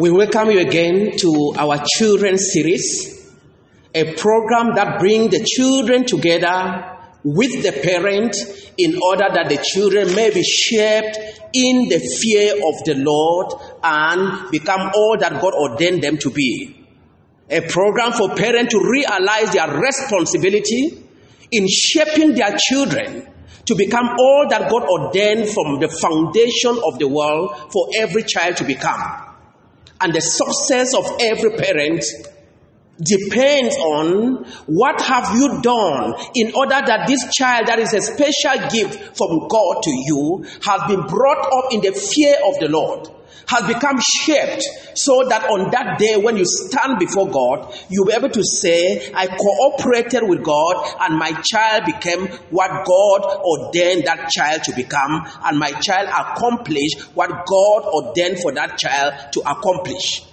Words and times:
We 0.00 0.12
welcome 0.12 0.52
you 0.52 0.60
again 0.60 1.16
to 1.16 1.54
our 1.58 1.82
children's 1.96 2.52
series, 2.52 3.34
a 3.92 4.14
program 4.14 4.76
that 4.76 5.00
brings 5.00 5.32
the 5.32 5.44
children 5.44 6.04
together 6.04 6.96
with 7.24 7.64
the 7.64 7.72
parent 7.72 8.36
in 8.76 8.96
order 9.02 9.26
that 9.34 9.48
the 9.48 9.56
children 9.60 10.14
may 10.14 10.30
be 10.30 10.44
shaped 10.44 11.18
in 11.52 11.88
the 11.88 11.98
fear 11.98 12.52
of 12.52 12.84
the 12.84 12.94
Lord 12.94 13.54
and 13.82 14.48
become 14.52 14.92
all 14.94 15.16
that 15.18 15.42
God 15.42 15.54
ordained 15.54 16.04
them 16.04 16.16
to 16.18 16.30
be. 16.30 16.86
A 17.50 17.62
program 17.62 18.12
for 18.12 18.36
parents 18.36 18.74
to 18.74 18.80
realize 18.80 19.52
their 19.52 19.80
responsibility 19.80 21.02
in 21.50 21.66
shaping 21.66 22.36
their 22.36 22.56
children 22.56 23.26
to 23.64 23.74
become 23.74 24.10
all 24.16 24.46
that 24.48 24.70
God 24.70 24.84
ordained 24.84 25.48
from 25.48 25.80
the 25.80 25.88
foundation 25.88 26.78
of 26.86 27.00
the 27.00 27.08
world 27.08 27.72
for 27.72 27.88
every 27.98 28.22
child 28.22 28.58
to 28.58 28.64
become. 28.64 29.27
And 30.00 30.14
the 30.14 30.20
success 30.20 30.94
of 30.94 31.04
every 31.20 31.50
parent 31.50 32.04
depends 33.00 33.76
on 33.76 34.44
what 34.66 35.00
have 35.00 35.36
you 35.36 35.60
done 35.62 36.14
in 36.34 36.54
order 36.54 36.80
that 36.84 37.06
this 37.06 37.32
child 37.32 37.66
that 37.66 37.78
is 37.78 37.94
a 37.94 38.00
special 38.00 38.68
gift 38.70 39.16
from 39.16 39.46
God 39.48 39.82
to 39.82 39.90
you 39.90 40.44
has 40.64 40.82
been 40.88 41.06
brought 41.06 41.46
up 41.46 41.72
in 41.72 41.80
the 41.80 41.92
fear 41.92 42.36
of 42.46 42.58
the 42.58 42.68
Lord 42.68 43.08
has 43.48 43.66
become 43.66 43.98
shaped 43.98 44.62
so 44.94 45.24
that 45.28 45.48
on 45.48 45.70
that 45.70 45.98
day 45.98 46.16
when 46.16 46.36
you 46.36 46.44
stand 46.44 46.98
before 46.98 47.28
God, 47.30 47.74
you'll 47.88 48.04
be 48.04 48.12
able 48.12 48.28
to 48.28 48.42
say, 48.44 49.10
I 49.14 49.26
cooperated 49.26 50.28
with 50.28 50.44
God 50.44 50.96
and 51.00 51.18
my 51.18 51.32
child 51.42 51.86
became 51.86 52.28
what 52.50 52.68
God 52.84 53.40
ordained 53.40 54.04
that 54.04 54.28
child 54.28 54.64
to 54.64 54.74
become, 54.74 55.26
and 55.44 55.58
my 55.58 55.70
child 55.70 56.08
accomplished 56.08 57.00
what 57.14 57.30
God 57.30 57.84
ordained 57.84 58.38
for 58.40 58.52
that 58.52 58.76
child 58.76 59.32
to 59.32 59.40
accomplish. 59.40 60.27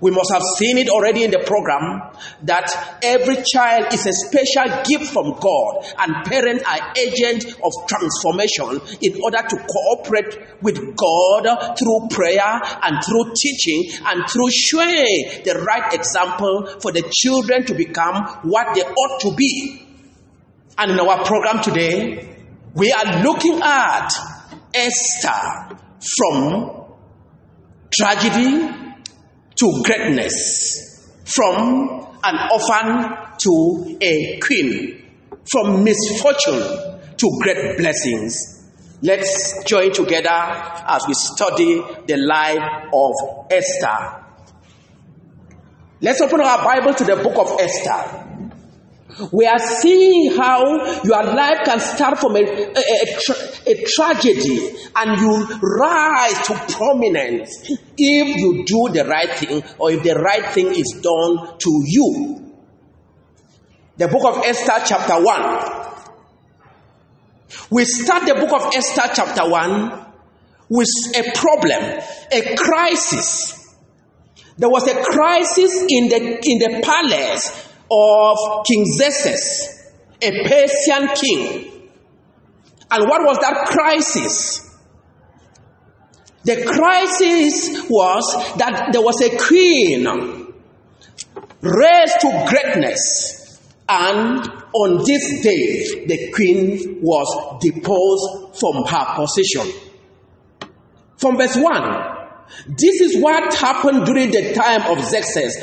We 0.00 0.10
must 0.10 0.32
have 0.32 0.42
seen 0.56 0.78
it 0.78 0.88
already 0.88 1.24
in 1.24 1.30
the 1.30 1.40
program 1.40 2.00
that 2.44 2.98
every 3.02 3.36
child 3.44 3.92
is 3.92 4.06
a 4.06 4.12
special 4.12 4.82
gift 4.84 5.12
from 5.12 5.38
God, 5.38 5.84
and 5.98 6.24
parents 6.24 6.64
are 6.64 6.92
agents 6.96 7.44
of 7.44 7.72
transformation 7.86 8.80
in 9.02 9.20
order 9.22 9.46
to 9.46 9.56
cooperate 9.56 10.62
with 10.62 10.96
God 10.96 11.76
through 11.76 12.08
prayer 12.10 12.60
and 12.82 13.04
through 13.04 13.34
teaching 13.36 13.92
and 14.06 14.28
through 14.28 14.50
showing 14.50 15.44
the 15.44 15.62
right 15.66 15.92
example 15.92 16.66
for 16.80 16.92
the 16.92 17.04
children 17.12 17.64
to 17.66 17.74
become 17.74 18.24
what 18.42 18.74
they 18.74 18.82
ought 18.82 19.20
to 19.20 19.34
be. 19.34 19.86
And 20.78 20.92
in 20.92 21.00
our 21.00 21.24
program 21.24 21.62
today, 21.62 22.36
we 22.74 22.90
are 22.90 23.22
looking 23.22 23.60
at 23.62 24.08
Esther 24.72 25.76
from 26.16 26.86
tragedy 27.92 28.79
to 29.60 29.82
greatness, 29.84 31.06
from 31.24 32.16
an 32.24 32.48
orphan 32.50 33.16
to 33.38 33.98
a 34.00 34.40
queen, 34.40 35.04
from 35.50 35.84
misfortune 35.84 37.00
to 37.16 37.38
great 37.42 37.76
blessings. 37.76 38.56
Let's 39.02 39.62
join 39.64 39.92
together 39.92 40.28
as 40.30 41.04
we 41.06 41.12
study 41.14 41.82
the 42.06 42.16
life 42.16 42.88
of 42.92 43.12
Esther. 43.50 44.24
Let's 46.00 46.20
open 46.22 46.40
our 46.40 46.64
Bible 46.64 46.94
to 46.94 47.04
the 47.04 47.16
book 47.16 47.36
of 47.36 47.60
Esther. 47.60 48.19
We 49.32 49.46
are 49.46 49.58
seeing 49.58 50.36
how 50.36 51.02
your 51.02 51.24
life 51.24 51.64
can 51.64 51.80
start 51.80 52.18
from 52.18 52.36
a, 52.36 52.40
a, 52.40 52.74
a, 52.76 53.72
a, 53.72 53.84
tragedy 53.84 54.70
and 54.94 55.20
you 55.20 55.58
rise 55.62 56.46
to 56.46 56.54
prominence 56.74 57.70
if 57.96 58.36
you 58.36 58.64
do 58.64 58.88
the 58.92 59.04
right 59.08 59.30
thing 59.30 59.62
or 59.78 59.90
if 59.90 60.02
the 60.02 60.14
right 60.14 60.50
thing 60.52 60.66
is 60.68 61.00
done 61.02 61.58
to 61.58 61.82
you. 61.86 62.52
The 63.96 64.08
book 64.08 64.24
of 64.36 64.44
Esther, 64.44 64.82
chapter 64.86 65.22
1. 65.22 65.80
We 67.70 67.84
start 67.84 68.26
the 68.26 68.34
book 68.34 68.52
of 68.52 68.72
Esther, 68.74 69.10
chapter 69.14 69.48
1, 69.48 70.06
with 70.70 70.88
a 71.16 71.32
problem, 71.36 72.00
a 72.32 72.56
crisis. 72.56 73.74
There 74.56 74.68
was 74.68 74.86
a 74.88 75.02
crisis 75.02 75.84
in 75.88 76.08
the, 76.08 76.40
in 76.44 76.58
the 76.58 76.80
palace 76.82 77.69
of 77.90 78.64
King 78.66 78.84
Xerxes, 78.86 79.92
a 80.22 80.30
Persian 80.44 81.08
king. 81.14 81.90
And 82.90 83.08
what 83.08 83.22
was 83.24 83.38
that 83.38 83.66
crisis? 83.66 84.66
The 86.44 86.64
crisis 86.64 87.86
was 87.88 88.54
that 88.56 88.92
there 88.92 89.02
was 89.02 89.20
a 89.20 89.36
queen 89.36 90.06
raised 91.60 92.20
to 92.20 92.46
greatness, 92.48 93.60
and 93.88 94.40
on 94.72 95.04
this 95.04 95.42
day, 95.42 96.06
the 96.06 96.30
queen 96.32 97.00
was 97.02 97.58
deposed 97.60 98.58
from 98.58 98.84
her 98.84 99.14
position. 99.16 99.70
From 101.18 101.36
verse 101.36 101.56
1, 101.56 102.76
this 102.78 103.00
is 103.00 103.22
what 103.22 103.52
happened 103.54 104.06
during 104.06 104.30
the 104.30 104.54
time 104.54 104.90
of 104.90 105.04
Xerxes. 105.04 105.58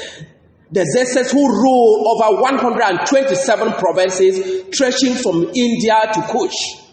The 0.70 0.84
Xerxes 0.84 1.32
who 1.32 1.48
ruled 1.48 2.08
over 2.08 2.42
127 2.42 3.74
provinces, 3.74 4.66
stretching 4.74 5.14
from 5.16 5.50
India 5.56 5.96
to 6.14 6.22
Cush. 6.24 6.84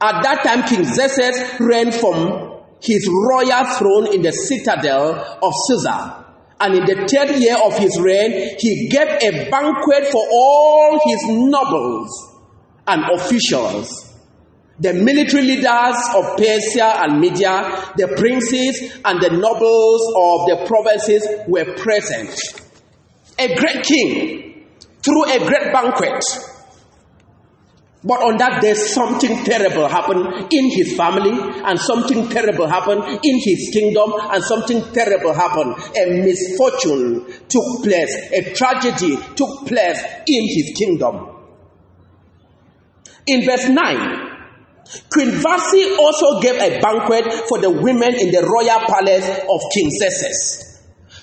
At 0.00 0.22
that 0.22 0.44
time, 0.44 0.62
King 0.62 0.84
Xerxes 0.84 1.58
reigned 1.58 1.94
from 1.94 2.62
his 2.80 3.08
royal 3.08 3.64
throne 3.76 4.14
in 4.14 4.22
the 4.22 4.32
citadel 4.32 5.38
of 5.42 5.52
Susa. 5.66 6.24
And 6.60 6.74
in 6.74 6.84
the 6.84 7.08
third 7.08 7.36
year 7.40 7.56
of 7.64 7.76
his 7.78 7.98
reign, 8.00 8.56
he 8.58 8.88
gave 8.88 9.08
a 9.08 9.50
banquet 9.50 10.06
for 10.12 10.24
all 10.30 11.00
his 11.04 11.20
nobles 11.28 12.36
and 12.86 13.02
officials, 13.10 14.14
the 14.78 14.94
military 14.94 15.42
leaders 15.42 15.96
of 16.14 16.36
Persia 16.36 17.02
and 17.02 17.20
Media, 17.20 17.92
the 17.96 18.08
princes 18.16 18.98
and 19.04 19.20
the 19.20 19.30
nobles 19.30 20.02
of 20.16 20.46
the 20.48 20.64
provinces 20.66 21.26
were 21.48 21.74
present 21.76 22.38
a 23.40 23.56
great 23.56 23.82
king 23.84 24.66
through 25.02 25.24
a 25.24 25.38
great 25.38 25.72
banquet. 25.72 26.22
But 28.02 28.22
on 28.22 28.38
that 28.38 28.62
day, 28.62 28.72
something 28.72 29.44
terrible 29.44 29.86
happened 29.86 30.48
in 30.50 30.70
his 30.70 30.96
family, 30.96 31.36
and 31.64 31.78
something 31.78 32.28
terrible 32.30 32.66
happened 32.66 33.20
in 33.22 33.38
his 33.44 33.70
kingdom, 33.72 34.12
and 34.16 34.42
something 34.42 34.82
terrible 34.92 35.34
happened. 35.34 35.74
A 35.96 36.22
misfortune 36.24 37.26
took 37.48 37.82
place, 37.84 38.14
a 38.32 38.54
tragedy 38.54 39.18
took 39.36 39.66
place 39.66 40.02
in 40.26 40.42
his 40.48 40.72
kingdom. 40.78 41.28
In 43.26 43.44
verse 43.44 43.68
9, 43.68 44.30
Queen 45.12 45.30
Vashti 45.32 45.94
also 45.96 46.40
gave 46.40 46.56
a 46.56 46.80
banquet 46.80 47.32
for 47.48 47.60
the 47.60 47.70
women 47.70 48.14
in 48.14 48.30
the 48.32 48.42
royal 48.42 48.80
palace 48.86 49.28
of 49.28 49.60
King 49.74 49.90
Xerxes. 49.90 50.69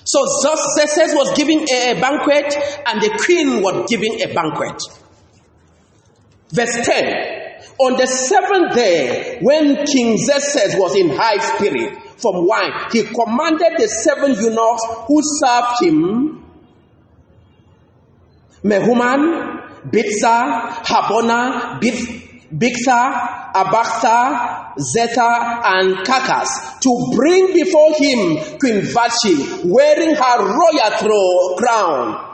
So 0.08 0.24
Xerxes 0.24 1.14
was 1.14 1.36
giving 1.36 1.68
a 1.68 1.92
banquet 2.00 2.56
and 2.86 3.02
the 3.02 3.10
queen 3.22 3.60
was 3.60 3.86
giving 3.90 4.22
a 4.22 4.32
banquet. 4.32 4.80
Verse 6.48 6.80
10 6.82 7.60
On 7.78 7.92
the 7.98 8.06
seventh 8.06 8.74
day, 8.74 9.38
when 9.42 9.84
King 9.84 10.16
Xerxes 10.16 10.76
was 10.78 10.96
in 10.96 11.10
high 11.10 11.36
spirit 11.36 11.92
from 12.16 12.46
wine, 12.46 12.72
he 12.90 13.02
commanded 13.02 13.74
the 13.76 13.86
seven 13.86 14.32
eunuchs 14.32 14.82
who 15.08 15.20
served 15.22 15.82
him 15.82 16.42
Mehuman, 18.64 19.90
Biztha, 19.90 20.84
Harbona, 20.88 21.78
Bigtha, 21.82 23.52
Abagtha, 23.54 24.67
Zethar, 24.78 25.60
and 25.64 25.96
Karkas 26.06 26.80
to 26.80 27.16
bring 27.16 27.52
before 27.52 27.94
him 27.94 28.58
Queen 28.58 28.82
Vashti 28.82 29.68
wearing 29.68 30.14
her 30.14 30.38
royal 30.38 31.56
crown 31.56 32.24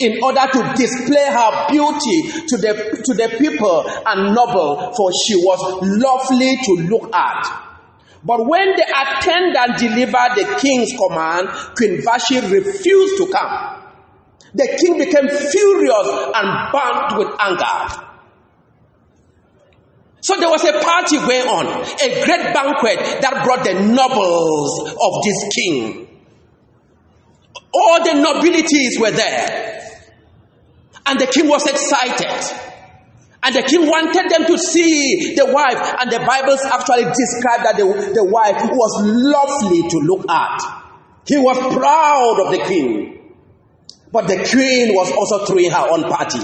in 0.00 0.22
order 0.22 0.46
to 0.52 0.72
display 0.76 1.26
her 1.26 1.66
beauty 1.68 2.22
to 2.48 2.56
the, 2.56 3.02
to 3.04 3.14
the 3.14 3.36
people 3.38 3.84
and 4.06 4.34
noble, 4.34 4.92
for 4.96 5.10
she 5.12 5.36
was 5.36 5.60
lovely 5.82 6.56
to 6.56 6.72
look 6.88 7.14
at. 7.14 7.66
But 8.24 8.46
when 8.46 8.76
the 8.76 8.84
attendant 8.84 9.78
delivered 9.78 10.36
the 10.36 10.58
king's 10.60 10.92
command, 10.96 11.48
Queen 11.76 12.02
Vashti 12.02 12.40
refused 12.40 13.16
to 13.18 13.30
come. 13.32 13.76
The 14.54 14.76
king 14.80 14.98
became 14.98 15.28
furious 15.28 16.08
and 16.34 16.72
burnt 16.72 17.18
with 17.18 17.28
anger. 17.40 18.09
So 20.20 20.36
there 20.36 20.50
was 20.50 20.64
a 20.64 20.78
party 20.80 21.16
going 21.16 21.48
on, 21.48 21.66
a 21.66 22.24
great 22.24 22.52
banquet 22.52 23.22
that 23.22 23.42
brought 23.44 23.64
the 23.64 23.74
nobles 23.74 24.90
of 24.90 25.24
this 25.24 25.48
king. 25.54 26.06
All 27.72 28.04
the 28.04 28.14
nobilities 28.14 28.98
were 28.98 29.10
there. 29.10 29.80
And 31.06 31.18
the 31.18 31.26
king 31.26 31.48
was 31.48 31.66
excited. 31.66 32.56
And 33.42 33.54
the 33.54 33.62
king 33.62 33.86
wanted 33.86 34.30
them 34.30 34.44
to 34.46 34.58
see 34.58 35.34
the 35.34 35.46
wife. 35.46 35.96
And 36.00 36.10
the 36.10 36.18
Bibles 36.18 36.60
actually 36.64 37.04
describe 37.04 37.64
that 37.64 37.76
the, 37.78 38.12
the 38.14 38.24
wife 38.24 38.60
was 38.70 39.02
lovely 39.02 39.88
to 39.88 39.98
look 40.04 40.28
at. 40.28 40.60
He 41.26 41.38
was 41.38 41.56
proud 41.56 42.44
of 42.44 42.52
the 42.52 42.64
queen. 42.64 43.34
But 44.12 44.26
the 44.26 44.46
queen 44.50 44.94
was 44.94 45.10
also 45.12 45.46
throwing 45.46 45.70
her 45.70 45.86
own 45.90 46.02
party. 46.10 46.40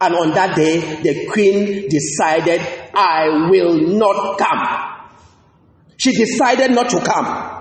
And 0.00 0.14
on 0.14 0.34
that 0.34 0.54
day, 0.54 0.78
the 1.02 1.26
queen 1.32 1.88
decided, 1.88 2.60
I 2.96 3.48
will 3.50 3.78
not 3.98 4.38
come. 4.38 4.94
She 5.96 6.12
decided 6.12 6.72
not 6.72 6.90
to 6.90 7.00
come. 7.00 7.54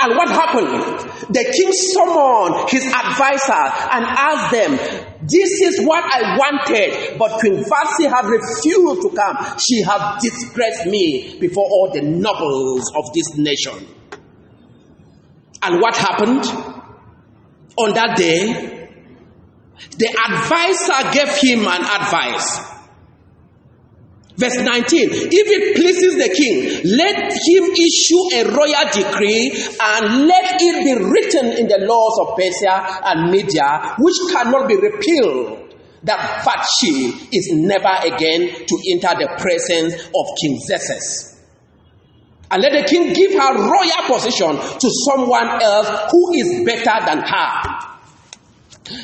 And 0.00 0.16
what 0.16 0.28
happened? 0.30 1.08
The 1.32 1.44
king 1.54 1.72
summoned 1.72 2.68
his 2.70 2.84
advisor 2.84 3.52
and 3.92 4.04
asked 4.04 4.50
them, 4.52 4.72
This 5.22 5.60
is 5.62 5.86
what 5.86 6.02
I 6.02 6.36
wanted, 6.36 7.18
but 7.18 7.38
Queen 7.38 7.62
Vashti 7.62 8.04
had 8.04 8.24
refused 8.24 9.02
to 9.02 9.10
come. 9.14 9.58
She 9.60 9.82
has 9.82 10.20
disgraced 10.20 10.86
me 10.86 11.38
before 11.38 11.64
all 11.64 11.90
the 11.92 12.02
nobles 12.02 12.90
of 12.96 13.12
this 13.14 13.36
nation. 13.36 13.86
And 15.62 15.80
what 15.80 15.96
happened? 15.96 16.44
On 17.76 17.94
that 17.94 18.16
day, 18.16 18.88
the 19.98 20.08
advisor 20.08 21.12
gave 21.12 21.28
him 21.38 21.60
an 21.60 21.82
advice. 21.82 22.71
Verse 24.36 24.56
19 24.56 25.10
If 25.12 25.46
it 25.48 25.76
pleases 25.76 26.16
the 26.16 26.32
king, 26.32 26.96
let 26.96 27.32
him 27.32 27.64
issue 27.76 28.22
a 28.32 28.42
royal 28.48 28.88
decree 28.92 29.52
and 29.80 30.26
let 30.26 30.56
it 30.60 30.84
be 30.84 30.94
written 31.04 31.58
in 31.58 31.68
the 31.68 31.84
laws 31.84 32.18
of 32.20 32.36
Persia 32.36 33.00
and 33.04 33.30
Media, 33.30 33.94
which 33.98 34.16
cannot 34.32 34.68
be 34.68 34.76
repealed, 34.76 35.74
that 36.04 36.44
Vashti 36.44 37.36
is 37.36 37.50
never 37.52 37.92
again 38.02 38.66
to 38.66 38.74
enter 38.90 39.14
the 39.20 39.36
presence 39.38 39.94
of 39.94 40.26
King 40.40 40.58
Xerxes. 40.66 41.32
And 42.50 42.62
let 42.62 42.72
the 42.72 42.86
king 42.88 43.12
give 43.14 43.32
her 43.32 43.54
royal 43.54 44.02
position 44.06 44.56
to 44.56 44.90
someone 45.08 45.62
else 45.62 46.10
who 46.10 46.34
is 46.34 46.64
better 46.66 47.04
than 47.06 47.22
her. 47.24 47.62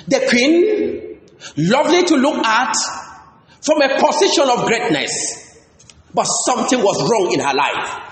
The 0.07 0.27
queen, 0.29 1.19
lovely 1.57 2.05
to 2.05 2.17
look 2.17 2.45
at, 2.45 2.75
from 3.63 3.83
a 3.83 4.01
position 4.01 4.49
of 4.49 4.67
greatness, 4.67 5.63
but 6.15 6.25
something 6.25 6.83
was 6.83 7.11
wrong 7.11 7.33
in 7.33 7.41
her 7.41 7.55
life. 7.55 8.09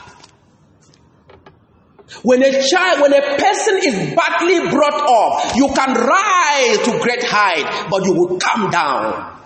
When 2.23 2.43
a 2.43 2.67
child, 2.67 3.03
when 3.03 3.13
a 3.13 3.37
person 3.37 3.79
is 3.85 4.15
badly 4.15 4.71
brought 4.71 5.01
up, 5.01 5.57
you 5.57 5.69
can 5.69 5.95
rise 5.95 6.79
to 6.79 6.99
great 7.01 7.23
height, 7.25 7.89
but 7.91 8.05
you 8.05 8.13
will 8.15 8.39
come 8.39 8.71
down. 8.71 9.41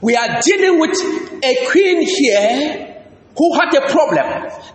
We 0.00 0.16
are 0.16 0.40
dealing 0.40 0.80
with 0.80 0.98
a 1.44 1.66
queen 1.70 2.02
here 2.06 3.04
who 3.36 3.54
had 3.54 3.74
a 3.74 3.88
problem, 3.88 4.26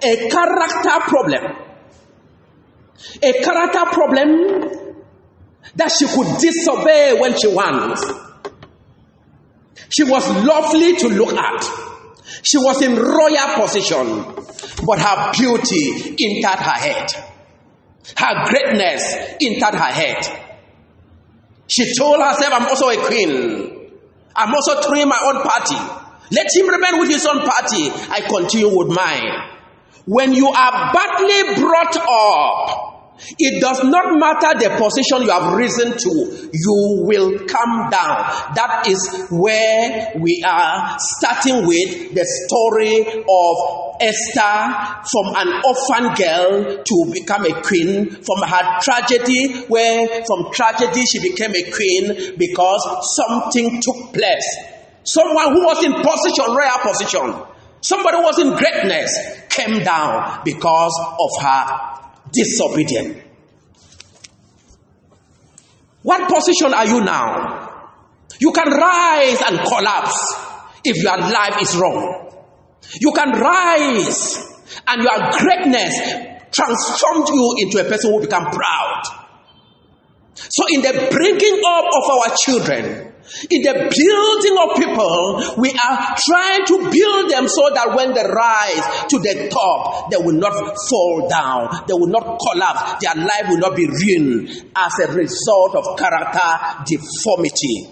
a 0.04 0.30
character 0.30 1.00
problem. 1.08 1.58
A 3.22 3.34
character 3.34 3.86
problem 3.92 4.88
that 5.76 5.92
she 5.92 6.06
could 6.08 6.40
disobey 6.40 7.18
when 7.20 7.38
she 7.38 7.48
wants 7.48 8.27
she 9.90 10.04
was 10.04 10.28
lovely 10.46 10.96
to 10.98 11.08
look 11.10 11.34
at. 11.34 11.64
She 12.44 12.58
was 12.58 12.82
in 12.82 12.96
royal 12.96 13.56
position, 13.56 14.24
but 14.86 15.00
her 15.00 15.32
beauty 15.34 16.16
entered 16.20 16.60
her 16.60 16.72
head. 16.72 17.12
Her 18.16 18.46
greatness 18.46 19.16
entered 19.42 19.78
her 19.78 19.92
head. 19.92 20.18
She 21.68 21.94
told 21.96 22.22
herself, 22.22 22.54
I'm 22.54 22.68
also 22.68 22.90
a 22.90 22.98
queen. 23.06 23.92
I'm 24.36 24.54
also 24.54 24.82
throwing 24.82 25.08
my 25.10 25.20
own 25.24 25.42
party. 25.44 25.76
Let 26.32 26.48
him 26.56 26.68
remain 26.70 27.00
with 27.00 27.10
his 27.10 27.26
own 27.26 27.40
party. 27.40 27.90
I 28.12 28.22
continue 28.28 28.78
with 28.78 28.90
mine. 28.90 29.52
When 30.06 30.34
you 30.34 30.48
are 30.48 30.94
badly 30.94 31.56
brought 31.62 31.98
up, 31.98 32.87
it 33.40 33.62
does 33.62 33.84
not 33.84 34.18
matter 34.20 34.60
the 34.60 34.70
position 34.78 35.24
you 35.24 35.32
have 35.32 35.54
risen 35.54 35.98
to, 35.98 36.50
you 36.54 37.04
will 37.06 37.40
come 37.48 37.90
down. 37.90 38.18
That 38.56 38.86
is 38.88 39.28
where 39.32 40.14
we 40.20 40.44
are 40.46 40.98
starting 41.00 41.66
with 41.66 42.14
the 42.14 42.26
story 42.46 43.02
of 43.02 43.88
Esther 44.00 45.04
from 45.10 45.34
an 45.36 45.62
orphan 45.66 46.14
girl 46.14 46.84
to 46.84 47.12
become 47.12 47.46
a 47.46 47.62
queen, 47.62 48.10
from 48.12 48.42
her 48.48 48.80
tragedy, 48.82 49.66
where 49.68 50.24
from 50.26 50.52
tragedy 50.54 51.06
she 51.06 51.20
became 51.20 51.56
a 51.56 51.72
queen 51.72 52.36
because 52.38 53.16
something 53.16 53.82
took 53.82 54.14
place. 54.14 54.46
Someone 55.04 55.54
who 55.54 55.66
was 55.66 55.84
in 55.84 55.94
position, 55.94 56.56
rare 56.56 56.78
position, 56.84 57.34
somebody 57.82 58.18
who 58.18 58.24
was 58.24 58.40
in 58.40 58.54
greatness 58.56 59.42
came 59.50 59.84
down 59.84 60.42
because 60.44 60.94
of 61.20 61.44
her 61.44 61.98
disobedient. 62.32 63.24
What 66.04 66.34
position 66.34 66.74
are 66.74 66.88
you 66.88 67.02
now? 67.02 67.94
You 68.40 68.52
can 68.52 68.70
rise 68.70 69.42
and 69.42 69.60
collapse 69.60 70.36
if 70.84 71.04
your 71.04 71.18
life 71.18 71.62
is 71.62 71.76
wrong. 71.76 72.32
You 73.02 73.12
can 73.12 73.32
rise 73.32 74.48
and 74.88 75.04
your 75.04 75.32
greatness 75.32 76.00
transformed 76.52 77.28
you 77.30 77.56
into 77.60 77.86
a 77.86 77.90
person 77.90 78.12
who 78.12 78.22
become 78.22 78.46
proud. 78.46 79.04
So 80.36 80.66
in 80.70 80.82
the 80.82 81.08
bringing 81.12 81.62
up 81.66 81.86
of 81.86 82.04
our 82.12 82.36
children, 82.46 83.14
in 83.50 83.62
the 83.62 83.74
building 83.92 84.56
of 84.58 84.70
people, 84.78 85.62
we 85.62 85.70
are 85.72 86.16
trying 86.16 86.66
to 86.66 86.78
build 86.92 87.30
them 87.30 87.48
so 87.48 87.70
that 87.74 87.94
when 87.96 88.14
they 88.14 88.24
rise 88.24 89.06
to 89.10 89.20
the 89.20 89.50
top, 89.52 90.10
they 90.12 90.18
will 90.18 90.38
not 90.38 90.54
fall 90.90 91.28
down, 91.28 91.84
they 91.88 91.94
will 91.94 92.08
not 92.08 92.40
collapse, 92.40 93.04
their 93.04 93.16
life 93.16 93.46
will 93.50 93.60
not 93.60 93.76
be 93.76 93.86
ruined 93.86 94.50
as 94.76 94.94
a 95.08 95.12
result 95.14 95.76
of 95.76 95.98
character 95.98 96.86
deformity. 96.86 97.90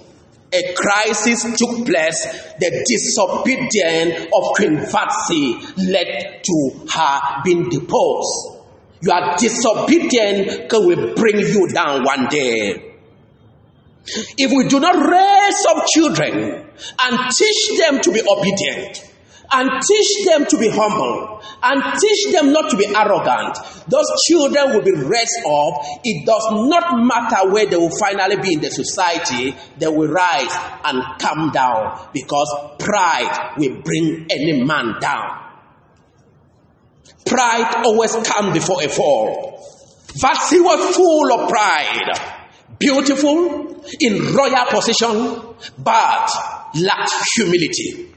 A 0.54 0.74
crisis 0.74 1.44
took 1.58 1.86
place. 1.86 2.24
The 2.60 2.86
disobedience 2.88 4.28
of 4.32 4.56
Queen 4.56 4.78
Vashti 4.78 5.56
led 5.92 6.44
to 6.44 6.88
her 6.94 7.42
being 7.44 7.68
deposed. 7.68 8.56
Your 9.02 9.36
disobedience 9.38 10.72
will 10.72 11.14
bring 11.16 11.40
you 11.40 11.68
down 11.74 12.04
one 12.06 12.28
day. 12.30 12.95
If 14.38 14.52
we 14.52 14.68
do 14.68 14.80
not 14.80 14.96
raise 14.96 15.66
up 15.70 15.86
children 15.88 16.70
and 17.04 17.32
teach 17.32 17.78
them 17.80 18.02
to 18.02 18.12
be 18.12 18.22
obedient, 18.22 19.12
and 19.52 19.70
teach 19.82 20.26
them 20.26 20.46
to 20.46 20.58
be 20.58 20.70
humble, 20.70 21.42
and 21.64 21.82
teach 22.00 22.34
them 22.34 22.52
not 22.52 22.70
to 22.72 22.78
be 22.78 22.86
arrogant, 22.86 23.58
those 23.88 24.06
children 24.28 24.74
will 24.74 24.82
be 24.82 24.92
raised 24.92 25.40
up. 25.46 25.82
It 26.04 26.26
does 26.26 26.48
not 26.70 26.98
matter 27.06 27.52
where 27.52 27.66
they 27.66 27.78
will 27.78 27.96
finally 27.98 28.38
be 28.38 28.54
in 28.54 28.62
the 28.62 28.72
society, 28.72 29.56
they 29.78 29.88
will 29.88 30.10
rise 30.10 30.56
and 30.84 31.02
come 31.20 31.52
down 31.52 32.10
because 32.14 32.50
pride 32.80 33.56
will 33.58 33.82
bring 33.82 34.28
any 34.30 34.64
man 34.64 34.96
down. 35.00 35.42
Pride 37.26 37.82
always 37.86 38.16
comes 38.16 38.54
before 38.54 38.84
a 38.84 38.90
fall. 38.90 39.60
Vashti 40.20 40.60
was 40.60 40.96
full 40.96 41.34
of 41.34 41.50
pride 41.50 42.35
beautiful, 42.80 43.84
in 44.00 44.34
royal 44.34 44.66
position, 44.68 45.40
but 45.78 46.30
lacked 46.76 47.12
humility. 47.36 48.12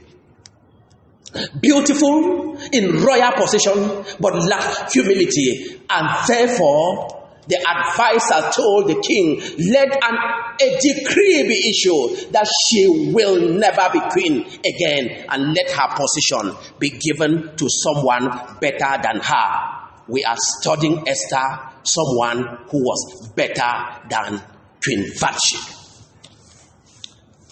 Beautiful, 1.61 2.57
in 2.71 3.03
royal 3.03 3.31
position, 3.33 4.03
but 4.19 4.33
lacked 4.35 4.93
humility. 4.93 5.79
And 5.89 6.27
therefore, 6.27 7.15
the 7.47 7.57
advisor 7.57 8.51
told 8.51 8.87
the 8.87 9.01
king, 9.01 9.41
let 9.71 9.87
an, 10.03 10.17
a 10.61 10.77
decree 10.79 11.43
be 11.47 11.69
issued 11.69 12.31
that 12.31 12.47
she 12.67 13.11
will 13.13 13.53
never 13.57 13.89
be 13.91 13.99
queen 14.11 14.45
again, 14.65 15.25
and 15.29 15.53
let 15.55 15.69
her 15.71 15.95
position 15.95 16.55
be 16.79 16.89
given 16.91 17.55
to 17.57 17.67
someone 17.69 18.29
better 18.59 19.01
than 19.01 19.19
her. 19.21 19.75
We 20.07 20.23
are 20.23 20.37
studying 20.37 21.07
Esther, 21.07 21.68
someone 21.83 22.43
who 22.69 22.83
was 22.83 23.29
better 23.35 23.71
than 24.09 24.41
Queen 24.83 25.05
Vashti. 25.17 25.57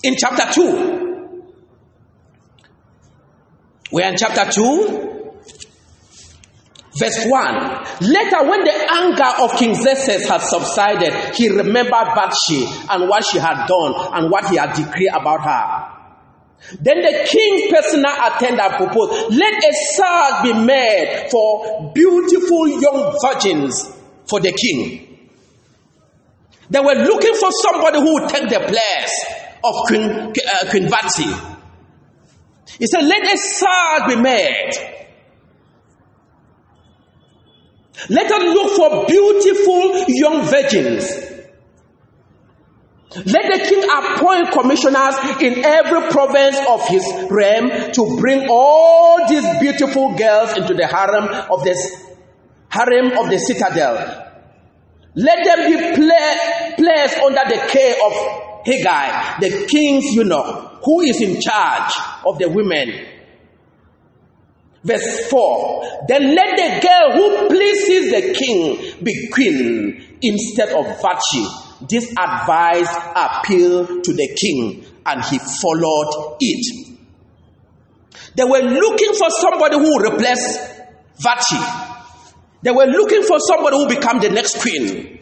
In 0.03 0.15
chapter 0.17 0.51
2, 0.53 1.27
we're 3.91 4.07
in 4.09 4.17
chapter 4.17 4.51
2, 4.51 5.31
verse 6.99 7.25
1. 7.25 7.85
Later, 8.01 8.43
when 8.49 8.63
the 8.63 8.87
anger 8.91 9.43
of 9.43 9.57
King 9.57 9.75
Xerxes 9.75 10.27
had 10.27 10.41
subsided, 10.41 11.35
he 11.35 11.49
remembered 11.49 12.13
Vashti 12.15 12.65
and 12.89 13.09
what 13.09 13.25
she 13.25 13.39
had 13.39 13.65
done 13.67 13.93
and 14.13 14.29
what 14.29 14.49
he 14.49 14.57
had 14.57 14.73
decreed 14.75 15.09
about 15.13 15.41
her. 15.41 15.93
Then 16.81 17.01
the 17.01 17.27
king's 17.29 17.71
personal 17.71 18.11
attendant 18.11 18.73
proposed, 18.73 19.33
let 19.33 19.53
a 19.63 19.71
search 19.93 20.43
be 20.43 20.53
made 20.65 21.27
for 21.31 21.91
beautiful 21.93 22.67
young 22.67 23.15
virgins 23.21 23.96
for 24.27 24.39
the 24.39 24.51
king. 24.51 25.29
They 26.69 26.79
were 26.79 26.95
looking 26.95 27.33
for 27.35 27.49
somebody 27.51 27.99
who 27.99 28.13
would 28.15 28.29
take 28.29 28.49
the 28.49 28.59
place 28.59 29.25
of 29.63 29.73
Queen, 29.87 30.03
uh, 30.03 30.69
Queen 30.69 30.89
Vashti. 30.89 31.23
He 32.79 32.85
said, 32.87 33.03
let 33.03 33.23
a 33.23 33.37
search 33.37 34.07
be 34.09 34.15
made 34.21 34.97
Let 38.09 38.31
us 38.31 38.43
look 38.43 38.71
for 38.77 39.05
beautiful 39.07 40.05
young 40.07 40.43
virgins. 40.43 41.09
Let 43.15 43.51
the 43.51 43.65
king 43.65 43.83
appoint 43.83 44.51
commissioners 44.51 45.15
in 45.41 45.65
every 45.65 46.09
province 46.11 46.57
of 46.69 46.87
his 46.87 47.03
realm 47.31 47.91
to 47.93 48.17
bring 48.19 48.47
all 48.49 49.27
these 49.27 49.45
beautiful 49.59 50.13
girls 50.13 50.55
into 50.55 50.75
the 50.75 50.85
harem 50.85 51.25
of 51.49 51.63
the 51.63 51.73
harem 52.69 53.17
of 53.17 53.29
the 53.29 53.37
citadel. 53.37 54.23
Let 55.15 55.43
them 55.43 55.65
be 55.65 55.95
play, 55.95 56.73
placed 56.77 57.17
under 57.19 57.41
the 57.49 57.67
care 57.69 57.95
of 58.05 58.63
Hegai, 58.65 59.39
the 59.39 59.65
king's 59.67 60.05
eunuch, 60.13 60.81
who 60.83 61.01
is 61.01 61.21
in 61.21 61.41
charge 61.41 61.93
of 62.25 62.37
the 62.37 62.49
women. 62.49 63.07
Verse 64.83 65.27
4 65.29 66.05
Then 66.07 66.35
let 66.35 66.55
the 66.55 66.87
girl 66.87 67.11
who 67.13 67.47
pleases 67.49 68.11
the 68.11 68.33
king 68.33 69.03
be 69.03 69.29
queen 69.29 70.17
instead 70.21 70.69
of 70.69 70.85
Vashti. 71.01 71.45
This 71.89 72.09
advice 72.11 72.93
appealed 73.15 74.03
to 74.03 74.13
the 74.13 74.35
king, 74.39 74.85
and 75.05 75.23
he 75.25 75.39
followed 75.39 76.37
it. 76.39 76.97
They 78.35 78.43
were 78.43 78.61
looking 78.61 79.13
for 79.13 79.29
somebody 79.31 79.77
who 79.77 79.95
would 79.95 80.13
replace 80.13 80.57
Vashti. 81.17 81.96
They 82.67 82.73
were 82.73 82.85
looking 82.85 83.23
for 83.23 83.39
somebody 83.39 83.77
who 83.77 83.87
become 83.87 84.19
the 84.19 84.27
next 84.27 84.59
queen. 84.59 85.21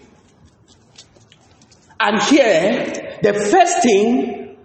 And 1.99 2.19
here, 2.23 3.19
the 3.21 3.33
first 3.33 3.83
thing, 3.83 4.57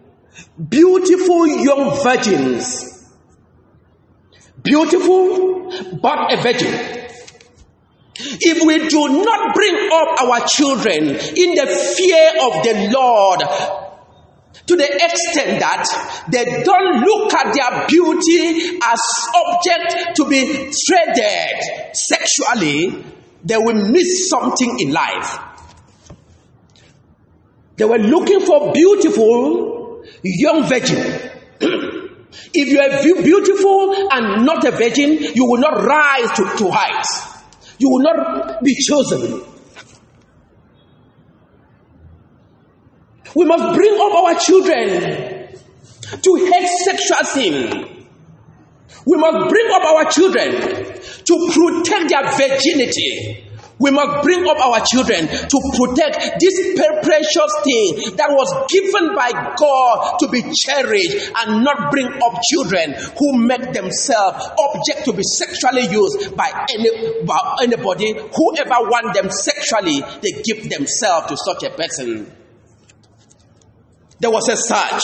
beautiful 0.66 1.46
young 1.46 2.02
virgins. 2.02 3.06
Beautiful, 4.62 5.98
but 6.00 6.32
a 6.32 6.36
virgin. 6.38 6.72
If 8.16 8.64
we 8.64 8.88
do 8.88 9.24
not 9.24 9.54
bring 9.54 9.90
up 9.92 10.22
our 10.22 10.46
children 10.48 11.04
in 11.04 11.54
the 11.56 11.66
fear 11.98 12.30
of 12.46 12.64
the 12.64 12.90
Lord, 12.94 13.42
to 14.66 14.76
the 14.76 14.84
extent 14.84 15.60
that 15.60 15.84
they 16.30 16.62
don't 16.62 17.00
look 17.00 17.32
at 17.34 17.54
their 17.54 17.86
beauty 17.88 18.78
as 18.84 19.00
object 19.34 20.16
to 20.16 20.28
be 20.28 20.70
traded 20.86 21.94
sexually, 21.96 23.04
they 23.44 23.56
will 23.56 23.90
miss 23.90 24.28
something 24.28 24.78
in 24.80 24.92
life. 24.92 25.38
They 27.76 27.84
were 27.84 27.98
looking 27.98 28.40
for 28.40 28.72
beautiful 28.72 30.04
young 30.22 30.68
virgin. 30.68 30.98
if 31.60 32.68
you 32.68 32.78
are 32.80 33.22
beautiful 33.22 34.08
and 34.12 34.44
not 34.44 34.64
a 34.66 34.70
virgin, 34.70 35.18
you 35.34 35.46
will 35.46 35.60
not 35.60 35.82
rise 35.84 36.30
to, 36.36 36.44
to 36.58 36.70
heights. 36.70 37.26
You 37.78 37.90
will 37.90 38.02
not 38.02 38.62
be 38.62 38.74
chosen. 38.74 39.49
We 43.34 43.44
must 43.44 43.76
bring 43.76 43.94
up 44.00 44.12
our 44.14 44.34
children 44.38 45.56
to 46.22 46.34
hate 46.36 46.68
sexual 46.84 47.24
sin. 47.24 48.06
We 49.06 49.16
must 49.16 49.48
bring 49.48 49.70
up 49.70 49.84
our 49.84 50.10
children 50.10 50.52
to 51.24 51.50
protect 51.52 52.10
their 52.10 52.24
virginity. 52.32 53.46
We 53.78 53.90
must 53.90 54.22
bring 54.22 54.46
up 54.46 54.58
our 54.58 54.84
children 54.84 55.26
to 55.26 55.58
protect 55.72 56.38
this 56.38 56.74
precious 56.76 57.52
thing 57.64 58.16
that 58.16 58.28
was 58.28 58.66
given 58.68 59.16
by 59.16 59.30
God 59.56 60.18
to 60.18 60.28
be 60.28 60.42
cherished 60.52 61.32
and 61.34 61.64
not 61.64 61.90
bring 61.90 62.06
up 62.06 62.42
children 62.52 62.92
who 63.16 63.38
make 63.38 63.72
themselves 63.72 64.44
object 64.58 65.06
to 65.06 65.14
be 65.14 65.22
sexually 65.22 65.88
used 65.88 66.36
by, 66.36 66.66
any, 66.68 67.24
by 67.24 67.56
anybody. 67.62 68.12
Whoever 68.12 68.84
want 68.84 69.14
them 69.14 69.30
sexually, 69.30 70.02
they 70.20 70.42
give 70.42 70.68
themselves 70.68 71.28
to 71.28 71.36
such 71.38 71.62
a 71.62 71.70
person. 71.70 72.39
There 74.20 74.30
was 74.30 74.48
a 74.48 74.56
search. 74.56 75.02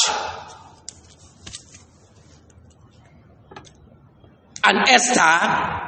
And 4.64 4.78
Esther 4.88 5.86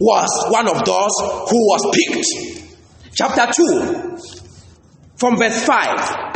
was 0.00 0.46
one 0.50 0.68
of 0.68 0.84
those 0.84 1.12
who 1.50 1.58
was 1.68 1.86
picked. 1.94 3.14
Chapter 3.14 3.52
2, 3.52 4.18
from 5.16 5.36
verse 5.36 5.64
5. 5.64 6.32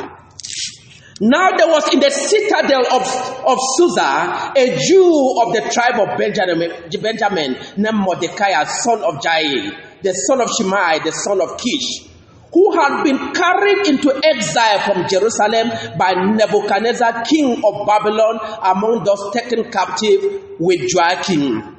Now 1.20 1.56
there 1.56 1.66
was 1.68 1.88
in 1.92 2.00
the 2.00 2.10
citadel 2.10 2.84
of, 2.92 3.02
of 3.46 3.58
Susa 3.76 4.52
a 4.54 4.76
Jew 4.76 5.40
of 5.40 5.54
the 5.54 5.70
tribe 5.72 5.98
of 5.98 6.18
Benjamin, 6.18 6.70
Benjamin 7.00 7.56
named 7.78 7.96
Mordecai, 8.04 8.62
son 8.64 9.02
of 9.02 9.14
Jair, 9.24 9.74
the 10.02 10.12
son 10.12 10.42
of 10.42 10.50
Shimei, 10.50 11.00
the 11.02 11.12
son 11.12 11.40
of 11.40 11.56
Kish, 11.56 12.06
who 12.52 12.72
had 12.72 13.02
been 13.04 13.18
carried 13.32 13.86
into 13.86 14.12
exile 14.24 14.80
from 14.80 15.08
Jerusalem 15.08 15.70
by 15.98 16.12
Nebuchadnezzar, 16.14 17.24
king 17.24 17.62
of 17.64 17.86
Babylon, 17.86 18.38
among 18.62 19.04
those 19.04 19.32
taken 19.32 19.70
captive 19.70 20.42
with 20.58 20.80
Joachim. 20.92 21.76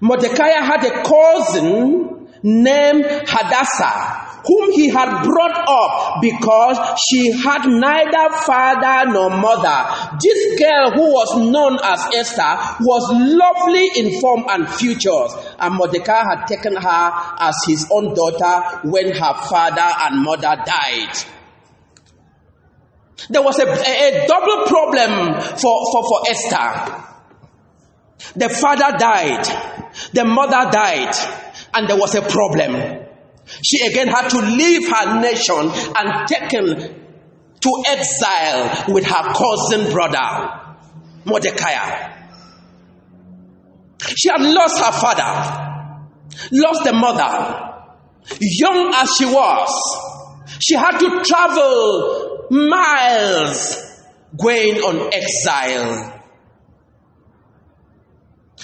Mordecai 0.00 0.48
had 0.48 0.84
a 0.84 1.02
cousin 1.02 2.28
named 2.42 3.04
Hadassah, 3.04 4.29
whom 4.44 4.72
he 4.72 4.88
had 4.88 5.22
brought 5.24 5.68
up 5.68 6.22
because 6.22 6.78
she 7.08 7.32
had 7.32 7.66
neither 7.66 8.36
father 8.46 9.10
nor 9.12 9.30
mother. 9.30 10.18
This 10.22 10.58
girl, 10.58 10.90
who 10.92 11.12
was 11.12 11.50
known 11.50 11.78
as 11.82 12.00
Esther, 12.14 12.76
was 12.80 13.04
lovely 13.12 13.88
in 13.96 14.20
form 14.20 14.44
and 14.48 14.68
features, 14.68 15.32
and 15.58 15.74
Mordecai 15.74 16.22
had 16.24 16.46
taken 16.46 16.76
her 16.76 17.12
as 17.38 17.54
his 17.66 17.86
own 17.92 18.14
daughter 18.14 18.80
when 18.88 19.12
her 19.12 19.34
father 19.48 19.90
and 20.04 20.22
mother 20.22 20.56
died. 20.64 21.14
There 23.28 23.42
was 23.42 23.58
a, 23.58 23.66
a, 23.66 24.24
a 24.24 24.26
double 24.26 24.66
problem 24.66 25.40
for, 25.40 25.92
for, 25.92 26.02
for 26.02 26.22
Esther. 26.30 27.06
The 28.36 28.48
father 28.48 28.96
died, 28.98 29.44
the 30.12 30.24
mother 30.24 30.70
died, 30.70 31.14
and 31.74 31.88
there 31.88 31.96
was 31.96 32.14
a 32.14 32.22
problem. 32.22 33.06
She 33.62 33.86
again 33.86 34.08
had 34.08 34.28
to 34.30 34.40
leave 34.40 34.88
her 34.88 35.20
nation 35.20 35.70
and 35.96 36.28
taken 36.28 37.00
to 37.60 37.82
exile 37.88 38.84
with 38.88 39.04
her 39.04 39.32
cousin 39.34 39.92
brother, 39.92 40.60
Mordecai. 41.24 42.16
She 44.16 44.28
had 44.30 44.40
lost 44.40 44.78
her 44.82 44.92
father, 44.92 45.90
lost 46.52 46.84
the 46.84 46.92
mother. 46.92 47.66
Young 48.40 48.92
as 48.94 49.10
she 49.18 49.26
was, 49.26 49.70
she 50.60 50.74
had 50.74 50.98
to 50.98 51.22
travel 51.24 52.46
miles 52.50 53.76
going 54.36 54.76
on 54.76 55.10
exile. 55.12 56.19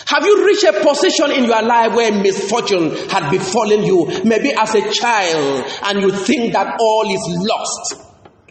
Have 0.06 0.24
you 0.24 0.46
reached 0.46 0.62
a 0.64 0.72
position 0.84 1.32
in 1.32 1.44
your 1.44 1.62
life 1.62 1.94
where 1.94 2.12
misfortune 2.12 2.94
had 3.10 3.28
befallen 3.28 3.82
you, 3.82 4.06
maybe 4.24 4.52
as 4.52 4.72
a 4.76 4.92
child, 4.92 5.64
and 5.82 6.00
you 6.00 6.12
think 6.12 6.52
that 6.52 6.76
all 6.80 7.12
is 7.12 7.44
lost, 7.44 8.06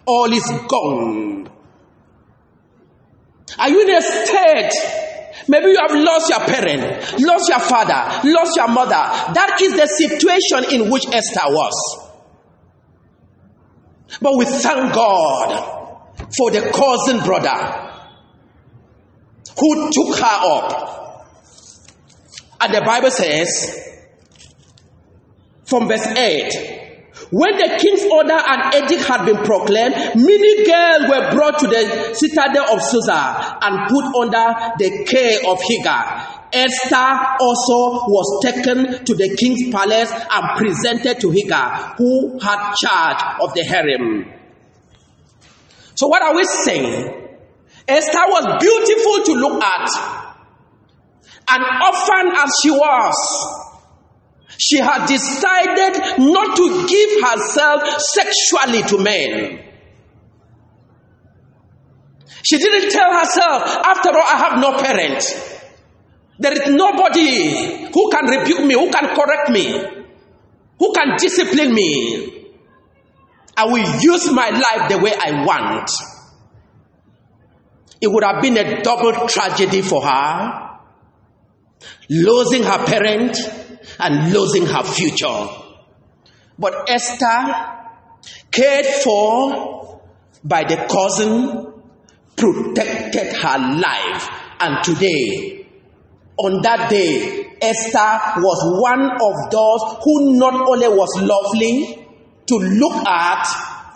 all 0.06 0.32
is 0.34 0.44
gone? 0.68 1.50
Are 3.58 3.70
you 3.70 3.82
in 3.84 3.96
a 3.96 4.02
state? 4.02 4.72
Maybe 5.48 5.68
you 5.68 5.78
have 5.80 5.96
lost 5.98 6.30
your 6.30 6.40
parent, 6.40 7.22
lost 7.22 7.48
your 7.48 7.60
father, 7.60 8.30
lost 8.30 8.58
your 8.58 8.68
mother. 8.68 8.90
That 9.34 9.58
is 9.62 9.74
the 9.74 9.88
situation 9.88 10.74
in 10.82 10.92
which 10.92 11.06
Esther 11.08 11.48
was. 11.48 12.10
But 14.22 14.34
we 14.38 14.44
thank 14.46 14.94
God 14.94 16.00
for 16.38 16.52
the 16.52 16.70
cousin 16.72 17.20
brother 17.24 17.92
who 19.58 19.90
took 19.92 20.18
her 20.18 20.40
up 20.44 21.05
and 22.62 22.74
the 22.74 22.82
Bible 22.82 23.12
says, 23.12 23.82
from 25.66 25.88
verse 25.88 26.06
8, 26.06 26.76
when 27.32 27.58
the 27.58 27.78
king's 27.80 28.04
order 28.12 28.38
and 28.38 28.76
edict 28.76 29.04
had 29.08 29.26
been 29.26 29.38
proclaimed, 29.44 29.96
many 30.16 30.66
girls 30.66 31.10
were 31.10 31.32
brought 31.32 31.60
to 31.60 31.68
the 31.68 32.14
citadel 32.14 32.76
of 32.76 32.82
Susa 32.82 33.58
and 33.62 33.90
put 33.90 34.06
under 34.16 34.74
the 34.78 35.06
care 35.06 35.40
of 35.50 35.60
Hegai. 35.60 36.36
Esther 36.54 37.38
also 37.42 38.06
was 38.08 38.44
taken 38.44 39.04
to 39.06 39.16
the 39.16 39.36
king's 39.36 39.72
palace 39.72 40.12
and 40.12 40.58
presented 40.58 41.20
to 41.20 41.28
Hegai, 41.28 41.96
who 41.98 42.40
had 42.40 42.74
charge 42.76 43.24
of 43.42 43.54
the 43.56 43.64
harem. 43.64 44.32
So, 45.96 46.08
what 46.08 46.22
are 46.22 46.36
we 46.36 46.44
saying? 46.44 47.28
Esther 47.88 48.26
was 48.28 48.62
beautiful 48.62 49.24
to 49.26 49.40
look 49.40 49.64
at. 49.64 50.25
And 51.48 51.64
orphan 51.64 52.36
as 52.36 52.52
she 52.62 52.72
was, 52.72 53.16
she 54.58 54.78
had 54.78 55.06
decided 55.08 56.20
not 56.20 56.56
to 56.56 56.88
give 56.88 57.24
herself 57.24 58.00
sexually 58.00 58.82
to 58.84 58.98
men. 58.98 59.62
She 62.44 62.58
didn't 62.58 62.92
tell 62.92 63.12
herself, 63.12 63.64
after 63.64 64.10
all, 64.10 64.24
I 64.24 64.38
have 64.38 64.60
no 64.60 64.78
parent. 64.78 65.24
There 66.38 66.52
is 66.54 66.68
nobody 66.74 67.88
who 67.92 68.12
can 68.12 68.26
rebuke 68.26 68.66
me, 68.66 68.74
who 68.76 68.90
can 68.92 69.16
correct 69.16 69.50
me, 69.50 69.66
who 70.80 70.94
can 70.94 71.16
discipline 71.18 71.74
me. 71.74 72.52
I 73.58 73.66
will 73.66 74.02
use 74.02 74.32
my 74.32 74.50
life 74.50 74.90
the 74.90 74.98
way 75.00 75.14
I 75.14 75.46
want. 75.46 75.90
It 78.02 78.08
would 78.08 78.24
have 78.24 78.42
been 78.42 78.58
a 78.58 78.82
double 78.84 79.28
tragedy 79.28 79.82
for 79.82 80.02
her, 80.04 80.65
losing 82.10 82.64
her 82.64 82.86
parent 82.86 83.38
and 84.00 84.34
losing 84.34 84.66
her 84.66 84.84
future. 84.84 85.48
But 86.58 86.90
Esther, 86.90 87.76
cared 88.52 88.86
for 88.86 90.02
by 90.44 90.64
the 90.64 90.78
cousin, 90.90 91.74
protected 92.36 93.34
her 93.34 93.58
life. 93.58 94.30
And 94.60 94.84
today, 94.84 95.68
on 96.38 96.62
that 96.62 96.90
day, 96.90 97.58
Esther 97.62 98.42
was 98.42 98.82
one 98.82 99.12
of 99.12 99.52
those 99.52 100.04
who 100.04 100.38
not 100.38 100.54
only 100.68 100.88
was 100.88 101.10
lovely 101.22 102.06
to 102.48 102.56
look 102.56 103.08
at, 103.08 103.48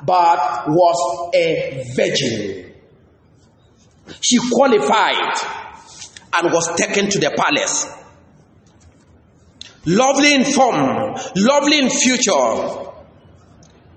but 0.06 0.70
was 0.70 1.32
a 1.36 1.84
virgin. 1.96 2.74
She 4.22 4.40
qualified 4.52 5.34
and 6.34 6.54
was 6.54 6.76
taken 6.76 7.10
to 7.10 7.20
the 7.20 7.32
palace. 7.32 7.88
Lovely 9.86 10.34
in 10.34 10.44
form, 10.44 11.16
lovely 11.36 11.80
in 11.80 11.90
future, 11.90 12.90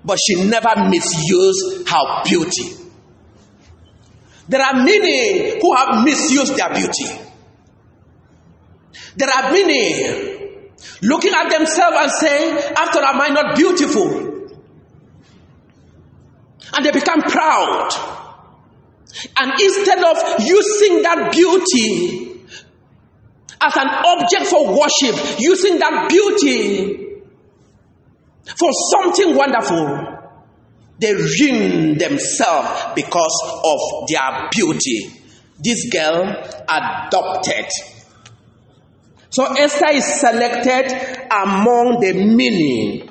but 0.05 0.17
she 0.25 0.43
never 0.43 0.89
misused 0.89 1.87
her 1.87 2.23
beauty. 2.25 2.83
There 4.47 4.61
are 4.61 4.73
many 4.73 5.59
who 5.61 5.75
have 5.75 6.03
misused 6.03 6.55
their 6.57 6.69
beauty. 6.73 7.05
There 9.15 9.29
are 9.29 9.51
many 9.51 10.69
looking 11.01 11.33
at 11.33 11.49
themselves 11.49 11.97
and 11.99 12.11
saying, 12.11 12.57
After 12.77 12.99
am 12.99 13.21
I 13.21 13.27
not 13.29 13.55
beautiful? 13.55 14.31
And 16.75 16.85
they 16.85 16.91
become 16.91 17.21
proud. 17.21 17.89
And 19.37 19.51
instead 19.61 19.99
of 20.03 20.43
using 20.43 21.03
that 21.03 21.31
beauty 21.31 22.22
as 23.65 23.75
an 23.77 23.87
object 23.87 24.45
for 24.47 24.77
worship, 24.77 25.39
using 25.39 25.79
that 25.79 26.07
beauty 26.09 27.21
for 28.45 28.69
something 28.91 29.35
wonderful, 29.35 30.19
they 30.99 31.13
ruin 31.13 31.97
themselves 31.97 32.93
because 32.95 33.61
of 33.63 34.07
their 34.09 34.49
beauty. 34.51 35.09
This 35.59 35.89
girl 35.89 36.23
adopted. 36.67 37.65
So 39.29 39.45
Esther 39.45 39.91
is 39.91 40.05
selected 40.05 40.91
among 41.31 42.01
the 42.01 42.13
many. 42.13 43.09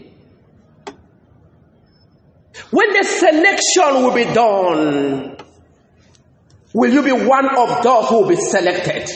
When 2.70 2.92
the 2.92 3.04
selection 3.04 4.04
will 4.04 4.14
be 4.14 4.24
done, 4.24 5.36
will 6.74 6.92
you 6.92 7.02
be 7.02 7.12
one 7.12 7.48
of 7.56 7.82
those 7.82 8.08
who 8.08 8.20
will 8.20 8.28
be 8.28 8.36
selected? 8.36 9.10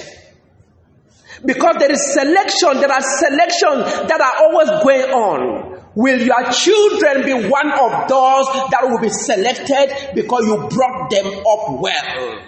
Because 1.45 1.77
there 1.79 1.93
is 1.93 2.13
selection, 2.15 2.81
there 2.81 2.91
are 2.93 3.03
selections 3.03 4.09
that 4.09 4.21
are 4.21 4.45
always 4.47 4.69
going 4.83 5.11
on. 5.13 5.83
Will 5.95 6.21
your 6.21 6.51
children 6.53 7.25
be 7.25 7.49
one 7.49 7.71
of 7.73 8.09
those 8.09 8.47
that 8.71 8.81
will 8.83 9.01
be 9.01 9.09
selected 9.09 10.15
because 10.15 10.45
you 10.47 10.57
brought 10.69 11.11
them 11.11 11.27
up 11.27 11.81
well? 11.81 12.43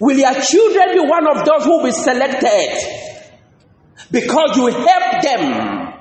Will 0.00 0.16
your 0.18 0.34
children 0.34 0.94
be 0.94 1.00
one 1.00 1.26
of 1.26 1.44
those 1.44 1.64
who 1.64 1.76
will 1.78 1.84
be 1.84 1.92
selected 1.92 3.10
because 4.10 4.56
you 4.56 4.66
help 4.68 5.22
them 5.22 5.94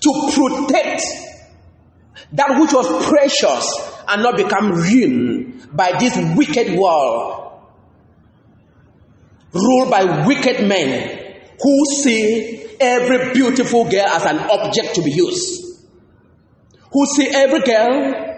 to 0.00 0.30
protect 0.34 1.02
that 2.32 2.58
which 2.60 2.72
was 2.72 3.08
precious 3.08 3.90
and 4.08 4.22
not 4.22 4.36
become 4.36 4.72
ruined 4.72 5.68
by 5.76 5.92
this 5.98 6.16
wicked 6.36 6.78
world 6.78 7.41
ruled 9.52 9.90
by 9.90 10.26
wicked 10.26 10.66
men 10.66 11.34
who 11.60 11.86
see 11.86 12.76
every 12.80 13.32
beautiful 13.32 13.84
girl 13.84 14.06
as 14.06 14.24
an 14.24 14.38
object 14.38 14.94
to 14.94 15.02
be 15.02 15.12
used, 15.12 15.78
who 16.92 17.06
see 17.06 17.28
every 17.28 17.60
girl 17.60 18.32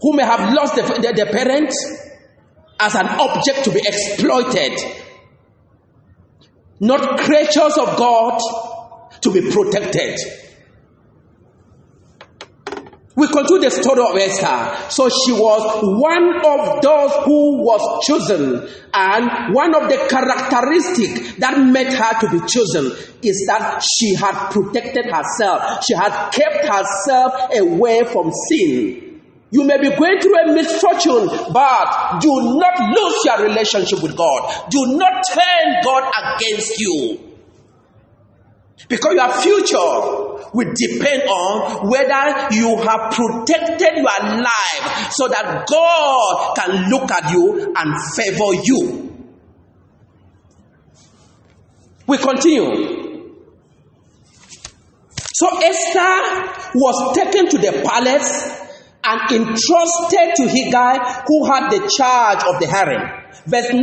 who 0.00 0.12
may 0.14 0.24
have 0.24 0.52
lost 0.54 0.76
their, 0.76 0.86
the, 0.86 1.12
the 1.16 1.26
parent 1.30 1.72
as 2.80 2.94
an 2.94 3.06
object 3.06 3.64
to 3.64 3.70
be 3.70 3.80
exploited, 3.84 4.78
not 6.80 7.18
creatures 7.18 7.76
of 7.76 7.96
God 7.96 8.40
to 9.20 9.32
be 9.32 9.50
protected. 9.50 10.18
We 13.18 13.26
continue 13.26 13.62
the 13.68 13.70
story 13.70 13.98
of 13.98 14.14
Esther. 14.14 14.90
So 14.90 15.08
she 15.08 15.32
was 15.32 15.82
one 15.82 16.38
of 16.38 16.80
those 16.80 17.10
who 17.26 17.64
was 17.66 17.82
chosen. 18.06 18.68
And 18.94 19.52
one 19.52 19.74
of 19.74 19.90
the 19.90 20.06
characteristics 20.06 21.34
that 21.38 21.58
made 21.58 21.92
her 21.92 22.12
to 22.20 22.30
be 22.30 22.38
chosen 22.46 22.92
is 23.20 23.44
that 23.50 23.82
she 23.82 24.14
had 24.14 24.50
protected 24.50 25.06
herself. 25.06 25.82
She 25.84 25.94
had 25.94 26.30
kept 26.30 26.64
herself 26.64 27.50
away 27.58 28.04
from 28.04 28.30
sin. 28.48 29.20
You 29.50 29.64
may 29.64 29.78
be 29.80 29.90
going 29.96 30.20
through 30.20 30.38
a 30.38 30.52
misfortune, 30.54 31.26
but 31.52 32.20
do 32.20 32.30
not 32.54 32.94
lose 32.94 33.18
your 33.24 33.42
relationship 33.48 34.00
with 34.00 34.16
God. 34.16 34.70
Do 34.70 34.94
not 34.96 35.24
turn 35.26 35.82
God 35.82 36.08
against 36.36 36.78
you. 36.78 37.27
Because 38.86 39.14
your 39.14 39.32
future 39.32 40.38
will 40.54 40.72
depend 40.74 41.22
on 41.28 41.88
whether 41.88 42.54
you 42.54 42.76
have 42.76 43.12
protected 43.12 43.96
your 43.96 44.38
life 44.42 45.12
so 45.12 45.28
that 45.28 45.66
God 45.68 46.54
can 46.56 46.90
look 46.90 47.10
at 47.10 47.32
you 47.32 47.74
and 47.76 47.94
favor 48.14 48.54
you. 48.62 49.08
We 52.06 52.16
continue. 52.18 53.18
So 55.34 55.46
Esther 55.58 56.70
was 56.74 57.16
taken 57.16 57.48
to 57.50 57.58
the 57.58 57.82
palace 57.84 58.58
and 59.04 59.20
entrusted 59.30 60.36
to 60.36 60.42
Hegai, 60.44 61.24
who 61.26 61.44
had 61.46 61.70
the 61.70 61.90
charge 61.96 62.42
of 62.44 62.60
the 62.60 62.66
harem. 62.66 63.24
Verse 63.46 63.72
9 63.72 63.82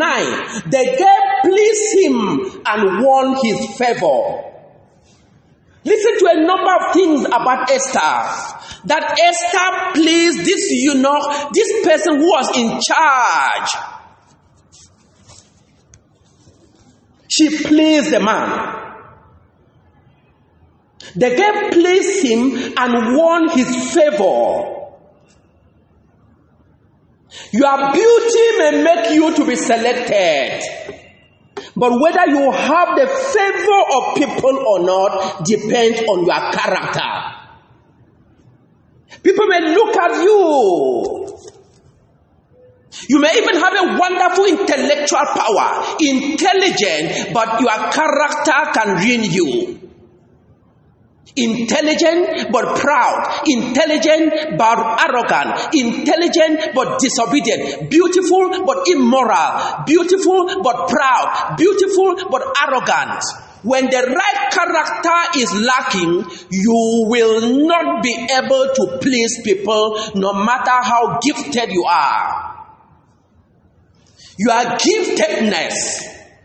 The 0.70 0.96
girl 0.98 1.42
pleased 1.44 2.00
him 2.00 2.62
and 2.66 3.06
won 3.06 3.38
his 3.44 3.78
favor. 3.78 4.45
Listen 5.86 6.18
to 6.18 6.26
a 6.32 6.46
number 6.46 6.74
of 6.76 6.94
things 6.94 7.26
about 7.26 7.70
Esther. 7.70 8.00
That 8.86 9.16
Esther 9.22 9.94
pleased 9.94 10.40
this 10.40 10.72
you 10.72 10.96
know, 10.96 11.20
this 11.54 11.86
person 11.86 12.18
who 12.20 12.26
was 12.26 12.58
in 12.58 12.80
charge. 12.82 13.70
She 17.30 17.50
pleased 17.64 18.12
the 18.12 18.20
man. 18.20 18.82
The 21.16 21.36
girl 21.36 21.70
pleased 21.72 22.26
him 22.26 22.74
and 22.78 23.16
won 23.16 23.50
his 23.50 23.94
favor. 23.94 24.72
Your 27.52 27.92
beauty 27.94 28.58
may 28.58 28.84
make 28.84 29.12
you 29.14 29.36
to 29.36 29.46
be 29.46 29.56
selected. 29.56 30.62
But 31.76 31.92
whether 32.00 32.26
you 32.32 32.52
have 32.52 32.96
the 32.96 33.08
favor 33.08 33.82
of 33.98 34.16
people 34.16 34.58
or 34.66 34.80
not 34.86 35.44
depends 35.46 36.00
on 36.08 36.26
your 36.26 36.52
character. 36.52 37.36
People 39.22 39.48
may 39.48 39.74
look 39.74 39.96
at 39.96 40.24
you. 40.24 41.26
You 43.10 43.20
may 43.20 43.38
even 43.38 43.56
have 43.56 43.74
a 43.74 43.98
wonderful 44.00 44.46
intellectual 44.46 45.26
power, 45.36 45.98
intelligent, 46.00 47.34
but 47.34 47.60
your 47.60 47.92
character 47.92 48.72
can 48.74 48.96
ruin 48.96 49.24
you. 49.26 49.85
Intelligent 51.38 52.50
but 52.50 52.80
proud, 52.80 53.42
intelligent 53.46 54.58
but 54.58 54.80
arrogant, 55.04 55.76
intelligent 55.76 56.74
but 56.74 56.98
disobedient, 57.00 57.90
beautiful 57.90 58.64
but 58.66 58.88
immoral, 58.88 59.84
beautiful 59.86 60.64
but 60.64 60.88
proud, 60.88 61.56
beautiful 61.58 62.16
but 62.32 62.42
arrogant. 62.64 63.22
When 63.64 63.90
the 63.90 64.16
right 64.16 64.52
character 64.52 65.40
is 65.40 65.52
lacking, 65.54 66.24
you 66.52 67.06
will 67.10 67.66
not 67.68 68.02
be 68.02 68.14
able 68.32 68.72
to 68.74 69.00
please 69.02 69.42
people 69.44 70.00
no 70.16 70.34
matter 70.34 70.84
how 70.84 71.20
gifted 71.20 71.72
you 71.72 71.84
are. 71.84 72.56
Your 74.38 74.78
giftedness 74.78 75.74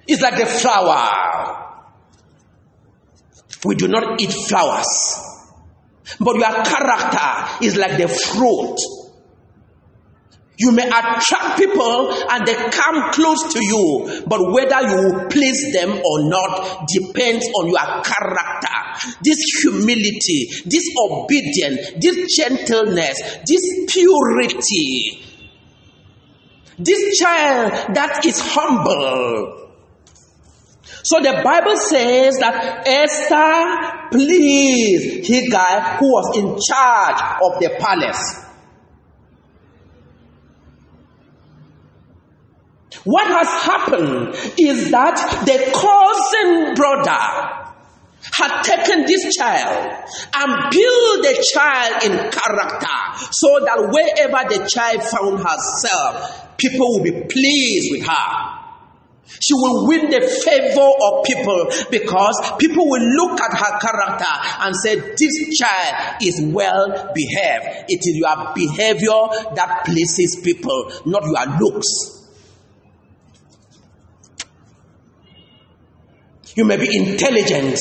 is 0.09 0.20
like 0.20 0.37
the 0.37 0.46
flower 0.46 1.69
we 3.64 3.75
do 3.75 3.88
not 3.88 4.20
eat 4.20 4.33
flowers. 4.33 4.87
But 6.18 6.37
your 6.37 6.64
character 6.64 7.64
is 7.64 7.77
like 7.77 7.99
the 7.99 8.09
fruit. 8.09 8.77
You 10.59 10.73
may 10.73 10.87
attract 10.87 11.57
people 11.57 12.12
and 12.31 12.46
they 12.46 12.55
come 12.55 13.12
close 13.12 13.55
to 13.55 13.64
you, 13.64 14.23
but 14.27 14.53
whether 14.53 14.83
you 14.83 15.29
please 15.31 15.73
them 15.73 15.90
or 15.90 16.29
not 16.29 16.87
depends 16.87 17.46
on 17.46 17.68
your 17.68 18.03
character. 18.03 19.16
This 19.23 19.38
humility, 19.62 20.49
this 20.66 20.85
obedience, 21.01 21.92
this 21.99 22.37
gentleness, 22.37 23.38
this 23.46 23.62
purity, 23.88 25.23
this 26.79 27.18
child 27.18 27.94
that 27.94 28.20
is 28.27 28.40
humble. 28.42 29.69
So 31.03 31.20
the 31.20 31.40
Bible 31.42 31.76
says 31.76 32.38
that 32.38 32.87
Esther 32.87 34.09
pleased 34.12 35.31
Hegai, 35.31 35.98
who 35.98 36.07
was 36.12 36.37
in 36.37 36.59
charge 36.61 37.20
of 37.42 37.61
the 37.61 37.76
palace. 37.79 38.46
What 43.05 43.26
has 43.26 43.48
happened 43.62 44.35
is 44.59 44.90
that 44.90 45.16
the 45.46 45.59
cousin 45.72 46.74
brother 46.74 47.61
had 48.33 48.62
taken 48.62 49.07
this 49.07 49.35
child 49.35 50.05
and 50.35 50.70
built 50.70 51.22
the 51.22 51.46
child 51.55 52.03
in 52.05 52.12
character 52.31 53.29
so 53.33 53.61
that 53.64 53.88
wherever 53.90 54.48
the 54.48 54.68
child 54.68 55.03
found 55.03 55.38
herself, 55.38 56.57
people 56.59 56.98
will 56.98 57.03
be 57.03 57.12
pleased 57.12 57.88
with 57.92 58.07
her. 58.07 58.60
She 59.38 59.55
will 59.55 59.87
win 59.87 60.11
the 60.11 60.21
favor 60.21 60.81
of 60.81 61.25
people 61.25 61.71
because 61.90 62.35
people 62.59 62.88
will 62.88 63.03
look 63.03 63.40
at 63.40 63.57
her 63.57 63.79
character 63.79 64.33
and 64.61 64.75
say, 64.77 64.97
This 65.16 65.59
child 65.59 66.16
is 66.23 66.40
well 66.53 67.12
behaved. 67.14 67.85
It 67.88 68.01
is 68.01 68.16
your 68.16 68.53
behavior 68.55 69.55
that 69.55 69.83
pleases 69.85 70.40
people, 70.43 70.90
not 71.07 71.23
your 71.25 71.59
looks. 71.61 71.87
You 76.57 76.64
may 76.64 76.77
be 76.77 76.95
intelligent, 76.97 77.79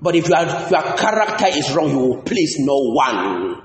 but 0.00 0.16
if 0.16 0.28
your, 0.28 0.40
your 0.40 0.96
character 0.96 1.46
is 1.46 1.72
wrong, 1.72 1.90
you 1.90 1.98
will 1.98 2.22
please 2.22 2.56
no 2.58 2.76
one. 2.76 3.62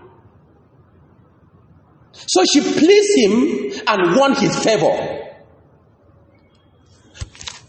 So 2.14 2.44
she 2.52 2.62
pleased 2.62 3.18
him 3.18 3.82
and 3.88 4.16
won 4.16 4.36
his 4.36 4.56
favor. 4.64 5.17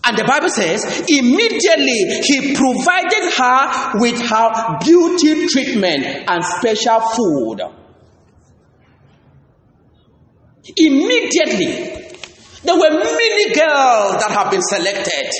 And 0.09 0.17
the 0.17 0.25
Bible 0.25 0.49
says, 0.49 1.05
immediately 1.07 2.23
he 2.25 2.57
provided 2.57 3.31
her 3.37 4.01
with 4.01 4.19
her 4.19 4.79
beauty 4.81 5.47
treatment 5.49 6.25
and 6.27 6.43
special 6.43 7.01
food. 7.13 7.61
Immediately, 10.75 12.09
there 12.65 12.75
were 12.75 12.91
many 12.91 13.53
girls 13.53 14.17
that 14.25 14.31
have 14.31 14.51
been 14.51 14.63
selected. 14.63 15.31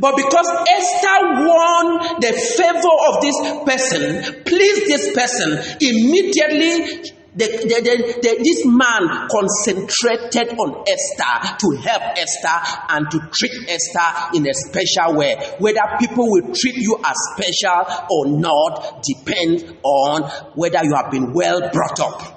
But 0.00 0.16
because 0.16 0.48
Esther 0.68 1.46
won 1.46 2.18
the 2.18 2.32
favor 2.58 2.96
of 3.06 3.22
this 3.22 3.38
person, 3.64 4.42
pleased 4.42 4.86
this 4.86 5.14
person, 5.14 5.78
immediately 5.80 7.04
the, 7.34 7.46
the, 7.46 8.20
the, 8.22 8.42
this 8.42 8.64
man 8.64 9.28
concentrated 9.28 10.58
on 10.58 10.84
Esther 10.88 11.56
to 11.60 11.76
help 11.76 12.02
Esther 12.16 12.84
and 12.88 13.10
to 13.10 13.18
treat 13.32 13.52
Esther 13.68 14.36
in 14.36 14.48
a 14.48 14.54
special 14.54 15.16
way. 15.16 15.36
Whether 15.58 15.80
people 15.98 16.24
will 16.30 16.54
treat 16.54 16.76
you 16.76 16.98
as 17.04 17.16
special 17.34 17.84
or 18.10 18.26
not 18.26 19.02
depends 19.02 19.64
on 19.82 20.22
whether 20.54 20.82
you 20.84 20.94
have 20.94 21.10
been 21.10 21.32
well 21.32 21.60
brought 21.70 22.00
up. 22.00 22.34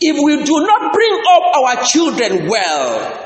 If 0.00 0.16
we 0.22 0.44
do 0.44 0.66
not 0.66 0.92
bring 0.92 1.22
up 1.28 1.56
our 1.56 1.84
children 1.84 2.48
well, 2.48 3.23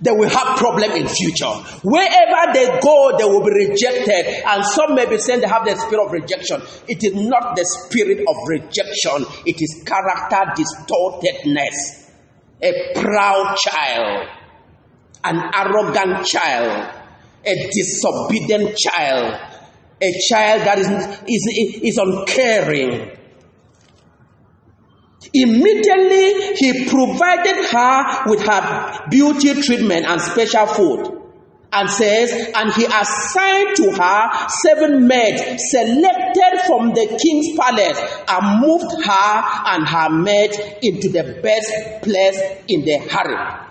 they 0.00 0.12
will 0.12 0.28
have 0.28 0.58
problem 0.58 0.92
in 0.92 1.08
future. 1.08 1.50
Wherever 1.82 2.52
they 2.52 2.78
go, 2.80 3.16
they 3.18 3.24
will 3.24 3.44
be 3.44 3.66
rejected. 3.68 4.42
And 4.46 4.64
some 4.64 4.94
may 4.94 5.06
be 5.06 5.18
saying 5.18 5.40
they 5.40 5.48
have 5.48 5.64
the 5.64 5.74
spirit 5.76 6.06
of 6.06 6.12
rejection. 6.12 6.62
It 6.86 7.02
is 7.02 7.14
not 7.14 7.56
the 7.56 7.64
spirit 7.64 8.20
of 8.20 8.36
rejection. 8.46 9.26
It 9.46 9.60
is 9.60 9.82
character 9.84 10.52
distortedness. 10.54 12.08
A 12.62 12.92
proud 12.94 13.56
child, 13.56 14.28
an 15.24 15.50
arrogant 15.54 16.26
child, 16.26 16.94
a 17.44 17.70
disobedient 17.72 18.76
child, 18.76 19.34
a 20.02 20.12
child 20.28 20.60
that 20.62 20.78
is, 20.78 20.88
is, 21.26 21.80
is 21.82 21.98
uncaring 21.98 23.19
Immediately, 25.32 26.56
he 26.56 26.88
provided 26.88 27.64
her 27.70 28.22
with 28.26 28.40
her 28.40 29.06
beauty 29.10 29.54
treatment 29.62 30.06
and 30.06 30.20
special 30.20 30.66
food. 30.66 31.16
And 31.72 31.88
says, 31.88 32.32
and 32.52 32.72
he 32.72 32.84
assigned 32.84 33.76
to 33.76 33.92
her 33.92 34.48
seven 34.64 35.06
maids 35.06 35.62
selected 35.70 36.62
from 36.66 36.88
the 36.88 37.16
king's 37.22 37.56
palace 37.56 37.96
and 38.28 38.60
moved 38.60 39.04
her 39.04 39.42
and 39.66 39.86
her 39.86 40.10
maid 40.10 40.50
into 40.82 41.10
the 41.10 41.38
best 41.40 42.02
place 42.02 42.40
in 42.66 42.84
the 42.84 42.98
harem. 42.98 43.66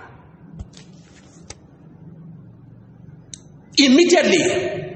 Immediately, 3.77 4.89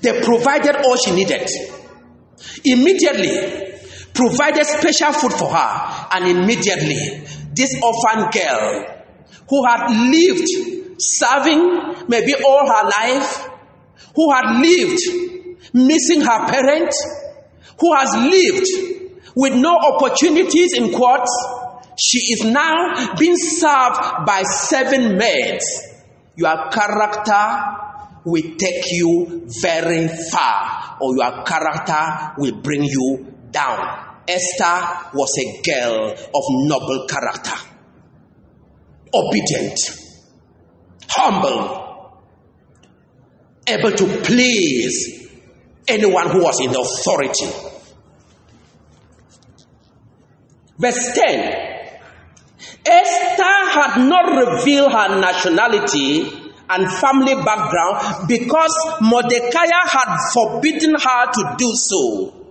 they 0.00 0.20
provided 0.20 0.76
all 0.84 0.96
she 0.96 1.12
needed. 1.12 1.48
Immediately, 2.64 3.71
provided 4.14 4.64
special 4.64 5.12
food 5.12 5.32
for 5.32 5.48
her, 5.48 6.08
and 6.12 6.28
immediately 6.28 7.24
this 7.54 7.74
orphan 7.82 8.30
girl 8.30 9.04
who 9.48 9.66
had 9.66 9.90
lived 10.10 10.48
serving 10.98 12.08
maybe 12.08 12.34
all 12.34 12.66
her 12.66 12.84
life, 12.84 13.48
who 14.14 14.32
had 14.32 14.60
lived 14.60 15.00
missing 15.74 16.20
her 16.20 16.46
parent, 16.48 16.92
who 17.80 17.94
has 17.94 18.14
lived 18.14 18.66
with 19.34 19.54
no 19.54 19.76
opportunities 19.76 20.74
in 20.74 20.92
court, 20.92 21.26
she 21.98 22.18
is 22.32 22.44
now 22.44 23.14
being 23.18 23.36
served 23.36 24.26
by 24.26 24.42
seven 24.42 25.16
maids. 25.16 25.64
Your 26.36 26.70
character 26.70 27.80
will 28.24 28.56
take 28.56 28.84
you 28.90 29.46
very 29.60 30.08
far, 30.30 30.96
or 31.00 31.16
your 31.16 31.42
character 31.44 32.32
will 32.38 32.60
bring 32.60 32.84
you 32.84 33.26
down. 33.52 34.08
Esther 34.26 35.10
was 35.14 35.36
a 35.38 35.62
girl 35.62 36.10
of 36.12 36.42
noble 36.50 37.06
character, 37.08 37.56
obedient, 39.12 39.78
humble, 41.08 42.22
able 43.66 43.90
to 43.90 44.06
please 44.22 45.28
anyone 45.88 46.30
who 46.30 46.42
was 46.42 46.60
in 46.60 46.70
authority. 46.70 47.46
Verse 50.78 51.14
10 51.14 51.72
Esther 52.84 53.42
had 53.42 54.08
not 54.08 54.48
revealed 54.48 54.92
her 54.92 55.20
nationality 55.20 56.22
and 56.68 56.90
family 56.90 57.34
background 57.34 58.28
because 58.28 58.74
Mordecai 59.00 59.66
had 59.86 60.16
forbidden 60.32 60.94
her 60.94 61.32
to 61.32 61.54
do 61.58 61.70
so. 61.74 62.41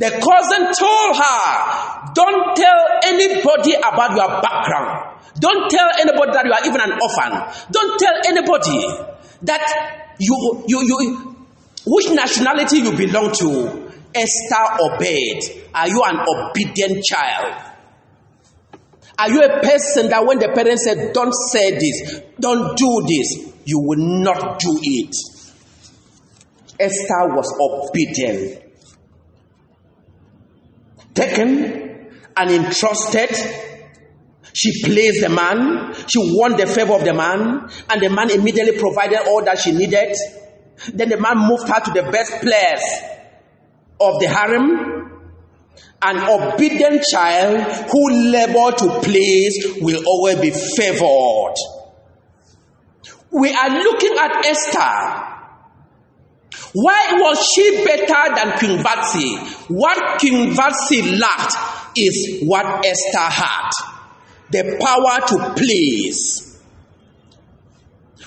The 0.00 0.08
cousin 0.16 0.72
told 0.72 1.12
her, 1.14 2.12
Don't 2.14 2.56
tell 2.56 2.80
anybody 3.04 3.74
about 3.74 4.16
your 4.16 4.40
background. 4.40 5.20
Don't 5.38 5.70
tell 5.70 5.90
anybody 6.00 6.32
that 6.32 6.46
you 6.46 6.52
are 6.52 6.64
even 6.64 6.80
an 6.80 6.92
orphan. 6.96 7.64
Don't 7.70 8.00
tell 8.00 8.14
anybody 8.26 8.80
that 9.42 10.16
you, 10.18 10.64
you, 10.66 10.80
you, 10.86 11.36
which 11.86 12.10
nationality 12.12 12.78
you 12.78 12.96
belong 12.96 13.30
to. 13.32 13.92
Esther 14.14 14.64
obeyed. 14.80 15.42
Are 15.74 15.86
you 15.88 16.02
an 16.02 16.16
obedient 16.26 17.04
child? 17.04 17.62
Are 19.18 19.30
you 19.30 19.42
a 19.42 19.60
person 19.60 20.08
that 20.08 20.24
when 20.24 20.38
the 20.38 20.48
parents 20.48 20.84
said, 20.84 21.12
Don't 21.12 21.34
say 21.52 21.72
this, 21.72 22.22
don't 22.40 22.74
do 22.74 23.02
this, 23.06 23.52
you 23.66 23.78
will 23.80 23.98
not 24.24 24.58
do 24.58 24.78
it? 24.82 25.14
Esther 26.80 27.34
was 27.36 27.52
obedient 27.60 28.59
taken 31.14 32.10
and 32.36 32.50
entrusted. 32.50 33.30
She 34.52 34.82
pleased 34.84 35.22
the 35.22 35.28
man, 35.28 35.94
she 36.08 36.18
won 36.18 36.56
the 36.56 36.66
favor 36.66 36.94
of 36.94 37.04
the 37.04 37.14
man, 37.14 37.68
and 37.88 38.00
the 38.00 38.08
man 38.10 38.30
immediately 38.30 38.78
provided 38.78 39.20
all 39.28 39.44
that 39.44 39.58
she 39.58 39.70
needed. 39.72 40.16
Then 40.92 41.08
the 41.08 41.18
man 41.20 41.38
moved 41.38 41.68
her 41.68 41.80
to 41.80 41.90
the 41.92 42.10
best 42.10 42.40
place 42.42 43.02
of 44.00 44.18
the 44.20 44.26
harem. 44.26 45.06
An 46.02 46.18
obedient 46.18 47.02
child 47.12 47.60
who 47.90 48.10
labor 48.32 48.74
to 48.76 49.00
please 49.02 49.76
will 49.82 50.02
always 50.06 50.36
be 50.40 50.50
favored. 50.50 51.54
We 53.30 53.52
are 53.52 53.68
looking 53.70 54.16
at 54.18 54.46
Esther 54.46 55.29
Why 56.72 57.14
was 57.14 57.44
she 57.54 57.84
better 57.84 58.34
than 58.34 58.58
Queen 58.58 58.82
Vashti? 58.82 59.36
What 59.74 60.20
Queen 60.20 60.52
Vashti 60.54 61.16
lacked 61.18 61.98
is 61.98 62.42
what 62.42 62.84
Esther 62.86 63.18
had 63.18 63.70
the 64.50 64.76
power 64.80 65.26
to 65.28 65.54
please. 65.54 66.46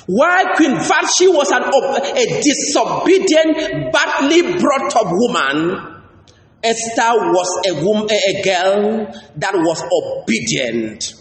Why 0.05 0.53
Queen 0.55 0.75
Vashti 0.75 1.27
was 1.27 1.51
an, 1.51 1.63
a 1.63 2.41
disobedient, 2.41 3.93
badly 3.93 4.59
brought 4.59 4.95
up 4.95 5.07
woman, 5.07 6.01
Esther 6.61 7.13
was 7.31 7.67
a 7.67 7.85
woman, 7.85 8.09
a 8.11 8.41
girl 8.41 9.05
that 9.37 9.53
was 9.53 9.83
obedient. 9.91 11.13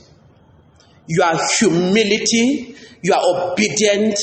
Your 1.06 1.36
humility, 1.58 2.76
your 3.02 3.18
obedient, 3.22 4.18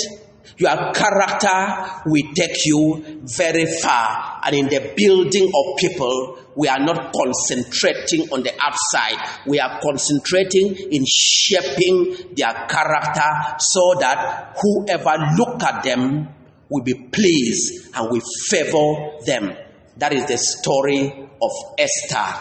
your 0.57 0.91
character 0.93 2.01
will 2.05 2.33
take 2.35 2.65
you 2.65 3.21
very 3.37 3.65
far. 3.81 4.41
And 4.43 4.55
in 4.55 4.65
the 4.67 4.93
building 4.95 5.45
of 5.47 5.77
people, 5.77 6.39
we 6.55 6.67
are 6.67 6.79
not 6.79 7.13
concentrating 7.13 8.29
on 8.33 8.43
the 8.43 8.51
outside. 8.61 9.41
We 9.45 9.59
are 9.59 9.79
concentrating 9.81 10.75
in 10.91 11.05
shaping 11.07 12.33
their 12.35 12.53
character 12.67 13.55
so 13.59 13.95
that 13.99 14.57
whoever 14.61 15.15
look 15.37 15.63
at 15.63 15.83
them 15.83 16.27
will 16.69 16.83
be 16.83 16.93
pleased 16.93 17.95
and 17.95 18.09
will 18.11 18.21
favor 18.49 19.11
them. 19.25 19.55
That 19.97 20.13
is 20.13 20.25
the 20.25 20.37
story 20.37 21.29
of 21.41 21.51
Esther, 21.77 22.39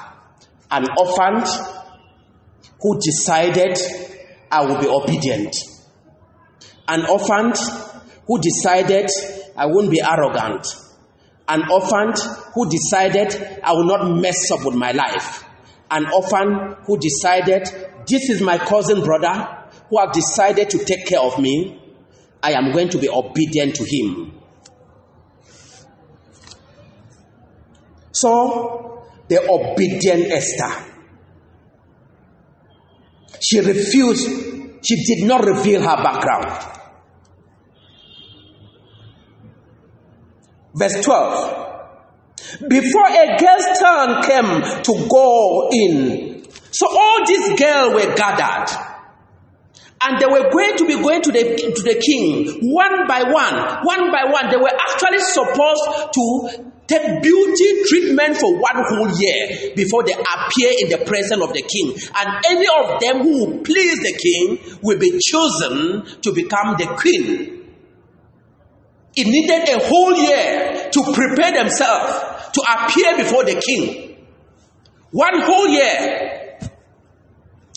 an 0.71 0.87
orphan 0.99 1.42
who 2.81 3.01
decided 3.01 3.79
I 4.51 4.64
will 4.64 4.81
be 4.81 4.88
obedient. 4.88 5.55
An 6.87 7.05
orphan 7.07 7.53
who 8.28 8.38
decided 8.40 9.10
I 9.56 9.66
won't 9.66 9.90
be 9.90 10.00
arrogant. 10.00 10.66
An 11.48 11.62
orphan 11.70 12.12
who 12.54 12.68
decided 12.68 13.60
I 13.64 13.72
will 13.72 13.86
not 13.86 14.20
mess 14.20 14.50
up 14.52 14.64
with 14.66 14.74
my 14.74 14.92
life. 14.92 15.44
An 15.90 16.06
orphan 16.12 16.76
who 16.84 16.98
decided 16.98 17.64
this 18.06 18.28
is 18.28 18.42
my 18.42 18.58
cousin 18.58 19.02
brother 19.02 19.66
who 19.88 19.98
have 19.98 20.12
decided 20.12 20.68
to 20.70 20.84
take 20.84 21.06
care 21.06 21.20
of 21.20 21.38
me. 21.40 21.82
I 22.42 22.52
am 22.52 22.70
going 22.72 22.90
to 22.90 22.98
be 22.98 23.08
obedient 23.08 23.74
to 23.76 23.84
him. 23.84 24.34
So, 28.12 29.04
the 29.28 29.40
obedient 29.50 30.30
Esther. 30.30 30.84
She 33.40 33.60
refused, 33.60 34.28
she 34.84 35.04
did 35.04 35.26
not 35.26 35.44
reveal 35.44 35.80
her 35.80 35.96
background. 35.96 36.77
Verse 40.78 41.02
12. 41.02 42.68
Before 42.68 43.08
a 43.08 43.36
girl's 43.36 43.78
turn 43.80 44.22
came 44.22 44.82
to 44.84 45.08
go 45.10 45.68
in, 45.72 46.46
so 46.70 46.86
all 46.88 47.26
these 47.26 47.58
girls 47.58 47.94
were 47.94 48.14
gathered. 48.14 48.70
And 50.00 50.20
they 50.20 50.26
were 50.26 50.48
going 50.50 50.76
to 50.76 50.86
be 50.86 50.94
going 50.94 51.22
to 51.22 51.32
the, 51.32 51.72
to 51.74 51.82
the 51.82 52.00
king 52.00 52.70
one 52.72 53.08
by 53.08 53.24
one, 53.24 53.84
one 53.84 54.12
by 54.12 54.30
one. 54.30 54.48
They 54.48 54.56
were 54.56 54.70
actually 54.70 55.18
supposed 55.18 56.14
to 56.14 56.70
take 56.86 57.20
beauty 57.22 57.82
treatment 57.88 58.36
for 58.36 58.54
one 58.54 58.84
whole 58.86 59.10
year 59.18 59.74
before 59.74 60.04
they 60.04 60.12
appear 60.14 60.72
in 60.78 60.88
the 60.90 61.02
presence 61.04 61.42
of 61.42 61.52
the 61.52 61.62
king. 61.62 61.98
And 62.16 62.44
any 62.48 62.66
of 62.68 63.00
them 63.00 63.22
who 63.22 63.62
please 63.64 63.98
the 63.98 64.14
king 64.14 64.78
will 64.82 64.98
be 65.00 65.18
chosen 65.18 66.20
to 66.22 66.32
become 66.32 66.76
the 66.78 66.86
queen. 66.96 67.58
It 69.16 69.27
needed 69.27 69.68
a 69.68 69.85
whole 69.85 70.14
year 70.14 70.90
to 70.90 71.12
prepare 71.12 71.53
themselves 71.53 72.53
to 72.53 72.62
appear 72.62 73.16
before 73.16 73.44
the 73.44 73.61
king. 73.61 74.27
One 75.11 75.40
whole 75.40 75.68
year. 75.68 76.59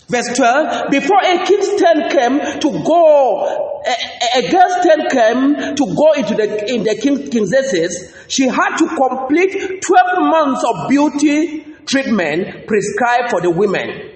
Verse 0.08 0.36
12 0.36 0.90
Before 0.90 1.20
a 1.24 1.44
king's 1.44 1.80
turn 1.80 2.10
came 2.10 2.60
to 2.60 2.84
go, 2.84 3.82
a, 3.86 4.38
a 4.38 4.50
girl's 4.50 4.84
turn 4.84 5.08
came 5.10 5.74
to 5.74 5.94
go 5.94 6.12
into 6.12 6.34
the 6.34 6.70
in 6.72 6.84
the 6.84 6.96
king, 7.00 7.30
King 7.30 7.46
Xerxes, 7.46 8.14
she 8.28 8.46
had 8.46 8.76
to 8.76 8.86
complete 8.88 9.80
12 9.82 9.82
months 10.20 10.64
of 10.64 10.88
beauty 10.90 11.64
treatment 11.86 12.66
prescribed 12.66 13.30
for 13.30 13.40
the 13.40 13.50
women. 13.50 14.10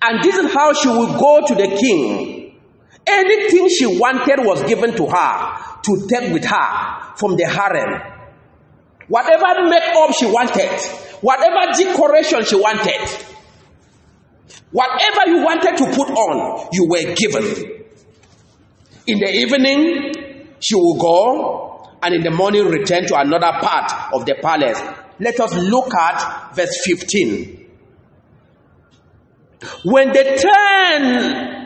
And 0.00 0.22
this 0.22 0.36
is 0.36 0.52
how 0.52 0.74
she 0.74 0.88
would 0.88 1.18
go 1.18 1.46
to 1.46 1.54
the 1.54 1.76
king 1.76 2.37
Anything 3.10 3.68
she 3.70 3.86
wanted 3.86 4.44
was 4.44 4.62
given 4.64 4.94
to 4.96 5.06
her 5.06 5.80
to 5.82 6.06
take 6.08 6.32
with 6.32 6.44
her 6.44 7.14
from 7.16 7.36
the 7.36 7.44
harem. 7.46 8.00
Whatever 9.08 9.68
makeup 9.68 10.12
she 10.18 10.26
wanted, 10.26 10.70
whatever 11.22 11.72
decoration 11.76 12.44
she 12.44 12.56
wanted, 12.56 13.08
whatever 14.70 15.30
you 15.30 15.42
wanted 15.42 15.76
to 15.78 15.86
put 15.96 16.10
on, 16.10 16.68
you 16.72 16.86
were 16.88 17.14
given. 17.14 17.84
In 19.06 19.18
the 19.18 19.30
evening, 19.32 20.54
she 20.60 20.74
will 20.74 20.98
go, 20.98 21.90
and 22.02 22.14
in 22.14 22.22
the 22.22 22.30
morning, 22.30 22.66
return 22.66 23.06
to 23.06 23.18
another 23.18 23.52
part 23.62 23.90
of 24.12 24.26
the 24.26 24.34
palace. 24.42 24.78
Let 25.18 25.40
us 25.40 25.54
look 25.56 25.94
at 25.94 26.54
verse 26.54 26.76
15. 26.84 27.66
When 29.84 30.08
the 30.12 30.24
turn 30.44 31.57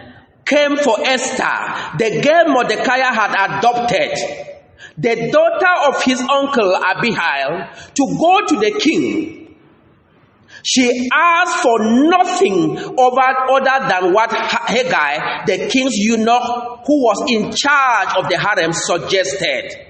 came 0.53 0.77
for 0.77 0.97
Esther, 1.01 1.97
the 1.99 2.21
girl 2.21 2.53
Mordecai 2.53 2.99
had 2.99 3.59
adopted, 3.59 4.13
the 4.99 5.31
daughter 5.31 5.75
of 5.89 6.03
his 6.03 6.21
uncle 6.21 6.75
Abihail, 6.77 7.71
to 7.95 8.17
go 8.21 8.47
to 8.47 8.57
the 8.61 8.79
king. 8.79 9.39
She 10.65 11.09
asked 11.13 11.63
for 11.63 11.79
nothing 11.81 12.79
over, 12.79 13.21
other 13.51 13.89
than 13.89 14.13
what 14.13 14.31
Hegai, 14.31 15.47
the 15.47 15.69
king's 15.69 15.97
eunuch 15.97 16.87
who 16.87 17.03
was 17.03 17.25
in 17.29 17.51
charge 17.53 18.15
of 18.17 18.29
the 18.29 18.39
harem, 18.39 18.73
suggested. 18.73 19.89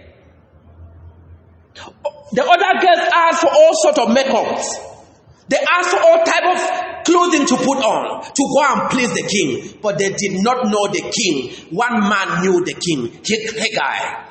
The 2.32 2.42
other 2.42 2.80
girls 2.80 3.08
asked 3.12 3.40
for 3.40 3.50
all 3.52 3.72
sorts 3.74 3.98
of 3.98 4.08
makeups. 4.08 4.64
They 5.48 5.58
asked 5.58 5.90
for 5.90 6.00
all 6.00 6.24
type 6.24 6.44
of 6.44 6.91
clothing 7.04 7.46
to 7.46 7.56
put 7.56 7.78
on 7.78 8.24
to 8.24 8.42
go 8.54 8.62
and 8.64 8.90
please 8.90 9.12
the 9.14 9.22
king, 9.22 9.78
but 9.82 9.98
they 9.98 10.10
did 10.12 10.42
not 10.42 10.66
know 10.66 10.88
the 10.88 11.10
king. 11.12 11.50
One 11.70 12.00
man 12.00 12.42
knew 12.42 12.64
the 12.64 12.74
king, 12.74 13.08
Hegai. 13.08 14.28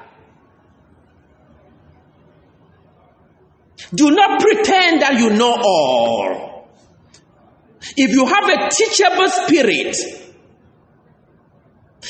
Do 3.94 4.12
not 4.12 4.40
pretend 4.40 5.02
that 5.02 5.16
you 5.20 5.32
know 5.32 5.56
all. 5.62 6.70
If 7.98 8.12
you 8.12 8.26
have 8.26 8.48
a 8.48 8.70
teachable 8.70 9.28
spirit, 9.30 9.98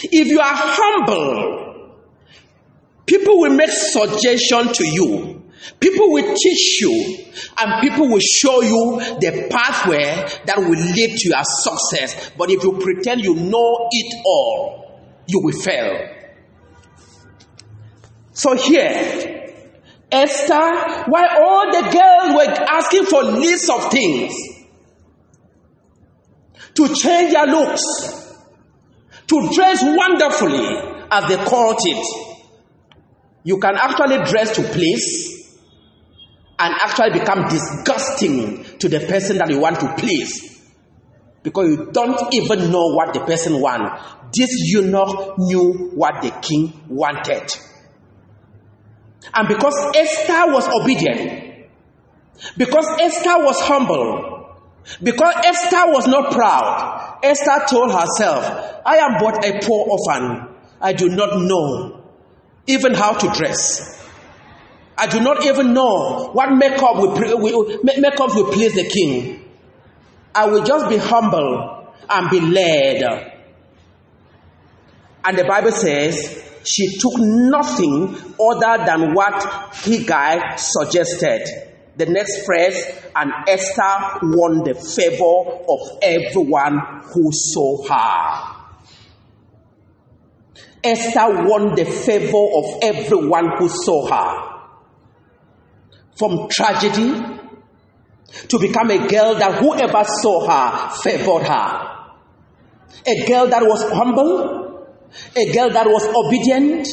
if 0.03 0.27
you 0.27 0.39
are 0.39 0.55
humble, 0.55 2.01
people 3.05 3.39
will 3.39 3.53
make 3.53 3.71
suggestion 3.71 4.73
to 4.73 4.85
you. 4.85 5.30
People 5.79 6.11
will 6.11 6.35
teach 6.35 6.81
you 6.81 7.25
and 7.59 7.81
people 7.81 8.07
will 8.07 8.19
show 8.19 8.61
you 8.61 8.99
the 9.19 9.47
pathway 9.49 10.05
that 10.45 10.57
will 10.57 10.69
lead 10.69 11.17
to 11.17 11.29
your 11.29 11.43
success. 11.43 12.31
But 12.37 12.49
if 12.49 12.63
you 12.63 12.79
pretend 12.79 13.21
you 13.21 13.35
know 13.35 13.87
it 13.91 14.21
all, 14.25 15.01
you 15.27 15.39
will 15.41 15.59
fail. 15.59 16.17
So 18.33 18.55
here, 18.55 19.59
Esther, 20.11 21.03
while 21.07 21.29
all 21.41 21.71
the 21.71 21.89
girls 21.89 22.35
were 22.35 22.65
asking 22.69 23.05
for 23.05 23.23
lists 23.23 23.69
of 23.69 23.91
things 23.91 24.33
to 26.73 26.87
change 26.95 27.33
their 27.33 27.45
looks, 27.45 27.81
to 29.27 29.49
dress 29.53 29.83
wonderfully 29.83 30.65
as 31.11 31.27
they 31.27 31.37
called 31.45 31.77
it, 31.81 32.05
you 33.43 33.59
can 33.59 33.75
actually 33.75 34.17
dress 34.29 34.55
to 34.55 34.63
please 34.63 35.40
and 36.61 36.75
actually 36.81 37.19
become 37.19 37.47
disgusting 37.49 38.63
to 38.77 38.87
the 38.87 38.99
person 39.07 39.37
that 39.37 39.49
you 39.49 39.59
want 39.59 39.79
to 39.79 39.93
please 39.97 40.61
because 41.43 41.67
you 41.67 41.89
don't 41.91 42.33
even 42.35 42.71
know 42.71 42.93
what 42.93 43.13
the 43.15 43.19
person 43.21 43.59
wants. 43.59 44.03
This 44.37 44.51
eunuch 44.71 45.39
knew 45.39 45.91
what 45.95 46.21
the 46.21 46.29
king 46.41 46.71
wanted. 46.87 47.49
And 49.33 49.47
because 49.47 49.75
Esther 49.95 50.51
was 50.53 50.67
obedient, 50.69 51.67
because 52.57 52.85
Esther 52.99 53.43
was 53.43 53.59
humble, 53.59 54.55
because 55.01 55.33
Esther 55.43 55.91
was 55.91 56.07
not 56.07 56.31
proud, 56.31 57.19
Esther 57.23 57.65
told 57.69 57.91
herself, 57.91 58.81
I 58.85 58.97
am 58.97 59.17
but 59.19 59.43
a 59.45 59.59
poor 59.65 59.87
orphan. 59.89 60.47
I 60.79 60.93
do 60.93 61.09
not 61.09 61.39
know 61.41 62.03
even 62.67 62.93
how 62.93 63.13
to 63.13 63.27
dress. 63.31 64.00
I 65.01 65.07
do 65.07 65.19
not 65.19 65.43
even 65.47 65.73
know 65.73 66.29
what 66.31 66.51
makeup 66.53 66.95
will, 66.97 67.39
will, 67.39 67.79
makeup 67.83 68.35
will 68.35 68.51
please 68.51 68.75
the 68.75 68.87
king. 68.87 69.43
I 70.35 70.45
will 70.45 70.63
just 70.63 70.89
be 70.89 70.97
humble 70.97 71.91
and 72.07 72.29
be 72.29 72.39
led. 72.39 73.01
And 75.25 75.37
the 75.39 75.43
Bible 75.45 75.71
says, 75.71 76.47
she 76.63 76.99
took 76.99 77.13
nothing 77.17 78.15
other 78.39 78.85
than 78.85 79.15
what 79.15 79.33
Hegai 79.73 80.59
suggested. 80.59 81.47
The 81.97 82.05
next 82.05 82.45
phrase, 82.45 82.85
and 83.15 83.31
Esther 83.47 84.19
won 84.21 84.63
the 84.63 84.75
favor 84.75 85.63
of 85.67 85.97
everyone 86.03 86.77
who 87.11 87.31
saw 87.31 87.87
her. 87.87 88.57
Esther 90.83 91.43
won 91.47 91.73
the 91.73 91.85
favor 91.85 92.37
of 92.37 92.83
everyone 92.83 93.57
who 93.57 93.67
saw 93.67 94.07
her. 94.07 94.50
From 96.21 96.47
tragedy 96.49 97.09
to 98.47 98.59
become 98.59 98.91
a 98.91 99.07
girl 99.07 99.33
that 99.33 99.57
whoever 99.59 100.03
saw 100.21 100.47
her 100.47 100.89
favored 101.01 101.47
her. 101.47 101.67
A 103.07 103.25
girl 103.25 103.47
that 103.47 103.63
was 103.63 103.81
humble, 103.91 104.85
a 105.35 105.51
girl 105.51 105.71
that 105.71 105.87
was 105.87 106.05
obedient, 106.05 106.87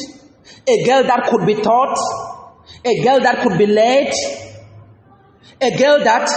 a 0.67 0.83
girl 0.83 1.03
that 1.03 1.27
could 1.29 1.45
be 1.45 1.61
taught, 1.61 1.95
a 2.83 3.03
girl 3.03 3.19
that 3.19 3.43
could 3.43 3.55
be 3.59 3.67
led, 3.67 4.11
a 5.61 5.77
girl 5.77 6.03
that 6.03 6.27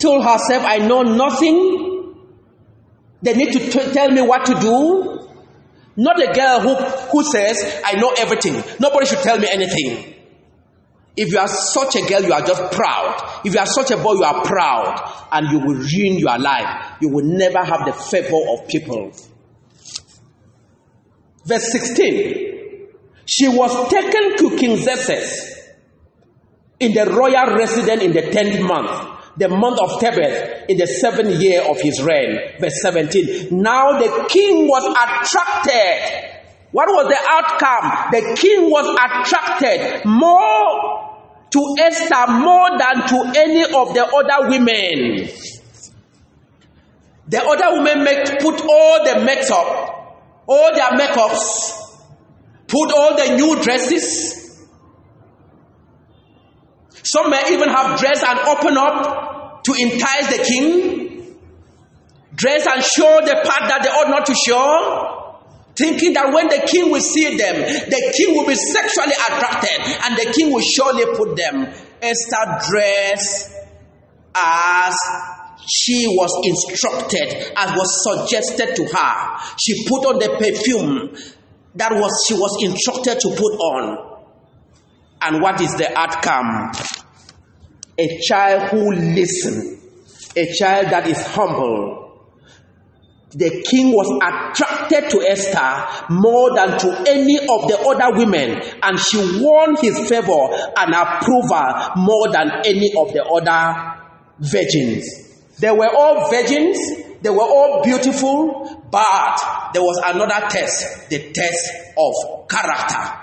told 0.00 0.24
herself, 0.24 0.64
I 0.66 0.78
know 0.78 1.02
nothing. 1.02 2.16
They 3.22 3.34
need 3.34 3.52
to 3.52 3.60
t- 3.70 3.92
tell 3.92 4.10
me 4.10 4.20
what 4.22 4.46
to 4.46 4.54
do. 4.54 5.28
Not 5.96 6.20
a 6.20 6.32
girl 6.34 6.58
who, 6.60 6.74
who 7.12 7.22
says, 7.30 7.80
I 7.84 7.92
know 8.00 8.12
everything. 8.18 8.54
Nobody 8.80 9.06
should 9.06 9.20
tell 9.20 9.38
me 9.38 9.46
anything. 9.48 10.13
If 11.16 11.30
you 11.30 11.38
are 11.38 11.48
such 11.48 11.96
a 11.96 12.06
girl, 12.06 12.22
you 12.22 12.32
are 12.32 12.42
just 12.44 12.72
proud. 12.72 13.40
If 13.44 13.54
you 13.54 13.60
are 13.60 13.66
such 13.66 13.90
a 13.92 13.96
boy, 13.96 14.14
you 14.14 14.24
are 14.24 14.42
proud. 14.44 15.26
And 15.30 15.48
you 15.50 15.58
will 15.60 15.76
ruin 15.76 16.18
your 16.18 16.38
life. 16.38 16.96
You 17.00 17.08
will 17.10 17.24
never 17.24 17.62
have 17.64 17.86
the 17.86 17.92
favor 17.92 18.40
of 18.50 18.66
people. 18.68 19.12
Verse 21.44 21.70
16. 21.72 22.88
She 23.26 23.48
was 23.48 23.90
taken 23.90 24.36
to 24.36 24.56
King 24.56 24.76
Xerxes 24.76 25.68
in 26.80 26.92
the 26.92 27.06
royal 27.06 27.56
residence 27.56 28.02
in 28.02 28.12
the 28.12 28.30
tenth 28.30 28.60
month 28.60 29.14
the 29.36 29.48
month 29.48 29.80
of 29.80 30.00
Tebeth 30.00 30.66
in 30.68 30.78
the 30.78 30.86
seventh 30.86 31.42
year 31.42 31.62
of 31.62 31.80
his 31.80 32.00
reign. 32.02 32.38
Verse 32.60 32.80
17. 32.82 33.48
Now 33.50 33.98
the 33.98 34.26
king 34.28 34.68
was 34.68 34.84
attracted. 34.86 36.33
What 36.74 36.88
was 36.88 37.06
the 37.06 37.20
outcome? 37.30 38.10
The 38.10 38.34
king 38.34 38.68
was 38.68 38.82
attracted 38.98 40.04
more 40.04 41.14
to 41.50 41.76
Esther 41.78 42.32
more 42.32 42.68
than 42.76 43.06
to 43.06 43.38
any 43.38 43.62
of 43.62 43.94
the 43.94 44.04
other 44.04 44.48
women. 44.50 45.30
The 47.28 47.40
other 47.46 47.78
women 47.78 48.02
make, 48.02 48.40
put 48.40 48.60
all 48.60 49.04
the 49.04 49.24
makeup, 49.24 50.48
all 50.48 50.74
their 50.74 50.98
makeups, 50.98 51.78
put 52.66 52.92
all 52.92 53.16
the 53.16 53.36
new 53.36 53.62
dresses, 53.62 54.44
some 57.04 57.30
may 57.30 57.52
even 57.52 57.68
have 57.68 58.00
dress 58.00 58.20
and 58.24 58.40
open 58.48 58.76
up 58.76 59.62
to 59.62 59.74
entice 59.78 60.36
the 60.36 60.42
king. 60.42 61.36
Dress 62.34 62.66
and 62.66 62.82
show 62.82 63.20
the 63.20 63.34
part 63.44 63.68
that 63.68 63.82
they 63.84 63.90
ought 63.90 64.08
not 64.10 64.26
to 64.26 64.34
show. 64.34 65.23
Thinking 65.76 66.12
that 66.12 66.32
when 66.32 66.48
the 66.48 66.66
king 66.70 66.90
will 66.90 67.00
see 67.00 67.36
them, 67.36 67.56
the 67.56 68.12
king 68.16 68.34
will 68.36 68.46
be 68.46 68.54
sexually 68.54 69.12
attracted 69.12 69.80
and 70.04 70.16
the 70.16 70.32
king 70.32 70.52
will 70.52 70.62
surely 70.62 71.04
put 71.16 71.36
them. 71.36 71.66
Esther 72.00 72.70
dressed 72.70 73.50
as 74.34 74.96
she 75.66 76.06
was 76.06 76.30
instructed, 76.44 77.52
as 77.56 77.70
was 77.76 78.04
suggested 78.04 78.76
to 78.76 78.84
her. 78.84 79.38
She 79.58 79.88
put 79.88 80.04
on 80.06 80.18
the 80.18 80.36
perfume 80.38 81.16
that 81.74 81.92
was 81.92 82.24
she 82.28 82.34
was 82.34 82.62
instructed 82.62 83.18
to 83.20 83.28
put 83.30 83.54
on. 83.58 84.20
And 85.22 85.40
what 85.42 85.60
is 85.60 85.74
the 85.76 85.96
outcome? 85.98 86.70
A 87.98 88.20
child 88.20 88.70
who 88.70 88.92
listens, 88.92 89.82
a 90.36 90.52
child 90.52 90.90
that 90.90 91.08
is 91.08 91.20
humble. 91.28 92.03
The 93.36 93.64
king 93.68 93.90
was 93.90 94.06
attracted 94.22 95.10
to 95.10 95.26
Esther 95.28 96.12
more 96.14 96.54
than 96.54 96.78
to 96.78 96.88
any 97.10 97.38
of 97.38 97.66
the 97.66 97.78
other 97.82 98.16
women, 98.16 98.62
and 98.82 98.98
she 98.98 99.18
won 99.42 99.74
his 99.80 99.98
favor 100.08 100.54
and 100.76 100.94
approval 100.94 101.74
more 101.96 102.30
than 102.30 102.50
any 102.64 102.92
of 102.96 103.12
the 103.12 103.24
other 103.24 104.00
virgins. 104.38 105.04
They 105.58 105.70
were 105.72 105.88
all 105.88 106.30
virgins, 106.30 106.78
they 107.22 107.30
were 107.30 107.42
all 107.42 107.82
beautiful, 107.82 108.86
but 108.90 109.70
there 109.72 109.82
was 109.82 110.00
another 110.04 110.46
test 110.48 111.08
the 111.10 111.32
test 111.32 111.70
of 111.96 112.48
character. 112.48 113.20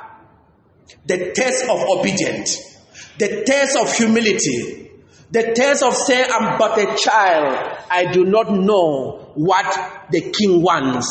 The 1.06 1.32
test 1.34 1.70
of 1.70 1.80
obedience, 1.88 2.78
the 3.18 3.44
test 3.46 3.78
of 3.78 3.94
humility, 3.96 4.81
the 5.32 5.54
test 5.56 5.82
of 5.84 5.96
saying, 5.96 6.30
I'm 6.30 6.58
but 6.60 6.78
a 6.78 6.96
child, 6.98 7.78
I 7.90 8.12
do 8.12 8.26
not 8.26 8.52
know 8.52 9.32
what 9.36 10.10
the 10.12 10.22
king 10.32 10.62
wants. 10.62 11.08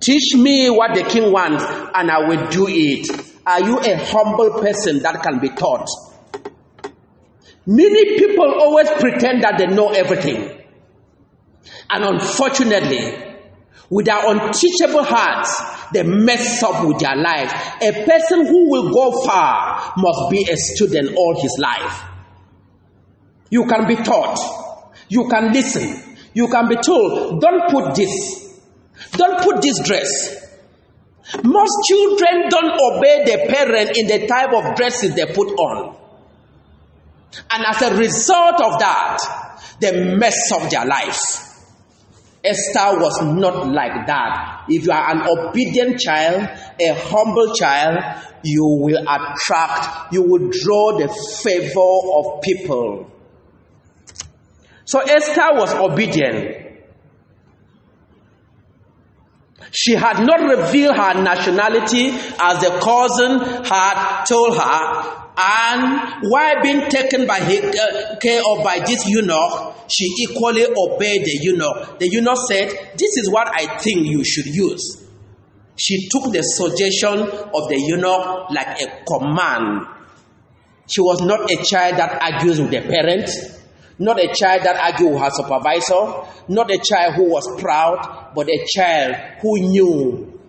Teach 0.00 0.34
me 0.36 0.68
what 0.70 0.94
the 0.94 1.02
king 1.02 1.32
wants, 1.32 1.64
and 1.94 2.10
I 2.10 2.28
will 2.28 2.46
do 2.50 2.66
it. 2.68 3.08
Are 3.46 3.60
you 3.60 3.78
a 3.80 3.96
humble 3.96 4.60
person 4.60 5.00
that 5.00 5.22
can 5.22 5.38
be 5.40 5.48
taught? 5.48 5.88
Many 7.66 8.18
people 8.18 8.52
always 8.60 8.88
pretend 8.90 9.42
that 9.42 9.56
they 9.58 9.66
know 9.66 9.88
everything. 9.88 10.62
And 11.90 12.04
unfortunately, 12.04 13.24
with 13.90 14.06
their 14.06 14.20
unteachable 14.30 15.04
hearts, 15.04 15.58
they 15.92 16.02
mess 16.02 16.62
up 16.62 16.86
with 16.86 16.98
their 16.98 17.16
life. 17.16 17.50
A 17.82 18.04
person 18.04 18.46
who 18.46 18.70
will 18.70 18.92
go 18.92 19.24
far 19.24 19.94
must 19.96 20.30
be 20.30 20.46
a 20.50 20.56
student 20.56 21.16
all 21.16 21.40
his 21.40 21.58
life. 21.58 22.04
You 23.50 23.66
can 23.66 23.86
be 23.86 23.96
taught, 23.96 24.38
you 25.08 25.28
can 25.28 25.52
listen, 25.52 26.16
you 26.34 26.48
can 26.48 26.68
be 26.68 26.76
told, 26.76 27.40
don't 27.40 27.70
put 27.70 27.94
this, 27.94 28.60
don't 29.12 29.42
put 29.42 29.62
this 29.62 29.80
dress. 29.80 30.46
Most 31.44 31.72
children 31.86 32.48
don't 32.48 32.80
obey 32.80 33.24
their 33.24 33.46
parent 33.48 33.96
in 33.96 34.06
the 34.06 34.26
type 34.26 34.52
of 34.52 34.76
dresses 34.76 35.14
they 35.14 35.26
put 35.26 35.48
on. 35.48 35.96
And 37.52 37.64
as 37.66 37.82
a 37.82 37.96
result 37.96 38.60
of 38.60 38.78
that, 38.78 39.18
they 39.80 40.14
mess 40.16 40.50
up 40.52 40.70
their 40.70 40.86
lives. 40.86 41.44
Esther 42.42 42.98
was 42.98 43.20
not 43.22 43.68
like 43.68 44.06
that. 44.06 44.64
If 44.68 44.84
you 44.86 44.92
are 44.92 45.10
an 45.10 45.22
obedient 45.28 45.98
child, 46.00 46.48
a 46.80 46.94
humble 46.94 47.54
child, 47.54 47.98
you 48.44 48.64
will 48.64 49.02
attract, 49.02 50.12
you 50.14 50.22
will 50.22 50.48
draw 50.50 50.96
the 50.98 51.08
favor 51.42 51.80
of 52.16 52.40
people. 52.42 53.10
So 54.88 55.00
Esther 55.00 55.52
was 55.52 55.74
obedient. 55.74 56.64
She 59.70 59.92
had 59.92 60.24
not 60.24 60.40
revealed 60.40 60.96
her 60.96 61.22
nationality 61.22 62.08
as 62.08 62.62
the 62.62 62.70
cousin 62.82 63.64
had 63.66 64.24
told 64.24 64.56
her, 64.56 65.28
and 65.36 66.22
while 66.30 66.62
being 66.62 66.88
taken 66.88 67.26
by 67.26 67.38
uh, 67.38 68.16
care 68.16 68.40
of 68.48 68.64
by 68.64 68.78
this 68.78 69.06
eunuch, 69.06 69.74
she 69.90 70.06
equally 70.22 70.64
obeyed 70.64 71.22
the 71.22 71.38
eunuch. 71.42 71.98
The 71.98 72.08
eunuch 72.10 72.38
said, 72.48 72.70
This 72.96 73.18
is 73.18 73.28
what 73.30 73.48
I 73.54 73.76
think 73.76 74.06
you 74.06 74.24
should 74.24 74.46
use. 74.46 75.04
She 75.76 76.08
took 76.08 76.32
the 76.32 76.40
suggestion 76.40 77.20
of 77.20 77.68
the 77.68 77.76
eunuch 77.78 78.48
like 78.52 78.80
a 78.80 79.04
command. 79.04 79.86
She 80.88 81.02
was 81.02 81.20
not 81.20 81.50
a 81.50 81.62
child 81.62 81.98
that 81.98 82.22
argues 82.22 82.58
with 82.58 82.70
the 82.70 82.80
parent, 82.80 83.28
not 83.98 84.20
a 84.20 84.32
child 84.32 84.62
that 84.62 84.76
argued 84.76 85.12
with 85.12 85.20
her 85.20 85.30
supervisor, 85.30 86.28
not 86.48 86.70
a 86.70 86.78
child 86.78 87.14
who 87.14 87.24
was 87.30 87.60
proud, 87.60 88.32
but 88.34 88.48
a 88.48 88.66
child 88.66 89.16
who 89.40 89.58
knew, 89.58 90.40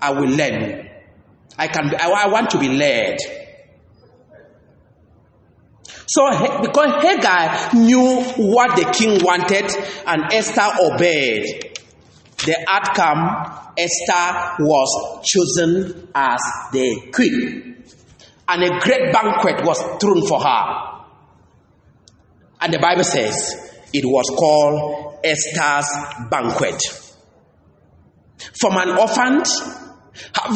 I 0.00 0.10
will 0.10 0.28
learn. 0.28 0.88
I 1.58 1.68
can. 1.68 1.94
I, 1.94 2.08
I 2.08 2.26
want 2.28 2.50
to 2.50 2.58
be 2.58 2.68
led. 2.68 3.18
So, 6.06 6.28
because 6.60 7.04
Hegai 7.04 7.74
knew 7.74 8.22
what 8.52 8.76
the 8.76 8.90
king 8.92 9.22
wanted 9.24 9.70
and 10.06 10.32
Esther 10.32 10.68
obeyed, 10.80 11.78
the 12.44 12.66
outcome, 12.70 13.72
Esther 13.78 14.56
was 14.64 15.22
chosen 15.24 16.08
as 16.14 16.40
the 16.72 17.08
queen. 17.12 17.84
And 18.48 18.64
a 18.64 18.80
great 18.80 19.12
banquet 19.12 19.64
was 19.64 19.78
thrown 20.00 20.26
for 20.26 20.40
her. 20.40 20.91
And 22.62 22.72
the 22.72 22.78
Bible 22.78 23.04
says 23.04 23.70
it 23.92 24.04
was 24.04 24.24
called 24.36 25.18
Esther's 25.24 25.88
banquet. 26.30 26.80
From 28.58 28.76
an 28.76 28.90
orphan, 28.98 29.42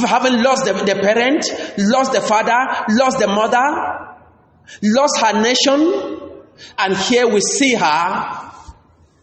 having 0.07 0.42
lost 0.42 0.64
the, 0.64 0.72
the 0.72 0.98
parent, 1.00 1.44
lost 1.78 2.12
the 2.12 2.20
father, 2.20 2.84
lost 2.90 3.18
the 3.18 3.26
mother, 3.26 4.16
lost 4.82 5.18
her 5.18 5.42
nation, 5.42 6.40
and 6.78 6.96
here 6.96 7.28
we 7.28 7.40
see 7.40 7.74
her, 7.74 8.52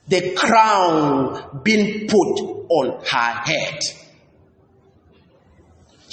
the 0.07 0.33
crown 0.35 1.61
being 1.63 2.07
put 2.07 2.39
on 2.69 3.03
her 3.05 3.41
head. 3.45 3.79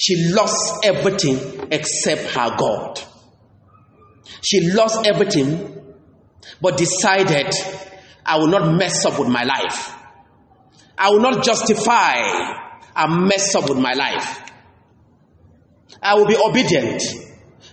she 0.01 0.33
lost 0.33 0.83
everything 0.85 1.68
except 1.71 2.23
her 2.35 2.57
God. 2.57 2.99
She 4.43 4.73
lost 4.73 5.07
everything, 5.07 5.80
but 6.61 6.76
decided, 6.76 7.53
I 8.24 8.38
will 8.38 8.49
not 8.49 8.74
mess 8.76 9.05
up 9.07 9.18
with 9.18 9.28
my 9.28 9.45
life. 9.45 9.95
I 10.97 11.11
will 11.11 11.20
not 11.20 11.45
justify 11.45 12.16
and 12.97 13.26
mess 13.26 13.55
up 13.55 13.68
with 13.68 13.78
my 13.78 13.93
life. 13.95 14.51
I 16.03 16.14
will 16.14 16.26
be 16.26 16.36
obedient. 16.36 17.03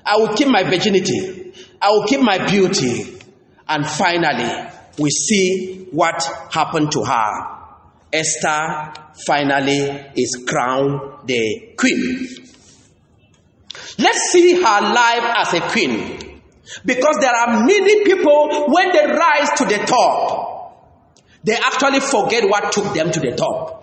I 0.06 0.18
will 0.18 0.34
keep 0.36 0.48
my 0.48 0.64
virginity. 0.64 1.54
I 1.82 1.92
will 1.92 2.06
keep 2.08 2.22
my 2.22 2.46
beauty. 2.50 3.20
And 3.68 3.86
finally, 3.86 4.70
we 4.98 5.10
see 5.10 5.88
what 5.92 6.24
happened 6.52 6.92
to 6.94 7.04
her. 7.04 7.58
Esther 8.12 8.94
finally 9.26 10.12
is 10.16 10.44
crowned 10.48 11.28
the 11.28 11.74
queen. 11.78 12.28
Let's 14.00 14.32
see 14.32 14.54
her 14.56 14.62
life 14.82 15.34
as 15.38 15.54
a 15.54 15.62
queen. 15.70 16.27
Because 16.86 17.18
there 17.22 17.34
are 17.34 17.66
many 17.66 18.04
people, 18.04 18.68
when 18.68 18.92
they 18.92 19.06
rise 19.06 19.50
to 19.58 19.66
the 19.66 19.86
top, 19.86 20.56
they 21.44 21.56
actually 21.56 22.00
forget 22.02 22.44
what 22.50 22.72
took 22.72 22.94
them 22.94 23.12
to 23.12 23.20
the 23.20 23.36
top. 23.36 23.76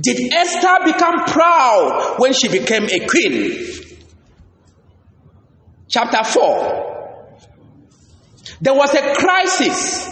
Did 0.00 0.32
Esther 0.32 0.76
become 0.84 1.24
proud 1.24 2.16
when 2.18 2.32
she 2.32 2.48
became 2.48 2.84
a 2.84 3.06
queen? 3.06 3.66
Chapter 5.88 6.24
4. 6.24 7.08
There 8.60 8.74
was 8.74 8.94
a 8.94 9.14
crisis. 9.14 10.08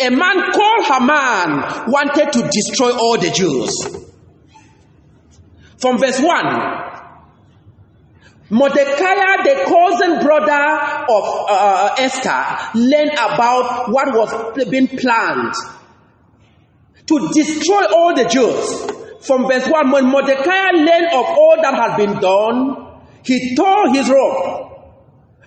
A 0.00 0.10
man 0.10 0.52
called 0.52 0.84
Haman 0.84 1.90
wanted 1.90 2.32
to 2.32 2.48
destroy 2.52 2.92
all 2.92 3.18
the 3.18 3.30
Jews. 3.30 3.74
From 5.78 5.98
verse 5.98 6.20
1, 6.20 6.87
Mordecai, 8.50 9.42
the 9.44 9.64
cousin 9.66 10.24
brother 10.24 11.04
of 11.10 11.46
uh, 11.50 11.94
Esther, 11.98 12.78
learned 12.78 13.12
about 13.12 13.90
what 13.90 14.08
was 14.14 14.68
being 14.70 14.88
planned 14.88 15.52
to 17.06 17.28
destroy 17.34 17.84
all 17.94 18.14
the 18.14 18.24
Jews. 18.24 19.26
From 19.26 19.48
verse 19.48 19.68
1, 19.68 19.90
when 19.90 20.06
Mordecai 20.06 20.70
learned 20.70 21.08
of 21.08 21.24
all 21.26 21.56
that 21.60 21.74
had 21.74 21.96
been 21.96 22.20
done, 22.20 23.02
he 23.24 23.54
tore 23.54 23.92
his 23.92 24.08
robe, 24.08 24.72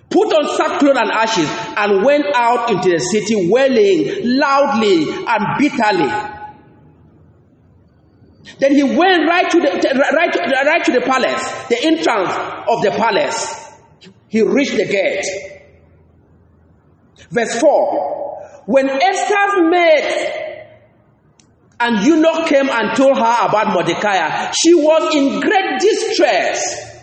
put 0.08 0.28
on 0.32 0.56
sackcloth 0.56 0.96
and 0.96 1.10
ashes, 1.10 1.48
and 1.76 2.04
went 2.04 2.26
out 2.34 2.70
into 2.70 2.90
the 2.90 2.98
city 3.00 3.48
wailing 3.48 4.38
loudly 4.38 5.06
and 5.26 5.58
bitterly. 5.58 6.41
Then 8.62 8.76
he 8.76 8.84
went 8.84 9.26
right 9.26 9.50
to 9.50 9.58
the 9.58 9.70
right, 10.16 10.36
right 10.66 10.84
to 10.84 10.92
the 10.92 11.00
palace, 11.00 11.42
the 11.66 11.82
entrance 11.82 12.30
of 12.70 12.80
the 12.82 12.92
palace. 12.96 13.72
He 14.28 14.40
reached 14.42 14.76
the 14.76 14.84
gate. 14.84 15.26
Verse 17.28 17.58
4. 17.58 18.62
When 18.66 18.88
Esther's 18.88 19.68
maid 19.68 20.42
and 21.80 22.06
eunuch 22.06 22.46
came 22.46 22.68
and 22.70 22.96
told 22.96 23.18
her 23.18 23.36
about 23.48 23.74
Mordecai. 23.74 24.52
She 24.52 24.74
was 24.74 25.12
in 25.16 25.40
great 25.40 25.80
distress. 25.80 27.02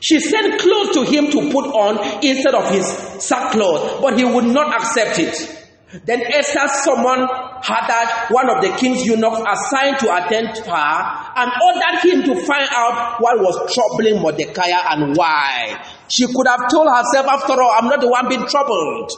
She 0.00 0.18
sent 0.18 0.60
clothes 0.60 0.94
to 0.94 1.04
him 1.04 1.30
to 1.30 1.52
put 1.52 1.66
on 1.66 2.24
instead 2.24 2.56
of 2.56 2.68
his 2.72 2.84
sackcloth, 3.22 4.02
but 4.02 4.18
he 4.18 4.24
would 4.24 4.46
not 4.46 4.74
accept 4.74 5.20
it. 5.20 6.02
Then 6.04 6.22
Esther 6.22 6.66
summoned 6.82 7.28
Hathach, 7.62 8.30
one 8.30 8.48
of 8.48 8.62
the 8.62 8.70
king's 8.76 9.04
eunuchs 9.04 9.40
assigned 9.46 9.98
to 9.98 10.08
attend 10.14 10.56
her, 10.58 10.92
and 11.36 11.50
ordered 11.62 12.00
him 12.02 12.22
to 12.24 12.46
find 12.46 12.68
out 12.72 13.20
what 13.20 13.38
was 13.38 13.72
troubling 13.74 14.20
Mordecai 14.20 14.70
and 14.90 15.16
why. 15.16 15.84
She 16.08 16.26
could 16.26 16.46
have 16.46 16.68
told 16.70 16.88
herself, 16.88 17.26
after 17.26 17.52
all, 17.52 17.74
I'm 17.78 17.88
not 17.88 18.00
the 18.00 18.08
one 18.08 18.28
being 18.28 18.46
troubled. 18.46 19.10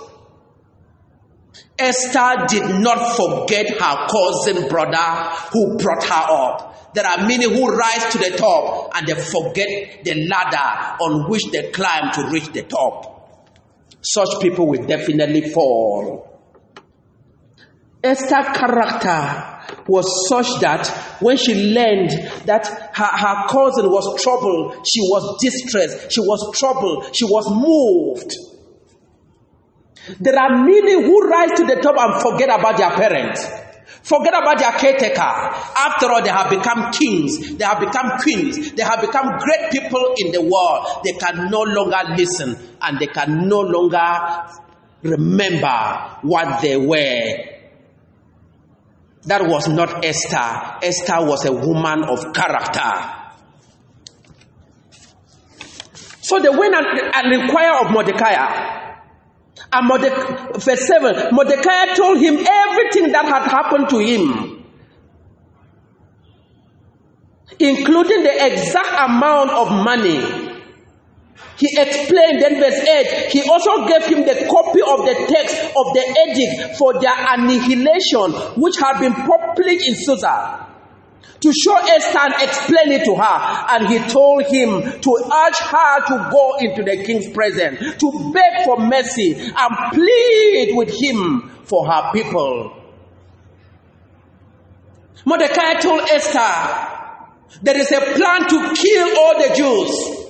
Esther 1.78 2.47
did 2.49 2.80
not 2.80 3.16
forget 3.16 3.68
her 3.70 4.07
cousin 4.07 4.68
brother 4.68 4.97
who 5.53 5.76
brought 5.78 6.05
her 6.05 6.32
up. 6.32 6.95
There 6.95 7.07
are 7.07 7.26
many 7.26 7.45
who 7.45 7.74
rise 7.74 8.12
to 8.12 8.18
the 8.18 8.36
top 8.36 8.90
and 8.95 9.07
they 9.07 9.14
forget 9.14 10.05
the 10.05 10.26
ladder 10.28 11.03
on 11.03 11.30
which 11.30 11.43
they 11.51 11.70
climb 11.70 12.12
to 12.12 12.28
reach 12.30 12.53
the 12.53 12.62
top. 12.62 13.09
Such 14.03 14.40
people 14.40 14.66
will 14.66 14.86
definitely 14.86 15.51
fall. 15.51 16.32
Esther's 18.03 18.57
character 18.57 19.53
was 19.86 20.28
such 20.28 20.61
that 20.61 20.86
when 21.20 21.36
she 21.36 21.55
learned 21.72 22.11
that 22.46 22.66
her, 22.66 23.05
her 23.05 23.46
cousin 23.48 23.90
was 23.90 24.20
troubled, 24.22 24.84
she 24.86 25.00
was 25.03 25.38
distressed, 25.40 26.12
she 26.12 26.20
was 26.20 26.57
troubled, 26.59 27.14
she 27.14 27.24
was 27.24 27.46
moved. 27.50 28.32
There 30.18 30.36
are 30.36 30.64
many 30.64 30.92
who 30.94 31.28
rise 31.28 31.53
to 31.57 31.64
the 31.64 31.76
top 31.80 31.96
and 31.96 32.20
forget 32.20 32.48
about 32.48 32.76
their 32.76 32.90
parents. 32.90 33.46
Forget 34.03 34.34
about 34.34 34.59
their 34.59 34.72
caretaker. 34.72 35.20
After 35.20 36.11
all, 36.11 36.22
they 36.22 36.30
have 36.30 36.50
become 36.50 36.90
kings. 36.90 37.55
They 37.57 37.64
have 37.64 37.78
become 37.78 38.18
queens. 38.18 38.72
They 38.72 38.82
have 38.82 39.00
become 39.00 39.38
great 39.38 39.70
people 39.70 40.14
in 40.18 40.32
the 40.32 40.42
world. 40.42 41.03
They 41.05 41.12
can 41.12 41.48
no 41.50 41.61
longer 41.62 42.16
listen 42.16 42.57
and 42.80 42.98
they 42.98 43.07
can 43.07 43.46
no 43.48 43.61
longer 43.61 44.48
remember 45.03 46.18
what 46.22 46.62
they 46.62 46.76
were. 46.76 47.51
That 49.24 49.42
was 49.46 49.68
not 49.68 50.04
Esther. 50.04 50.78
Esther 50.82 51.24
was 51.24 51.44
a 51.46 51.52
woman 51.52 52.04
of 52.04 52.32
character. 52.32 53.18
So 56.22 56.40
they 56.40 56.48
went 56.48 56.74
and, 56.74 56.86
and 57.14 57.32
inquired 57.42 57.86
of 57.86 57.92
Mordecai. 57.92 58.80
And 59.72 59.88
Mordecai, 59.88 60.52
verse 60.58 60.86
7 60.86 61.28
Mordecai 61.32 61.94
told 61.94 62.18
him 62.18 62.34
everything 62.34 63.12
that 63.12 63.24
had 63.24 63.50
happened 63.50 63.88
to 63.90 63.98
him, 63.98 64.64
including 67.58 68.22
the 68.22 68.46
exact 68.46 68.92
amount 69.10 69.50
of 69.50 69.70
money. 69.84 70.41
He 71.57 71.68
explained, 71.78 72.40
then 72.42 72.61
verse 72.61 72.80
8, 72.80 73.30
he 73.30 73.42
also 73.48 73.86
gave 73.86 74.05
him 74.05 74.26
the 74.26 74.46
copy 74.50 74.80
of 74.80 75.05
the 75.05 75.14
text 75.28 75.57
of 75.76 75.86
the 75.94 76.05
edict 76.28 76.76
for 76.78 76.98
their 77.00 77.14
annihilation, 77.34 78.32
which 78.61 78.76
had 78.78 78.98
been 79.00 79.14
published 79.14 79.86
in 79.86 79.94
Susa 79.94 80.68
to 81.42 81.53
show 81.53 81.76
Esther 81.76 82.18
and 82.18 82.34
explain 82.40 82.92
it 82.92 83.05
to 83.05 83.14
her. 83.16 83.66
And 83.70 83.88
he 83.88 83.98
told 84.11 84.44
him 84.46 85.00
to 85.00 85.11
urge 85.11 85.59
her 85.59 86.07
to 86.07 86.28
go 86.30 86.57
into 86.61 86.82
the 86.84 87.05
king's 87.05 87.28
presence, 87.30 87.96
to 87.98 88.32
beg 88.32 88.64
for 88.64 88.78
mercy 88.78 89.34
and 89.34 89.92
plead 89.92 90.74
with 90.76 90.90
him 90.90 91.50
for 91.64 91.86
her 91.86 92.12
people. 92.12 92.78
Mordecai 95.24 95.74
told 95.80 96.00
Esther, 96.11 96.88
there 97.62 97.76
is 97.76 97.90
a 97.92 98.00
plan 98.00 98.48
to 98.48 98.74
kill 98.74 99.18
all 99.18 99.38
the 99.38 99.55
Jews. 99.55 100.21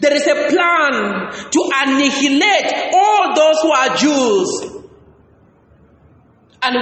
There 0.00 0.14
is 0.14 0.26
a 0.26 0.34
plan 0.48 1.32
to 1.50 1.70
annihilate 1.74 2.90
all 2.94 3.34
those 3.34 3.60
who 3.62 3.72
are 3.72 3.96
Jews. 3.96 4.80
And 6.62 6.76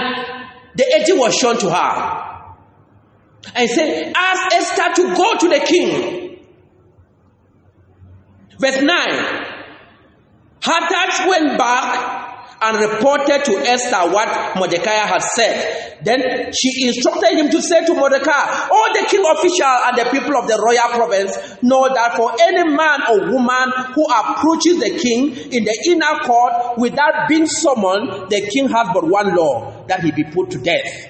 the 0.74 0.84
edict 0.96 1.18
was 1.18 1.34
shown 1.34 1.58
to 1.58 1.70
her. 1.70 2.24
And 3.54 3.68
said, 3.70 4.12
Ask 4.14 4.54
Esther 4.54 5.02
to 5.02 5.14
go 5.14 5.36
to 5.38 5.48
the 5.48 5.60
king. 5.66 6.38
Verse 8.58 8.82
9 8.82 8.96
Hathach 10.60 11.28
went 11.28 11.56
back 11.56 12.17
and 12.61 12.78
reported 12.78 13.44
to 13.44 13.52
Esther 13.59 14.11
what 14.12 14.56
Mordecai 14.56 14.90
had 15.06 15.22
said. 15.22 15.98
Then 16.02 16.52
she 16.52 16.86
instructed 16.88 17.38
him 17.38 17.50
to 17.50 17.62
say 17.62 17.84
to 17.86 17.94
Mordecai, 17.94 18.68
All 18.70 18.92
the 18.94 19.06
king 19.09 19.24
official 19.26 19.66
and 19.86 19.96
the 19.98 20.09
people 20.11 20.36
of 20.36 20.46
the 20.48 20.59
royal 20.59 20.90
province 20.94 21.36
know 21.62 21.88
that 21.92 22.14
for 22.16 22.32
any 22.40 22.64
man 22.74 23.00
or 23.11 23.32
woman 23.32 23.72
who 23.94 24.04
approaches 24.11 24.78
the 24.80 24.98
king 24.98 25.52
in 25.52 25.64
the 25.64 25.76
inner 25.90 26.18
court 26.26 26.78
without 26.78 27.28
being 27.28 27.46
summoned, 27.46 28.30
the 28.30 28.48
king 28.52 28.68
has 28.68 28.88
but 28.92 29.04
one 29.06 29.34
law 29.34 29.84
that 29.86 30.00
he 30.00 30.11
be 30.11 30.24
put 30.24 30.50
to 30.50 30.59
death. 30.59 31.09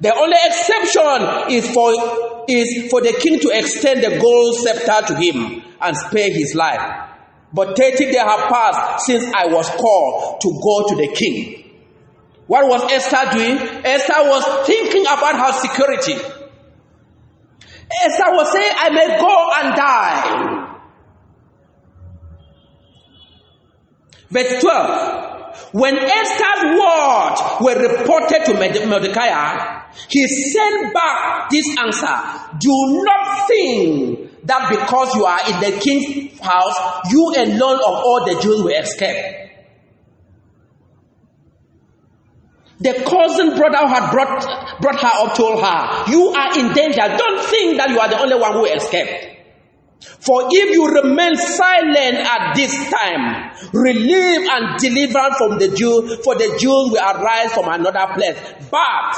The 0.00 0.12
only 0.14 0.36
exception 0.46 1.52
is 1.54 1.70
for, 1.72 1.92
is 2.48 2.90
for 2.90 3.00
the 3.00 3.12
king 3.20 3.38
to 3.40 3.50
extend 3.56 4.02
the 4.02 4.18
gold 4.18 4.56
scepter 4.56 5.14
to 5.14 5.20
him 5.20 5.62
and 5.80 5.96
spare 5.96 6.30
his 6.32 6.54
life. 6.54 7.11
But 7.54 7.76
30 7.76 8.06
days 8.06 8.16
have 8.16 8.48
passed 8.48 9.06
since 9.06 9.24
I 9.34 9.46
was 9.46 9.68
called 9.70 10.40
to 10.40 10.48
go 10.62 10.88
to 10.88 10.96
the 10.96 11.14
king. 11.14 11.58
What 12.46 12.66
was 12.66 12.90
Esther 12.90 13.30
doing? 13.32 13.58
Esther 13.84 14.28
was 14.28 14.66
thinking 14.66 15.02
about 15.02 15.36
her 15.36 15.52
security. 15.60 16.14
Esther 18.04 18.32
was 18.32 18.52
saying, 18.52 18.72
I 18.76 18.90
may 18.90 19.18
go 19.18 19.50
and 19.60 19.76
die. 19.76 20.68
Verse 24.30 24.60
12. 24.62 25.72
When 25.72 25.98
Esther's 25.98 26.78
words 26.80 27.40
were 27.60 27.98
reported 27.98 28.44
to 28.46 28.86
Mordecai, 28.86 29.82
He 30.08 30.26
sent 30.26 30.94
back 30.94 31.50
this 31.50 31.66
answer 31.78 32.16
Do 32.58 33.04
not 33.04 33.46
think 33.46 34.31
that 34.44 34.70
because 34.70 35.14
you 35.14 35.24
are 35.24 35.38
in 35.48 35.60
the 35.60 35.78
king's 35.80 36.38
house, 36.40 36.76
you 37.10 37.32
alone 37.36 37.76
of 37.76 37.94
all 38.04 38.24
the 38.24 38.40
Jews 38.42 38.62
will 38.62 38.76
escape. 38.76 39.42
The 42.80 42.94
cousin 43.06 43.56
brother 43.56 43.86
had 43.86 44.10
brought, 44.10 44.80
brought 44.80 45.00
her 45.00 45.10
up 45.26 45.36
told 45.36 45.62
her, 45.62 46.10
You 46.10 46.28
are 46.30 46.58
in 46.58 46.72
danger. 46.74 47.16
Don't 47.16 47.44
think 47.46 47.76
that 47.78 47.90
you 47.90 48.00
are 48.00 48.08
the 48.08 48.20
only 48.20 48.34
one 48.34 48.52
who 48.54 48.64
escaped. 48.64 49.28
For 50.00 50.48
if 50.50 50.74
you 50.74 50.88
remain 50.88 51.36
silent 51.36 52.16
at 52.18 52.54
this 52.56 52.72
time, 52.90 53.52
relief 53.72 54.48
and 54.50 54.78
deliverance 54.80 55.36
from 55.36 55.58
the 55.60 55.68
Jews, 55.68 56.24
for 56.24 56.34
the 56.34 56.56
Jews 56.58 56.90
will 56.90 56.98
arise 56.98 57.52
from 57.52 57.68
another 57.68 58.12
place. 58.14 58.36
But 58.68 59.16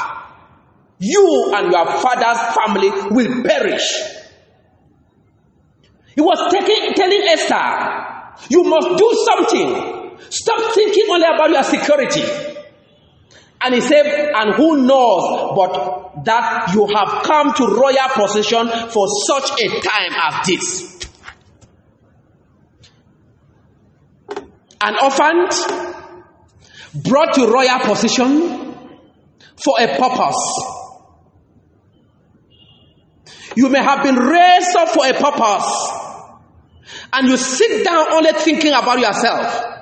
you 0.98 1.52
and 1.54 1.72
your 1.72 1.86
father's 1.86 2.54
family 2.54 2.90
will 3.14 3.42
perish. 3.44 4.23
He 6.14 6.20
was 6.20 6.52
taking, 6.52 6.94
telling 6.94 7.22
Esther, 7.22 8.46
you 8.48 8.62
must 8.64 8.88
do 8.98 9.24
something. 9.26 10.18
Stop 10.30 10.74
thinking 10.74 11.04
only 11.10 11.26
about 11.26 11.50
your 11.50 11.62
security. 11.62 12.22
And 13.60 13.74
he 13.74 13.80
said, 13.80 14.06
and 14.34 14.54
who 14.54 14.82
knows 14.86 15.54
but 15.56 16.24
that 16.24 16.72
you 16.74 16.86
have 16.86 17.22
come 17.24 17.54
to 17.54 17.66
royal 17.66 18.08
position 18.12 18.68
for 18.90 19.06
such 19.26 19.50
a 19.62 19.68
time 19.80 20.12
as 20.14 20.46
this. 20.46 21.08
An 24.80 24.96
orphan 25.02 25.48
brought 26.94 27.32
to 27.34 27.46
royal 27.46 27.78
position 27.80 28.74
for 29.56 29.76
a 29.80 29.86
purpose. 29.98 30.60
You 33.56 33.68
may 33.70 33.82
have 33.82 34.02
been 34.02 34.16
raised 34.16 34.76
up 34.76 34.88
for 34.90 35.06
a 35.06 35.14
purpose, 35.14 36.03
and 37.14 37.28
you 37.28 37.36
sit 37.36 37.84
down 37.84 38.12
only 38.12 38.32
thinking 38.32 38.72
about 38.72 38.98
yourself 38.98 39.74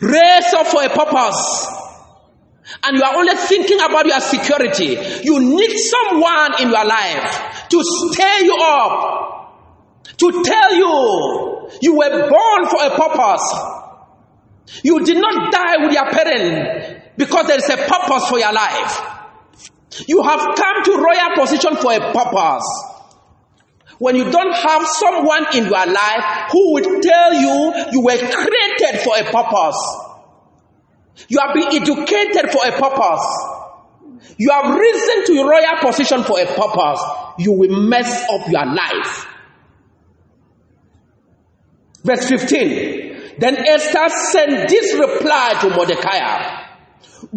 Raise 0.00 0.52
up 0.54 0.66
for 0.66 0.82
a 0.84 0.88
purpose 0.88 1.66
and 2.84 2.96
you 2.96 3.02
are 3.02 3.16
only 3.16 3.34
thinking 3.34 3.78
about 3.80 4.06
your 4.06 4.20
security, 4.20 4.96
you 5.24 5.40
need 5.40 5.76
someone 5.78 6.60
in 6.62 6.68
your 6.70 6.84
life 6.84 7.66
to 7.70 7.82
stay 7.82 8.44
you 8.44 8.56
up, 8.60 10.04
to 10.18 10.42
tell 10.44 10.74
you 10.74 11.70
you 11.80 11.96
were 11.96 12.28
born 12.28 12.68
for 12.68 12.84
a 12.84 12.90
purpose. 12.90 13.54
You 14.82 15.02
did 15.04 15.16
not 15.16 15.50
die 15.50 15.84
with 15.84 15.92
your 15.94 16.10
parent 16.10 17.16
because 17.16 17.46
there 17.46 17.56
is 17.56 17.68
a 17.70 17.76
purpose 17.76 18.28
for 18.28 18.38
your 18.38 18.52
life. 18.52 19.00
You 20.06 20.22
have 20.22 20.54
come 20.54 20.84
to 20.84 20.96
royal 20.96 21.36
position 21.36 21.76
for 21.76 21.92
a 21.94 22.12
purpose. 22.12 22.97
When 23.98 24.14
you 24.14 24.30
don't 24.30 24.52
have 24.54 24.86
someone 24.86 25.46
in 25.56 25.64
your 25.64 25.86
life 25.86 26.50
who 26.52 26.74
will 26.74 27.00
tell 27.00 27.34
you 27.34 27.72
you 27.92 28.00
were 28.00 28.16
created 28.16 29.00
for 29.02 29.18
a 29.18 29.24
purpose, 29.24 29.76
you 31.28 31.40
have 31.40 31.54
been 31.54 31.82
educated 31.82 32.50
for 32.52 32.64
a 32.64 32.72
purpose, 32.78 33.26
you 34.38 34.50
have 34.50 34.72
risen 34.78 35.26
to 35.26 35.40
a 35.42 35.48
royal 35.48 35.80
position 35.80 36.22
for 36.22 36.38
a 36.40 36.46
purpose, 36.46 37.02
you 37.38 37.52
will 37.52 37.88
mess 37.88 38.24
up 38.30 38.48
your 38.48 38.66
life. 38.66 39.26
Verse 42.04 42.28
15 42.28 43.34
Then 43.38 43.56
Esther 43.66 44.08
sent 44.30 44.68
this 44.68 44.94
reply 44.94 45.58
to 45.60 45.70
Mordecai. 45.70 46.66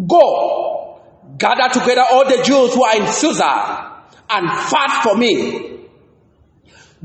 Go, 0.06 1.00
gather 1.38 1.68
together 1.80 2.04
all 2.08 2.24
the 2.24 2.40
Jews 2.44 2.72
who 2.74 2.84
are 2.84 2.96
in 2.96 3.06
Susa 3.08 4.04
and 4.30 4.48
fast 4.48 5.02
for 5.02 5.16
me 5.16 5.71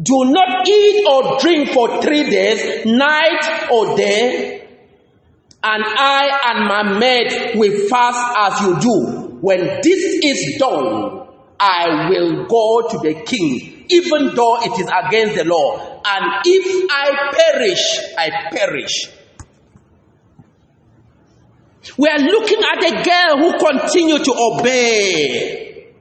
do 0.01 0.25
not 0.25 0.67
eat 0.67 1.05
or 1.07 1.39
drink 1.39 1.69
for 1.69 2.01
three 2.01 2.29
days, 2.29 2.85
night 2.85 3.69
or 3.71 3.97
day, 3.97 4.67
and 5.63 5.83
I 5.83 6.39
and 6.45 6.67
my 6.67 6.99
maid 6.99 7.57
will 7.57 7.87
fast 7.89 8.37
as 8.37 8.61
you 8.61 8.79
do. 8.79 9.37
When 9.41 9.81
this 9.81 10.19
is 10.23 10.59
done, 10.59 11.27
I 11.59 12.09
will 12.09 12.45
go 12.45 12.87
to 12.89 12.97
the 12.99 13.23
king, 13.23 13.85
even 13.89 14.35
though 14.35 14.61
it 14.61 14.79
is 14.79 14.87
against 14.87 15.35
the 15.35 15.45
law. 15.45 16.01
And 16.05 16.41
if 16.45 16.91
I 16.91 17.31
perish, 17.33 18.13
I 18.17 18.29
perish. 18.51 19.09
We 21.97 22.07
are 22.07 22.19
looking 22.19 22.59
at 22.59 22.83
a 22.83 23.03
girl 23.03 23.37
who 23.39 23.57
continued 23.57 24.23
to 24.25 24.33
obey 24.35 25.93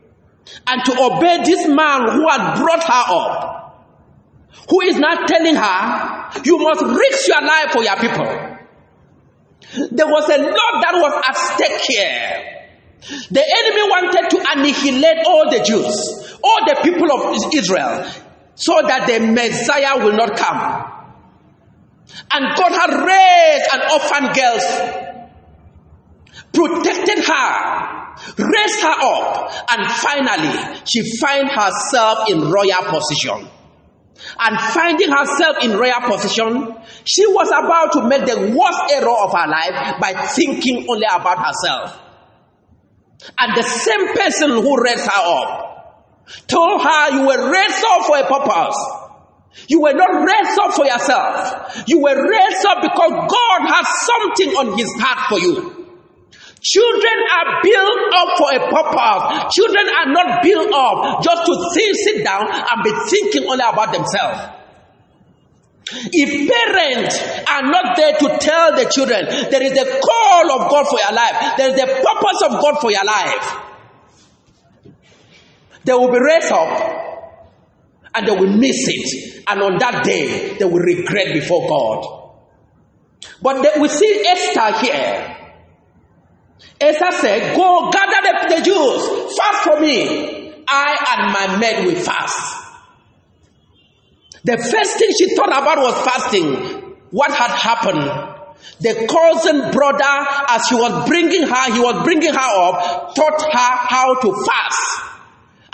and 0.66 0.84
to 0.84 0.92
obey 1.00 1.38
this 1.44 1.66
man 1.66 2.10
who 2.10 2.28
had 2.28 2.56
brought 2.58 2.82
her 2.82 3.14
up 3.14 3.65
who 4.68 4.80
is 4.82 4.96
not 4.96 5.28
telling 5.28 5.54
her, 5.54 6.42
you 6.44 6.58
must 6.58 6.82
risk 6.82 7.28
your 7.28 7.42
life 7.42 7.70
for 7.72 7.84
your 7.84 7.96
people. 7.96 8.56
There 9.90 10.06
was 10.06 10.28
a 10.28 10.38
lot 10.38 10.74
that 10.82 10.94
was 10.94 11.12
at 11.28 11.36
stake 11.36 11.80
here. 11.86 12.52
The 13.30 13.42
enemy 13.42 13.82
wanted 13.90 14.30
to 14.30 14.38
annihilate 14.52 15.26
all 15.26 15.50
the 15.50 15.62
Jews, 15.62 16.38
all 16.42 16.60
the 16.66 16.76
people 16.82 17.12
of 17.12 17.54
Israel, 17.54 18.10
so 18.54 18.80
that 18.82 19.06
the 19.06 19.20
Messiah 19.20 19.98
will 19.98 20.16
not 20.16 20.36
come. 20.36 20.92
And 22.32 22.56
God 22.56 22.72
had 22.72 22.90
raised 23.06 23.66
an 23.74 23.80
orphan 23.92 24.32
girl, 24.32 24.58
protected 26.52 27.24
her, 27.24 28.06
raised 28.38 28.80
her 28.80 28.96
up, 29.02 29.52
and 29.70 29.86
finally 29.92 30.80
she 30.86 31.16
find 31.18 31.48
herself 31.50 32.28
in 32.30 32.50
royal 32.50 32.82
position 32.88 33.48
and 34.38 34.58
finding 34.72 35.10
herself 35.10 35.62
in 35.62 35.78
rare 35.78 36.00
position, 36.08 36.74
she 37.04 37.26
was 37.26 37.48
about 37.48 37.92
to 37.92 38.08
make 38.08 38.26
the 38.26 38.54
worst 38.56 38.80
error 38.92 39.10
of 39.10 39.32
her 39.32 39.48
life 39.48 40.00
by 40.00 40.12
thinking 40.28 40.86
only 40.88 41.06
about 41.06 41.38
herself. 41.44 42.00
And 43.38 43.56
the 43.56 43.62
same 43.62 44.14
person 44.14 44.50
who 44.50 44.82
raised 44.82 45.04
her 45.06 45.22
up 45.24 46.16
told 46.46 46.82
her, 46.82 47.10
You 47.14 47.26
were 47.26 47.50
raised 47.50 47.84
up 47.88 48.06
for 48.06 48.18
a 48.18 48.26
purpose. 48.26 48.76
You 49.68 49.80
were 49.80 49.94
not 49.94 50.10
raised 50.24 50.58
up 50.60 50.74
for 50.74 50.84
yourself. 50.84 51.84
You 51.86 52.00
were 52.02 52.14
raised 52.28 52.66
up 52.66 52.82
because 52.82 53.10
God 53.10 53.60
has 53.68 53.86
something 54.06 54.56
on 54.56 54.78
His 54.78 54.92
heart 55.00 55.28
for 55.28 55.38
you. 55.38 55.75
Children 56.66 57.18
are 57.30 57.62
built 57.62 58.10
up 58.10 58.28
for 58.38 58.50
a 58.50 58.58
purpose. 58.66 59.54
Children 59.54 59.86
are 59.86 60.10
not 60.10 60.42
built 60.42 60.66
up 60.74 61.22
just 61.22 61.46
to 61.46 61.54
think, 61.72 61.94
sit 61.94 62.24
down 62.24 62.42
and 62.42 62.82
be 62.82 62.90
thinking 63.08 63.48
only 63.48 63.62
about 63.62 63.92
themselves. 63.92 64.40
If 66.10 66.50
parents 66.50 67.14
are 67.48 67.62
not 67.70 67.96
there 67.96 68.14
to 68.14 68.38
tell 68.40 68.74
the 68.74 68.90
children 68.90 69.26
there 69.48 69.62
is 69.62 69.78
a 69.78 70.00
call 70.00 70.50
of 70.58 70.68
God 70.68 70.88
for 70.88 70.98
your 70.98 71.14
life, 71.14 71.56
there 71.56 71.72
is 71.72 71.80
a 71.80 71.86
purpose 71.86 72.42
of 72.42 72.60
God 72.60 72.80
for 72.80 72.90
your 72.90 73.04
life, 73.04 73.60
they 75.84 75.92
will 75.92 76.10
be 76.10 76.18
raised 76.18 76.50
up 76.50 77.46
and 78.12 78.26
they 78.26 78.32
will 78.32 78.56
miss 78.56 78.88
it. 78.88 79.44
And 79.46 79.62
on 79.62 79.78
that 79.78 80.02
day, 80.04 80.56
they 80.58 80.64
will 80.64 80.80
regret 80.80 81.32
before 81.32 81.68
God. 81.68 82.32
But 83.40 83.78
we 83.80 83.86
see 83.86 84.24
Esther 84.26 84.84
here 84.84 85.35
Esther 86.80 87.12
said, 87.12 87.56
Go 87.56 87.90
gather 87.90 88.48
the, 88.48 88.56
the 88.56 88.62
Jews, 88.62 89.36
fast 89.36 89.64
for 89.64 89.80
me. 89.80 90.64
I 90.68 91.16
and 91.16 91.32
my 91.32 91.58
men 91.58 91.86
will 91.86 91.94
fast. 91.94 92.64
The 94.44 94.56
first 94.58 94.98
thing 94.98 95.10
she 95.18 95.34
thought 95.34 95.48
about 95.48 95.78
was 95.78 96.04
fasting. 96.04 96.96
What 97.10 97.32
had 97.32 97.50
happened? 97.50 98.34
The 98.80 99.06
cousin 99.08 99.70
brother, 99.72 100.26
as 100.48 100.68
he 100.68 100.74
was 100.76 101.08
bringing 101.08 101.42
her, 101.42 101.72
he 101.72 101.80
was 101.80 102.02
bringing 102.04 102.32
her 102.32 102.38
up, 102.38 103.14
taught 103.14 103.42
her 103.42 103.76
how 103.88 104.14
to 104.20 104.32
fast. 104.44 105.02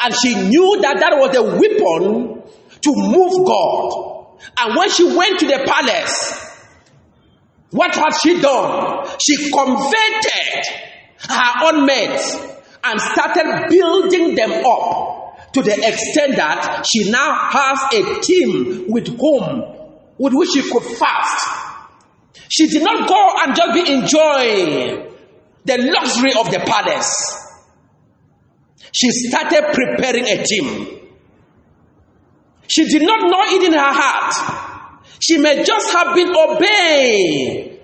And 0.04 0.14
she 0.14 0.34
knew 0.34 0.80
that 0.82 0.98
that 1.00 1.16
was 1.18 1.36
a 1.36 1.42
weapon 1.42 2.42
to 2.82 2.94
move 2.94 3.46
God. 3.46 4.38
And 4.60 4.76
when 4.76 4.90
she 4.90 5.04
went 5.16 5.38
to 5.40 5.46
the 5.46 5.64
palace, 5.66 6.51
what 7.72 7.94
had 7.94 8.10
she 8.22 8.40
done? 8.40 9.06
She 9.18 9.50
converted 9.50 10.64
her 11.28 11.52
own 11.64 11.86
mates 11.86 12.36
and 12.84 13.00
started 13.00 13.68
building 13.70 14.34
them 14.34 14.52
up 14.64 15.52
to 15.52 15.62
the 15.62 15.72
extent 15.72 16.36
that 16.36 16.84
she 16.90 17.10
now 17.10 17.48
has 17.50 17.78
a 17.94 18.20
team 18.20 18.84
with 18.88 19.08
whom 19.18 19.64
with 20.18 20.32
which 20.34 20.50
she 20.50 20.62
could 20.70 20.82
fast. 20.82 21.46
She 22.48 22.68
did 22.68 22.82
not 22.82 23.08
go 23.08 23.34
and 23.40 23.56
just 23.56 23.72
be 23.74 23.92
enjoying 23.92 25.12
the 25.64 25.78
luxury 25.78 26.32
of 26.38 26.50
the 26.50 26.60
palace. 26.66 27.10
She 28.92 29.10
started 29.10 29.72
preparing 29.72 30.26
a 30.26 30.44
team. 30.44 31.00
She 32.68 32.84
did 32.84 33.02
not 33.02 33.20
know 33.22 33.56
it 33.56 33.62
in 33.64 33.72
her 33.72 33.78
heart. 33.78 34.71
She 35.22 35.38
may 35.38 35.62
just 35.62 35.92
have 35.92 36.16
been 36.16 36.34
obeying 36.36 37.78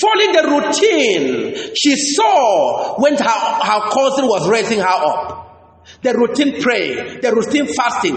following 0.00 0.32
the 0.32 0.42
routine 0.50 1.72
she 1.76 1.96
saw 1.96 2.96
when 3.00 3.14
her, 3.14 3.22
her 3.22 3.80
cousin 3.90 4.26
was 4.26 4.48
raising 4.48 4.80
her 4.80 4.86
up. 4.86 5.80
The 6.02 6.12
routine 6.14 6.60
prayer, 6.60 7.20
the 7.20 7.32
routine 7.32 7.72
fasting, 7.72 8.16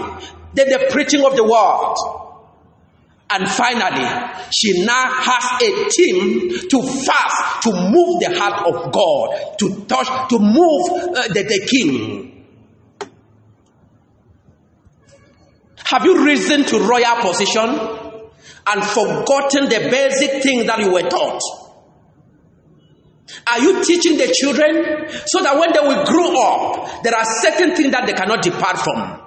then 0.54 0.68
the 0.68 0.88
preaching 0.90 1.24
of 1.24 1.36
the 1.36 1.44
word. 1.44 1.94
And 3.30 3.48
finally, 3.48 4.08
she 4.50 4.84
now 4.84 5.12
has 5.12 5.62
a 5.62 5.88
team 5.90 6.50
to 6.70 6.82
fast, 6.82 7.62
to 7.64 7.72
move 7.72 8.20
the 8.20 8.34
heart 8.36 8.66
of 8.66 8.90
God, 8.90 9.58
to 9.58 9.84
touch, 9.84 10.08
to 10.30 10.38
move 10.38 11.14
uh, 11.14 11.28
the, 11.28 11.44
the 11.46 11.66
king. 11.70 12.46
Have 15.84 16.04
you 16.04 16.24
risen 16.24 16.64
to 16.64 16.78
royal 16.80 17.16
position 17.20 18.07
and 18.70 18.84
forgotten 18.84 19.68
the 19.68 19.88
basic 19.90 20.42
things 20.42 20.66
that 20.66 20.78
you 20.80 20.92
were 20.92 21.08
taught? 21.08 21.40
Are 23.50 23.60
you 23.60 23.84
teaching 23.84 24.16
the 24.16 24.32
children 24.32 25.08
so 25.26 25.42
that 25.42 25.58
when 25.58 25.72
they 25.72 25.80
will 25.80 26.04
grow 26.04 26.40
up, 26.40 27.02
there 27.02 27.14
are 27.14 27.24
certain 27.24 27.74
things 27.74 27.92
that 27.92 28.06
they 28.06 28.12
cannot 28.12 28.42
depart 28.42 28.78
from? 28.78 29.22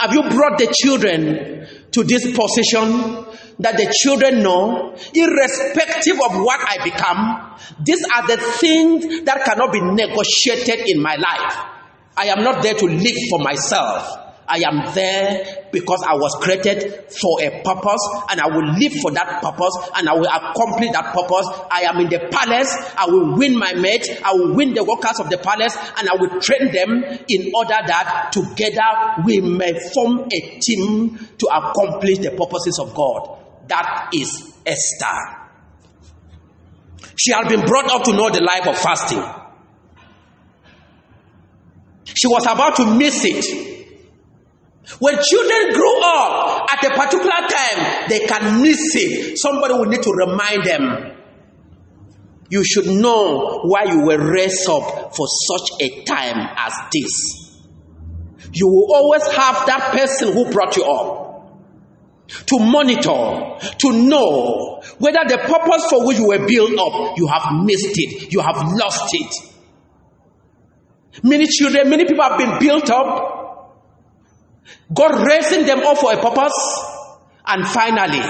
Have 0.00 0.12
you 0.12 0.22
brought 0.30 0.58
the 0.58 0.72
children 0.72 1.66
to 1.92 2.04
this 2.04 2.24
position 2.36 3.26
that 3.60 3.76
the 3.76 3.92
children 4.02 4.42
know, 4.42 4.96
irrespective 5.14 6.14
of 6.14 6.42
what 6.42 6.60
I 6.60 6.82
become, 6.82 7.84
these 7.84 8.04
are 8.14 8.26
the 8.26 8.36
things 8.36 9.24
that 9.24 9.44
cannot 9.44 9.72
be 9.72 9.80
negotiated 9.80 10.88
in 10.88 11.00
my 11.00 11.14
life. 11.16 11.56
I 12.16 12.26
am 12.26 12.42
not 12.42 12.62
there 12.62 12.74
to 12.74 12.86
live 12.86 13.16
for 13.30 13.38
myself. 13.38 14.23
I 14.46 14.58
am 14.68 14.94
there 14.94 15.68
because 15.72 16.02
I 16.06 16.14
was 16.14 16.36
created 16.40 17.10
for 17.10 17.40
a 17.42 17.62
purpose 17.62 18.00
and 18.30 18.40
I 18.40 18.46
will 18.48 18.66
live 18.76 18.92
for 19.00 19.10
that 19.12 19.40
purpose 19.42 19.72
and 19.96 20.08
I 20.08 20.12
will 20.14 20.28
accomplish 20.28 20.90
that 20.92 21.14
purpose. 21.14 21.46
I 21.70 21.82
am 21.88 21.98
in 22.00 22.08
the 22.08 22.28
palace. 22.30 22.68
I 22.96 23.06
will 23.06 23.36
win 23.36 23.56
my 23.58 23.72
mate. 23.72 24.06
I 24.24 24.32
will 24.34 24.54
win 24.54 24.74
the 24.74 24.84
workers 24.84 25.18
of 25.20 25.30
the 25.30 25.38
palace 25.38 25.76
and 25.98 26.08
I 26.08 26.16
will 26.16 26.40
train 26.40 26.72
them 26.72 27.02
in 27.28 27.52
order 27.54 27.76
that 27.86 28.30
together 28.32 29.22
we 29.24 29.40
may 29.40 29.72
form 29.94 30.28
a 30.30 30.58
team 30.60 31.18
to 31.38 31.46
accomplish 31.46 32.18
the 32.18 32.30
purposes 32.32 32.78
of 32.80 32.94
God. 32.94 33.38
That 33.68 34.10
is 34.12 34.52
Esther. 34.66 35.40
She 37.16 37.32
had 37.32 37.48
been 37.48 37.64
brought 37.64 37.90
up 37.90 38.04
to 38.04 38.12
know 38.12 38.28
the 38.28 38.42
life 38.42 38.66
of 38.66 38.76
fasting. 38.76 39.22
She 42.04 42.26
was 42.28 42.44
about 42.44 42.76
to 42.76 42.94
miss 42.94 43.24
it 43.24 43.73
when 44.98 45.18
children 45.22 45.72
grow 45.72 46.00
up 46.02 46.66
at 46.72 46.84
a 46.84 46.94
particular 46.94 47.48
time, 47.48 48.08
they 48.08 48.20
can 48.20 48.62
miss 48.62 48.94
it. 48.94 49.38
Somebody 49.38 49.74
will 49.74 49.86
need 49.86 50.02
to 50.02 50.10
remind 50.12 50.64
them. 50.64 51.16
You 52.50 52.64
should 52.64 52.86
know 52.86 53.62
why 53.64 53.84
you 53.84 54.04
were 54.04 54.32
raised 54.32 54.68
up 54.68 55.16
for 55.16 55.26
such 55.26 55.80
a 55.80 56.04
time 56.04 56.48
as 56.56 56.74
this. 56.92 57.58
You 58.52 58.68
will 58.68 58.94
always 58.94 59.26
have 59.26 59.66
that 59.66 59.92
person 59.92 60.32
who 60.32 60.50
brought 60.50 60.76
you 60.76 60.84
up 60.84 61.24
to 62.28 62.58
monitor, 62.58 63.58
to 63.78 63.92
know 63.92 64.80
whether 64.98 65.20
the 65.26 65.38
purpose 65.38 65.86
for 65.90 66.06
which 66.06 66.18
you 66.18 66.28
were 66.28 66.46
built 66.46 66.78
up, 66.78 67.18
you 67.18 67.26
have 67.26 67.64
missed 67.64 67.98
it, 67.98 68.32
you 68.32 68.40
have 68.40 68.56
lost 68.56 69.08
it. 69.12 69.34
Many 71.22 71.46
children, 71.46 71.88
many 71.90 72.04
people 72.06 72.22
have 72.22 72.38
been 72.38 72.58
built 72.58 72.90
up 72.90 73.43
God 74.92 75.26
raising 75.26 75.66
them 75.66 75.80
up 75.80 75.98
for 75.98 76.12
a 76.12 76.16
purpose, 76.20 76.54
and 77.46 77.66
finally, 77.66 78.20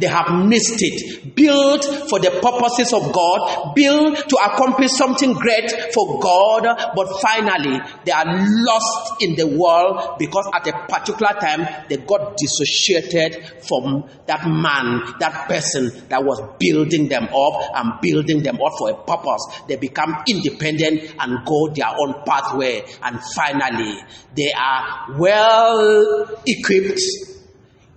they 0.00 0.06
have 0.06 0.46
missed 0.46 0.78
it. 0.78 1.34
Built 1.34 1.84
for 2.08 2.18
the 2.18 2.30
purposes 2.42 2.92
of 2.92 3.12
God, 3.12 3.74
built 3.74 4.28
to 4.28 4.36
accomplish 4.36 4.92
something 4.92 5.32
great 5.34 5.70
for 5.94 6.18
God, 6.20 6.92
but 6.94 7.20
finally, 7.20 7.78
they 8.04 8.12
are 8.12 8.24
lost 8.26 9.22
in 9.22 9.36
the 9.36 9.46
world 9.46 10.16
because 10.18 10.48
at 10.54 10.66
a 10.66 10.72
particular 10.88 11.32
time 11.40 11.66
they 11.88 11.96
got 11.96 12.36
dissociated 12.36 13.62
from 13.66 14.08
that 14.26 14.46
man, 14.46 15.14
that 15.20 15.48
person 15.48 15.90
that 16.08 16.24
was 16.24 16.40
building 16.58 17.08
them 17.08 17.24
up 17.24 17.70
and 17.74 18.00
building 18.00 18.42
them 18.42 18.60
up 18.60 18.72
for 18.78 18.90
a 18.90 18.94
purpose. 18.94 19.62
They 19.68 19.76
become 19.76 20.22
independent 20.28 21.14
and 21.18 21.44
go 21.46 21.68
their 21.74 21.88
own 21.88 22.22
pathway, 22.24 22.84
and 23.02 23.20
finally, 23.34 23.98
they 24.36 24.52
are 24.52 25.16
well 25.18 26.40
equipped 26.46 27.00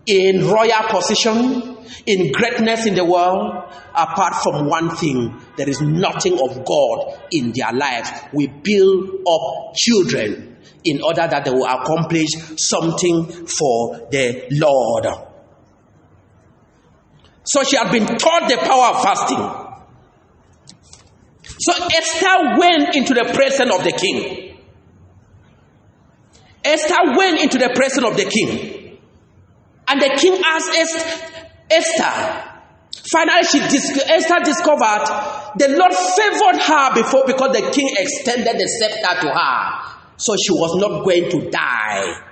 in 0.06 0.48
royal 0.48 0.84
position, 0.90 1.78
in 2.06 2.32
greatness 2.32 2.86
in 2.86 2.96
the 2.96 3.06
world, 3.06 3.64
apart 3.96 4.36
from 4.44 4.68
one 4.68 4.96
thing, 4.96 5.40
there 5.58 5.70
is 5.70 5.82
nothing 5.82 6.34
of 6.34 6.66
God 6.66 7.20
in 7.32 7.54
their 7.56 7.74
lives. 7.74 8.10
We 8.34 8.48
build 8.48 9.28
up 9.28 9.76
children 9.76 10.58
in 10.84 11.02
order 11.02 11.28
that 11.28 11.46
they 11.46 11.52
will 11.52 11.68
accomplish 11.68 12.30
something 12.58 13.26
for 13.46 14.08
the 14.10 14.48
Lord. 14.52 15.06
So 17.44 17.64
she 17.64 17.78
had 17.78 17.92
been 17.92 18.06
taught 18.06 18.50
the 18.50 18.58
power 18.58 18.96
of 18.96 19.04
fasting. 19.04 19.62
So 21.60 21.74
Esther 21.74 22.58
went 22.60 22.96
into 22.96 23.14
the 23.14 23.32
presence 23.34 23.74
of 23.76 23.84
the 23.84 23.92
king. 23.92 24.58
Esther 26.64 27.18
went 27.18 27.42
into 27.42 27.58
the 27.58 27.70
presence 27.76 28.06
of 28.06 28.18
the 28.18 28.26
king. 28.26 28.81
And 29.92 30.02
the 30.02 30.16
king 30.18 30.42
asked 30.46 30.72
Esther. 31.70 32.48
Finally, 33.12 33.44
she 33.44 33.60
Esther 33.60 34.40
discovered 34.46 35.04
the 35.58 35.68
Lord 35.68 35.92
favored 36.16 36.62
her 36.64 36.94
before 36.96 37.24
because 37.28 37.52
the 37.52 37.72
king 37.72 37.90
extended 37.98 38.56
the 38.56 38.68
scepter 38.68 39.28
to 39.28 39.34
her. 39.34 39.92
So 40.16 40.34
she 40.38 40.54
was 40.54 40.80
not 40.80 41.04
going 41.04 41.30
to 41.32 41.50
die. 41.50 42.24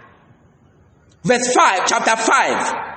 Verse 1.23 1.53
5, 1.53 1.85
chapter 1.85 2.15
5. 2.15 2.89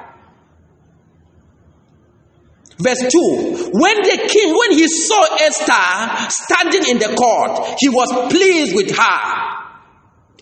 Verse 2.79 3.01
2 3.11 3.71
When 3.73 3.97
the 4.03 4.29
king, 4.31 4.57
when 4.57 4.79
he 4.79 4.87
saw 4.87 5.25
Esther 5.41 6.31
standing 6.31 6.89
in 6.89 6.99
the 6.99 7.17
court, 7.17 7.81
he 7.81 7.89
was 7.89 8.13
pleased 8.31 8.77
with 8.77 8.97
her. 8.97 9.52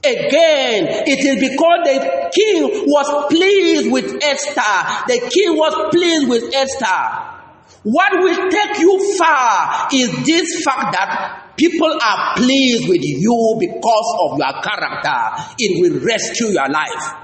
Again, 0.02 1.04
it 1.06 1.18
is 1.20 1.50
because 1.50 1.78
the 1.84 2.30
king 2.34 2.86
was 2.86 3.28
pleased 3.28 3.92
with 3.92 4.22
Esther. 4.22 5.04
The 5.06 5.28
king 5.28 5.56
was 5.56 5.90
pleased 5.90 6.28
with 6.28 6.54
Esther. 6.54 7.36
What 7.82 8.12
will 8.20 8.50
take 8.50 8.78
you 8.78 9.16
far 9.18 9.88
is 9.92 10.10
this 10.24 10.64
fact 10.64 10.92
that 10.92 11.52
people 11.56 11.92
are 11.92 12.34
pleased 12.36 12.88
with 12.88 13.02
you 13.02 13.56
because 13.60 14.16
of 14.20 14.38
your 14.38 14.62
character. 14.62 15.54
It 15.58 15.80
will 15.82 16.00
rescue 16.00 16.48
your 16.48 16.68
life. 16.68 17.14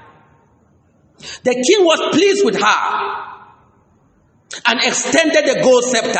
The 1.44 1.54
king 1.54 1.84
was 1.84 2.14
pleased 2.14 2.44
with 2.44 2.56
her 2.56 3.35
and 4.64 4.80
extended 4.82 5.44
the 5.44 5.60
gold 5.62 5.84
scepter 5.84 6.12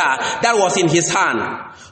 that 0.43 0.53
was 0.55 0.77
in 0.77 0.87
his 0.87 1.09
hand. 1.09 1.39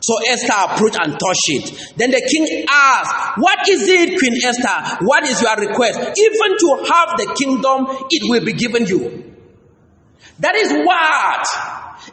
So 0.01 0.13
Esther 0.29 0.53
approached 0.53 0.99
and 1.01 1.17
touched 1.17 1.49
it. 1.49 1.93
Then 1.97 2.11
the 2.11 2.21
king 2.21 2.65
asked, 2.69 3.37
What 3.37 3.67
is 3.67 3.87
it, 3.87 4.19
Queen 4.19 4.37
Esther? 4.43 5.05
What 5.05 5.25
is 5.27 5.41
your 5.41 5.55
request? 5.55 5.97
Even 5.97 6.57
to 6.57 6.85
have 6.93 7.17
the 7.17 7.33
kingdom, 7.37 7.87
it 8.11 8.29
will 8.29 8.45
be 8.45 8.53
given 8.53 8.85
you. 8.85 9.33
That 10.39 10.55
is 10.55 10.69
what 10.69 11.47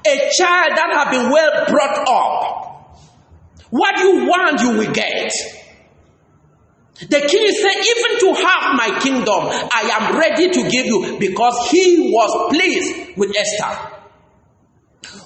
a 0.07 0.31
child 0.39 0.73
that 0.73 0.89
has 0.95 1.09
been 1.11 1.31
well 1.31 1.67
brought 1.67 2.09
up, 2.09 2.99
what 3.71 3.99
you 3.99 4.27
want, 4.27 4.61
you 4.63 4.79
will 4.79 4.93
get. 4.93 5.33
The 7.01 7.21
king 7.21 7.51
said, 7.51 7.77
Even 7.77 8.21
to 8.21 8.35
have 8.41 8.77
my 8.77 8.99
kingdom, 9.01 9.49
I 9.75 9.91
am 10.01 10.17
ready 10.17 10.49
to 10.51 10.71
give 10.71 10.87
you 10.87 11.19
because 11.19 11.69
he 11.71 12.11
was 12.13 12.53
pleased 12.55 13.19
with 13.19 13.35
Esther. 13.37 13.92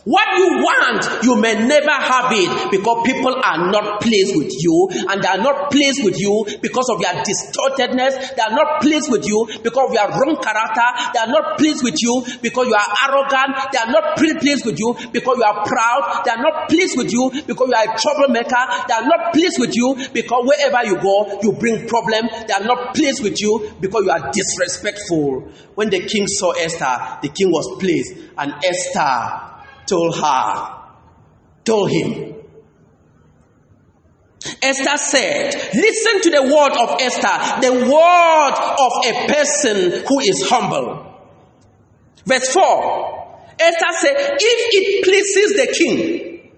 What 0.04 0.38
you 0.38 0.62
want, 0.64 1.04
you 1.24 1.36
may 1.36 1.52
never 1.66 1.90
have 1.92 2.32
it 2.32 2.70
because 2.70 3.04
people 3.04 3.34
are 3.34 3.70
not 3.70 4.00
pleased 4.00 4.34
with 4.34 4.48
you 4.56 4.88
and 5.10 5.20
they 5.22 5.28
are 5.28 5.36
not 5.42 5.70
pleased 5.70 6.02
with 6.02 6.18
you 6.18 6.46
because 6.62 6.88
of 6.88 7.00
your 7.00 7.12
distortedness. 7.20 8.14
They 8.36 8.42
are 8.42 8.56
not 8.56 8.80
pleased 8.80 9.10
with 9.10 9.26
you 9.28 9.46
because 9.62 9.90
of 9.90 9.94
your 9.94 10.08
wrong 10.08 10.40
character. 10.40 10.88
They 11.12 11.20
are 11.20 11.28
not 11.28 11.58
pleased 11.58 11.84
with 11.84 12.00
you 12.00 12.24
because 12.40 12.68
you 12.68 12.74
are 12.74 12.90
arrogant. 13.04 13.52
They 13.72 13.78
are 13.78 13.92
not 13.92 14.16
pleased 14.16 14.64
with 14.64 14.78
you 14.78 14.96
because 15.12 15.36
you 15.36 15.44
are 15.44 15.66
proud. 15.66 16.22
They 16.24 16.30
are 16.30 16.42
not 16.42 16.68
pleased 16.68 16.96
with 16.96 17.12
you 17.12 17.30
because 17.46 17.68
you 17.68 17.74
are 17.76 17.84
a 17.84 17.98
troublemaker. 17.98 18.62
They 18.88 18.94
are 18.94 19.06
not 19.06 19.34
pleased 19.34 19.60
with 19.60 19.76
you 19.76 19.92
because 20.14 20.40
wherever 20.46 20.86
you 20.88 20.96
go, 21.02 21.38
you 21.42 21.52
bring 21.52 21.86
problem. 21.86 22.30
They 22.48 22.54
are 22.54 22.64
not 22.64 22.94
pleased 22.94 23.22
with 23.22 23.42
you 23.42 23.74
because 23.80 24.04
you 24.04 24.10
are 24.10 24.30
disrespectful. 24.32 25.52
When 25.74 25.90
the 25.90 26.00
king 26.06 26.26
saw 26.26 26.52
Esther, 26.52 27.18
the 27.20 27.28
king 27.28 27.50
was 27.50 27.76
pleased 27.78 28.16
and 28.38 28.54
Esther 28.64 29.45
told 29.86 30.16
her, 30.16 30.82
told 31.64 31.90
him. 31.90 32.34
Esther 34.62 34.96
said, 34.96 35.54
Listen 35.74 36.20
to 36.22 36.30
the 36.30 36.42
word 36.42 36.72
of 36.72 37.00
Esther, 37.00 37.60
the 37.60 37.72
word 37.72 38.54
of 38.78 38.92
a 39.04 39.32
person 39.32 40.04
who 40.06 40.20
is 40.20 40.48
humble. 40.48 41.02
Verse 42.24 42.52
4 42.52 43.16
Esther 43.58 43.92
said, 44.00 44.16
if 44.38 44.74
it 44.74 45.04
pleases 45.04 45.56
the 45.56 45.74
king, 45.74 46.50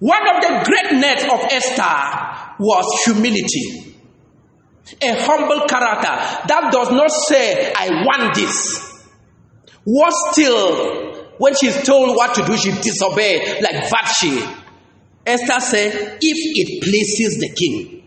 one 0.00 0.28
of 0.28 0.42
the 0.42 0.64
greatness 0.64 1.22
of 1.24 1.40
Esther 1.52 2.54
was 2.58 3.04
humility. 3.04 3.94
A 5.02 5.14
humble 5.22 5.66
character 5.66 6.46
that 6.48 6.70
does 6.72 6.90
not 6.90 7.10
say, 7.10 7.72
I 7.72 8.04
want 8.04 8.34
this. 8.34 9.04
was 9.84 10.32
still, 10.32 11.05
when 11.38 11.54
she's 11.54 11.82
told 11.82 12.16
what 12.16 12.34
to 12.34 12.44
do, 12.44 12.56
she 12.56 12.70
disobey 12.70 13.60
like 13.60 13.90
Vashti. 13.90 14.40
Esther 15.26 15.60
said, 15.60 16.18
if 16.20 16.56
it 16.58 16.82
pleases 16.82 17.40
the 17.40 17.48
king, 17.54 18.02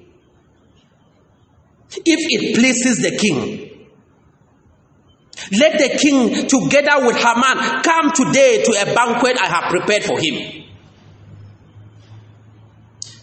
if 2.06 2.20
it 2.32 2.56
pleases 2.56 2.98
the 3.00 3.18
king, 3.18 3.66
let 5.58 5.78
the 5.78 5.98
king, 5.98 6.48
together 6.48 7.06
with 7.06 7.18
Haman, 7.18 7.82
come 7.82 8.12
today 8.14 8.64
to 8.64 8.72
a 8.72 8.94
banquet 8.94 9.38
I 9.40 9.48
have 9.48 9.72
prepared 9.72 10.04
for 10.04 10.20
him. 10.20 10.66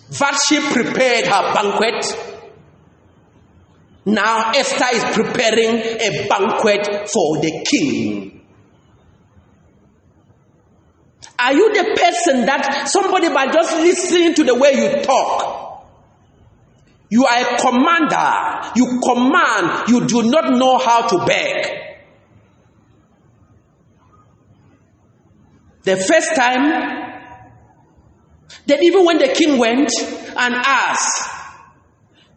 Vashti 0.08 0.60
prepared 0.72 1.26
her 1.26 1.54
banquet. 1.54 2.04
Now 4.04 4.52
Esther 4.52 4.86
is 4.92 5.04
preparing 5.14 5.76
a 6.00 6.28
banquet 6.28 7.08
for 7.10 7.38
the 7.38 7.64
king. 7.68 8.35
Are 11.38 11.52
you 11.52 11.72
the 11.74 11.84
person 11.96 12.46
that 12.46 12.88
somebody 12.88 13.28
by 13.28 13.50
just 13.52 13.76
listening 13.76 14.34
to 14.34 14.44
the 14.44 14.54
way 14.54 14.72
you 14.72 15.02
talk? 15.02 15.86
You 17.08 17.24
are 17.24 17.54
a 17.54 17.58
commander. 17.58 18.72
You 18.74 19.00
command. 19.00 19.88
You 19.88 20.06
do 20.06 20.30
not 20.30 20.50
know 20.58 20.78
how 20.78 21.06
to 21.08 21.24
beg. 21.26 21.82
The 25.84 25.96
first 25.96 26.34
time, 26.34 27.12
then 28.66 28.82
even 28.82 29.04
when 29.04 29.18
the 29.18 29.28
king 29.28 29.58
went 29.58 29.92
and 30.00 30.54
asked, 30.54 31.35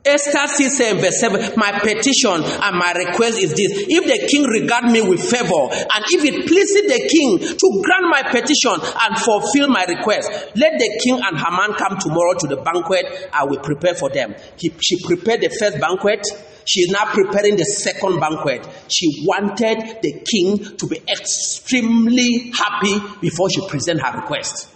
Esther 0.10 0.48
6 0.48 0.80
in 0.80 0.98
verse 0.98 1.20
7, 1.20 1.54
my 1.56 1.72
petition 1.80 2.42
and 2.44 2.76
my 2.78 2.92
request 2.98 3.38
is 3.40 3.52
this. 3.54 3.72
If 3.88 4.04
the 4.06 4.28
king 4.28 4.44
regard 4.44 4.86
me 4.92 5.02
with 5.02 5.22
favor, 5.22 5.70
and 5.70 6.04
if 6.10 6.26
it 6.26 6.48
pleases 6.48 6.84
the 6.90 7.02
king 7.08 7.40
to 7.40 7.68
grant 7.84 8.10
my 8.10 8.24
petition 8.24 8.74
and 8.74 9.20
fulfill 9.20 9.70
my 9.70 9.86
request, 9.86 10.32
let 10.56 10.78
the 10.80 11.00
king 11.04 11.22
and 11.22 11.38
Haman 11.38 11.78
come 11.78 11.98
tomorrow 12.00 12.34
to 12.40 12.48
the 12.48 12.58
banquet 12.58 13.30
I 13.32 13.46
will 13.46 13.60
prepare 13.60 13.94
for 13.94 14.10
them. 14.10 14.36
He, 14.58 14.72
she 14.82 15.02
prepared 15.04 15.42
the 15.42 15.50
first 15.50 15.80
banquet. 15.80 16.26
She 16.66 16.82
is 16.82 16.92
now 16.92 17.06
preparing 17.06 17.56
the 17.56 17.66
second 17.66 18.20
banquet. 18.20 18.68
She 18.90 19.26
wanted 19.26 20.02
the 20.02 20.24
king 20.26 20.78
to 20.78 20.88
be 20.88 20.98
extremely 21.10 22.52
happy 22.56 23.00
before 23.22 23.50
she 23.50 23.68
present 23.68 24.02
her 24.02 24.20
request. 24.20 24.70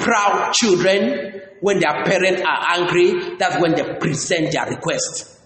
Proud 0.00 0.52
children, 0.54 1.42
when 1.60 1.78
their 1.78 2.04
parents 2.04 2.42
are 2.42 2.66
angry, 2.70 3.36
that's 3.36 3.60
when 3.60 3.74
they 3.74 3.84
present 3.98 4.50
their 4.52 4.66
request. 4.66 5.38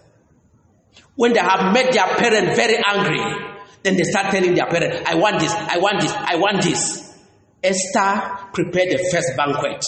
When 1.17 1.33
they 1.33 1.41
have 1.41 1.73
made 1.73 1.93
their 1.93 2.07
parent 2.07 2.57
very 2.57 2.77
angry, 2.87 3.21
then 3.83 3.97
they 3.97 4.05
start 4.05 4.31
telling 4.31 4.55
their 4.55 4.67
parent, 4.67 5.07
I 5.07 5.17
want 5.17 5.41
this, 5.41 5.53
I 5.53 5.79
want 5.79 6.01
this, 6.01 6.13
I 6.13 6.37
want 6.37 6.63
this. 6.63 7.19
Esther 7.63 8.49
prepared 8.53 8.91
the 8.91 9.09
first 9.11 9.37
banquet. 9.37 9.85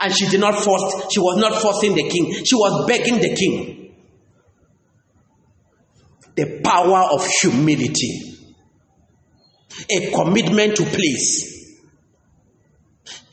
And 0.00 0.12
she 0.12 0.28
did 0.28 0.40
not 0.40 0.54
force, 0.54 1.06
she 1.12 1.20
was 1.20 1.38
not 1.38 1.60
forcing 1.60 1.94
the 1.94 2.08
king, 2.08 2.44
she 2.44 2.54
was 2.54 2.86
begging 2.88 3.20
the 3.20 3.34
king. 3.36 3.94
The 6.34 6.60
power 6.64 7.08
of 7.12 7.26
humility, 7.26 8.34
a 9.90 10.10
commitment 10.10 10.76
to 10.76 10.84
please 10.84 11.51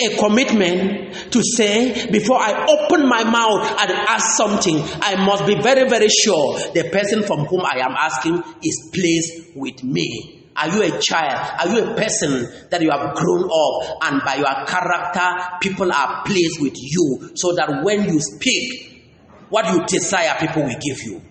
a 0.02 0.16
commitment 0.18 1.32
to 1.32 1.44
say, 1.44 2.10
before 2.10 2.38
I 2.38 2.66
open 2.68 3.08
my 3.08 3.24
mouth 3.24 3.70
and 3.82 3.92
ask 3.92 4.38
something, 4.38 4.82
I 5.02 5.26
must 5.26 5.46
be 5.46 5.56
very, 5.62 5.90
very 5.90 6.08
sure 6.08 6.58
the 6.74 6.90
person 6.90 7.24
from 7.24 7.46
whom 7.46 7.62
I 7.62 7.80
am 7.80 7.96
asking 8.00 8.42
is 8.64 8.90
pleased 8.94 9.56
with 9.56 9.84
me. 9.84 10.46
Are 10.56 10.70
you 10.70 10.84
a 10.84 11.00
child? 11.02 11.60
Are 11.60 11.68
you 11.74 11.92
a 11.92 11.96
person 11.96 12.48
that 12.70 12.82
you 12.82 12.90
have 12.92 13.14
grown 13.16 13.44
up 13.44 13.98
and 14.04 14.22
by 14.24 14.36
your 14.36 14.66
character, 14.66 15.58
people 15.62 15.92
are 15.92 16.24
pleased 16.26 16.62
with 16.62 16.76
you 16.78 17.32
so 17.36 17.54
that 17.56 17.84
when 17.84 18.06
you 18.06 18.20
speak, 18.22 19.12
what 19.50 19.74
you 19.74 19.86
desire, 19.86 20.36
people 20.40 20.64
will 20.64 20.80
give 20.80 21.02
you? 21.06 21.22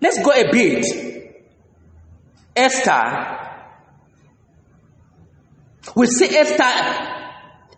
Let's 0.00 0.20
go 0.22 0.30
a 0.32 0.50
bit. 0.50 0.84
Esther 2.56 3.51
we 5.94 6.06
see 6.06 6.36
Esther, 6.36 7.22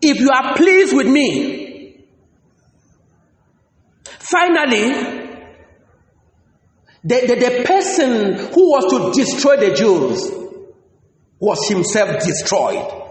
if 0.00 0.20
you 0.20 0.30
are 0.30 0.54
pleased 0.56 0.94
with 0.96 1.06
me, 1.06 2.06
finally, 4.18 5.24
the, 7.02 7.20
the, 7.26 7.36
the 7.36 7.64
person 7.66 8.34
who 8.52 8.70
was 8.70 9.14
to 9.14 9.20
destroy 9.20 9.56
the 9.56 9.74
Jews 9.74 10.30
was 11.38 11.68
himself 11.68 12.24
destroyed. 12.24 13.02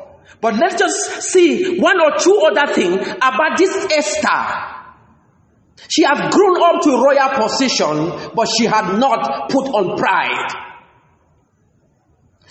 But 0.42 0.56
let's 0.56 0.76
just 0.76 1.22
see 1.32 1.80
one 1.80 2.02
or 2.02 2.18
two 2.18 2.42
other 2.52 2.74
things 2.74 3.08
about 3.18 3.58
this 3.58 3.88
Esther. 3.92 4.70
She 5.90 6.04
has 6.04 6.34
grown 6.34 6.62
up 6.62 6.82
to 6.84 6.90
royal 6.92 7.30
position, 7.48 8.32
but 8.36 8.48
she 8.58 8.66
had 8.66 8.98
not 8.98 9.50
put 9.50 9.68
on 9.68 9.98
pride. 9.98 10.50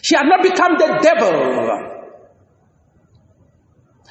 She 0.02 0.14
had 0.16 0.24
not 0.26 0.42
become 0.42 0.76
the 0.78 0.98
devil. 1.02 1.91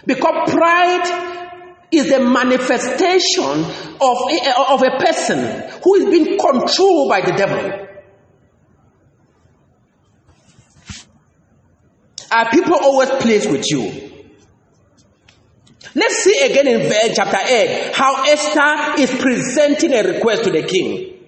Because 0.06 0.52
pride 0.52 1.88
is 1.92 2.10
the 2.10 2.20
manifestation 2.20 3.44
of 3.44 4.18
a, 4.30 4.54
of 4.70 4.82
a 4.82 4.98
person 5.04 5.80
who 5.84 5.96
is 5.96 6.06
being 6.06 6.40
controlled 6.40 7.10
by 7.10 7.22
the 7.22 7.34
devil. 7.34 7.88
Are 12.32 12.50
people 12.50 12.76
always 12.76 13.10
pleased 13.22 13.52
with 13.52 13.70
you? 13.70 14.12
Let's 15.94 16.24
see 16.24 16.40
again 16.50 16.68
in 16.68 16.88
verse 16.88 17.12
chapter 17.14 17.38
8 17.46 17.92
how 17.94 18.24
Esther 18.24 19.02
is 19.02 19.12
presenting 19.22 19.94
a 19.94 20.04
request 20.04 20.46
to 20.46 20.52
the 20.52 20.64
king. 20.64 21.20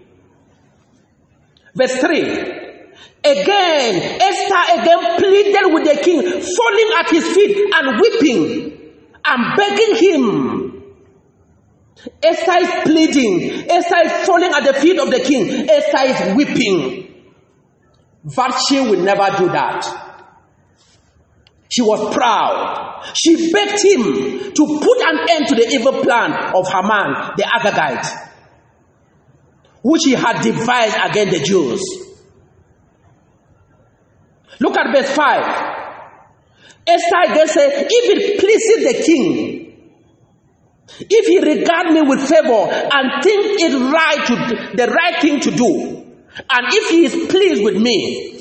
Verse 1.75 1.97
3 1.97 2.62
Again, 3.25 4.19
Esther 4.21 4.81
again 4.81 5.17
pleaded 5.17 5.73
with 5.73 5.85
the 5.85 6.01
king, 6.03 6.21
falling 6.21 6.91
at 6.99 7.09
his 7.09 7.25
feet 7.33 7.73
and 7.73 7.99
weeping 8.01 8.79
and 9.23 9.57
begging 9.57 9.95
him. 9.95 10.83
Esther 12.21 12.57
is 12.59 12.69
pleading. 12.83 13.69
Esther 13.71 14.01
is 14.05 14.25
falling 14.27 14.51
at 14.51 14.65
the 14.65 14.73
feet 14.73 14.99
of 14.99 15.09
the 15.09 15.21
king. 15.21 15.69
Esther 15.69 16.31
is 16.31 16.35
weeping. 16.35 17.13
Vashti 18.25 18.81
will 18.81 19.01
never 19.01 19.37
do 19.37 19.47
that. 19.47 19.85
She 21.69 21.81
was 21.81 22.13
proud. 22.13 23.03
She 23.15 23.51
begged 23.51 23.83
him 23.83 24.53
to 24.53 24.79
put 24.81 25.01
an 25.01 25.27
end 25.29 25.47
to 25.47 25.55
the 25.55 25.67
evil 25.73 26.03
plan 26.03 26.33
of 26.55 26.67
Haman, 26.67 27.35
the 27.37 27.43
Agagite, 27.43 28.29
which 29.81 30.01
he 30.03 30.11
had 30.11 30.41
devised 30.41 30.97
against 31.09 31.31
the 31.39 31.43
Jews. 31.45 31.81
Look 34.63 34.77
at 34.77 34.95
verse 34.95 35.13
5. 35.13 35.73
Esther 36.87 37.33
then 37.35 37.47
said, 37.49 37.87
If 37.89 38.17
it 38.17 38.39
pleases 38.39 38.97
the 38.97 39.03
king, 39.03 39.59
if 40.99 41.25
he 41.27 41.39
regard 41.39 41.93
me 41.93 42.01
with 42.01 42.21
favor 42.21 42.71
and 42.71 43.23
think 43.23 43.59
it 43.59 43.91
right 43.91 44.25
to 44.27 44.77
the 44.77 44.87
right 44.87 45.21
thing 45.21 45.41
to 45.41 45.51
do, 45.51 46.05
and 46.49 46.67
if 46.69 46.89
he 46.91 47.03
is 47.03 47.29
pleased 47.29 47.61
with 47.61 47.75
me, 47.75 48.39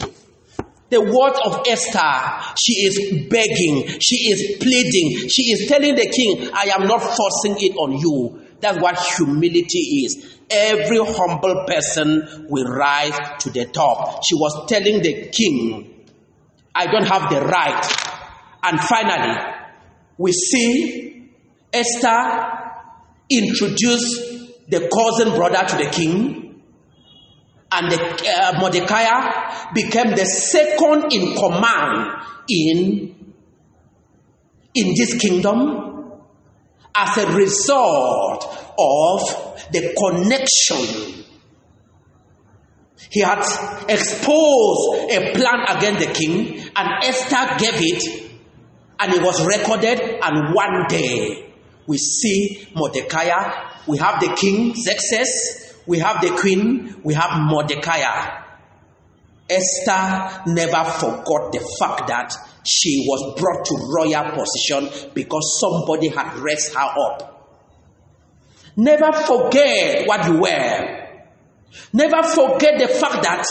the 0.91 1.01
words 1.01 1.41
of 1.45 1.67
Esther, 1.69 2.55
she 2.57 2.85
is 2.85 3.27
begging, 3.29 3.99
she 3.99 4.31
is 4.31 4.59
pleading, 4.61 5.29
she 5.29 5.43
is 5.51 5.67
telling 5.67 5.97
the 5.97 6.07
king, 6.07 6.51
I 6.55 6.71
am 6.79 6.87
not 6.87 7.01
forcing 7.01 7.57
it 7.59 7.75
on 7.77 7.99
you. 7.99 8.43
That's 8.61 8.79
what 8.79 8.97
humility 9.17 10.05
is. 10.05 10.39
Every 10.49 10.99
humble 10.99 11.65
person 11.67 12.47
will 12.49 12.67
rise 12.67 13.19
to 13.41 13.51
the 13.51 13.65
top. 13.65 14.23
She 14.25 14.37
was 14.37 14.69
telling 14.69 15.03
the 15.03 15.31
king, 15.33 15.92
I 16.75 16.87
don't 16.87 17.07
have 17.07 17.31
the 17.31 17.41
right. 17.41 17.85
And 18.63 18.81
finally, 18.81 19.39
we 20.19 20.33
see 20.33 21.31
Esther 21.73 22.59
introduce 23.29 24.33
the 24.69 24.89
cousin 24.89 25.35
brother 25.35 25.67
to 25.67 25.77
the 25.77 25.91
king, 25.91 26.63
and 27.73 27.91
the, 27.91 27.99
uh, 27.99 28.61
Mordecai 28.61 29.73
became 29.75 30.11
the 30.11 30.25
second 30.25 31.13
in 31.13 31.35
command 31.35 32.23
in, 32.49 33.35
in 34.75 34.95
this 34.95 35.19
kingdom 35.19 36.13
as 36.95 37.17
a 37.19 37.35
result 37.35 38.45
of 38.79 39.73
the 39.73 39.95
connection 39.97 41.22
He 43.13 43.21
had 43.21 43.41
exposed 43.91 45.11
a 45.11 45.33
plan 45.35 45.67
against 45.69 46.01
the 46.01 46.13
king, 46.15 46.67
and 46.75 47.05
Esther 47.05 47.59
gave 47.59 47.75
it, 47.77 48.31
and 48.99 49.13
it 49.13 49.23
was 49.23 49.45
recorded. 49.45 50.01
And 50.23 50.55
one 50.55 50.87
day, 50.89 51.53
we 51.87 51.99
see 51.99 52.67
Mordecai. 52.75 53.29
We 53.87 53.99
have 53.99 54.19
the 54.19 54.35
king 54.35 54.75
Xerxes. 54.75 55.75
We 55.87 55.99
have 55.99 56.23
the 56.23 56.31
queen. 56.39 57.03
We 57.05 57.13
have 57.13 57.39
Mordecai. 57.39 58.01
Esther 59.51 60.43
never 60.47 60.83
forgot 60.93 61.53
the 61.53 61.61
fact 61.79 62.07
that 62.09 62.35
she 62.65 63.05
was 63.07 63.39
brought 63.39 63.67
to 63.67 63.75
royal 63.95 64.31
position 64.31 65.11
because 65.13 65.61
somebody 65.61 66.09
had 66.09 66.35
raised 66.39 66.73
her 66.73 66.81
up. 66.81 67.29
Never 68.75 69.13
forget 69.13 70.09
what 70.09 70.25
you 70.29 70.41
were. 70.41 71.02
Never 71.93 72.23
forget 72.23 72.79
the 72.79 72.89
fact 72.89 73.23
that 73.23 73.45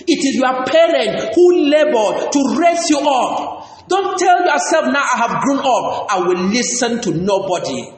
it 0.00 0.18
is 0.24 0.34
your 0.36 0.64
parent 0.64 1.34
who 1.34 1.70
labored 1.70 2.32
to 2.32 2.56
raise 2.60 2.88
you 2.90 3.00
up. 3.00 3.88
Don't 3.88 4.18
tell 4.18 4.40
yourself 4.44 4.86
now 4.92 5.04
I 5.14 5.16
have 5.28 5.42
grown 5.42 5.58
up, 5.58 6.06
I 6.10 6.18
will 6.20 6.42
listen 6.48 7.00
to 7.02 7.10
nobody. 7.12 7.92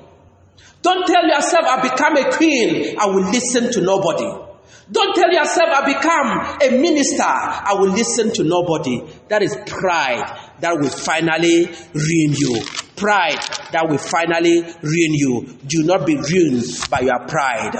Don't 0.82 1.06
tell 1.06 1.26
yourself 1.26 1.64
I 1.64 1.80
become 1.82 2.16
a 2.16 2.30
queen, 2.36 2.96
I 2.98 3.06
will 3.06 3.30
listen 3.30 3.72
to 3.72 3.80
nobody. 3.80 4.44
Don't 4.90 5.14
tell 5.14 5.30
yourself 5.30 5.68
I 5.70 5.84
become 5.92 6.60
a 6.62 6.80
minister, 6.80 7.22
I 7.24 7.74
will 7.78 7.90
listen 7.90 8.32
to 8.34 8.44
nobody. 8.44 9.02
That 9.28 9.42
is 9.42 9.56
pride 9.66 10.38
that 10.60 10.78
will 10.78 10.88
finally 10.90 11.66
ruin 11.66 12.34
you. 12.36 12.62
Pride 12.96 13.40
that 13.72 13.86
will 13.88 13.98
finally 13.98 14.60
ruin 14.62 15.14
you. 15.14 15.58
Do 15.66 15.84
not 15.84 16.06
be 16.06 16.16
ruined 16.16 16.64
by 16.90 17.00
your 17.00 17.26
pride. 17.26 17.74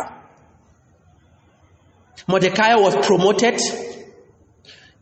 Mordecai 2.28 2.74
was 2.74 2.94
promoted 3.06 3.58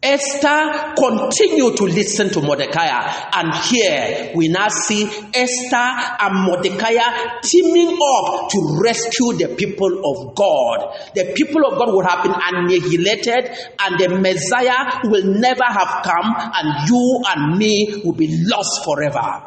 Esther 0.02 0.94
continued 0.94 1.76
to 1.78 1.84
listen 1.84 2.28
to 2.28 2.40
Mordecai, 2.40 2.86
and 3.32 3.52
here 3.64 4.30
we 4.36 4.46
now 4.46 4.68
see 4.68 5.02
Esther 5.02 5.74
and 5.74 6.44
Mordecai 6.44 6.94
teaming 7.42 7.88
up 7.88 8.48
to 8.50 8.78
rescue 8.84 9.32
the 9.32 9.54
people 9.56 9.88
of 10.04 10.36
God. 10.36 10.94
The 11.14 11.32
people 11.34 11.66
of 11.66 11.78
God 11.78 11.94
would 11.94 12.06
have 12.06 12.22
been 12.22 12.34
annihilated, 12.34 13.50
and 13.80 13.98
the 13.98 14.20
Messiah 14.20 15.00
will 15.04 15.24
never 15.24 15.64
have 15.64 16.04
come, 16.04 16.34
and 16.54 16.88
you 16.88 17.22
and 17.28 17.58
me 17.58 18.02
will 18.04 18.12
be 18.14 18.44
lost 18.44 18.84
forever. 18.84 19.42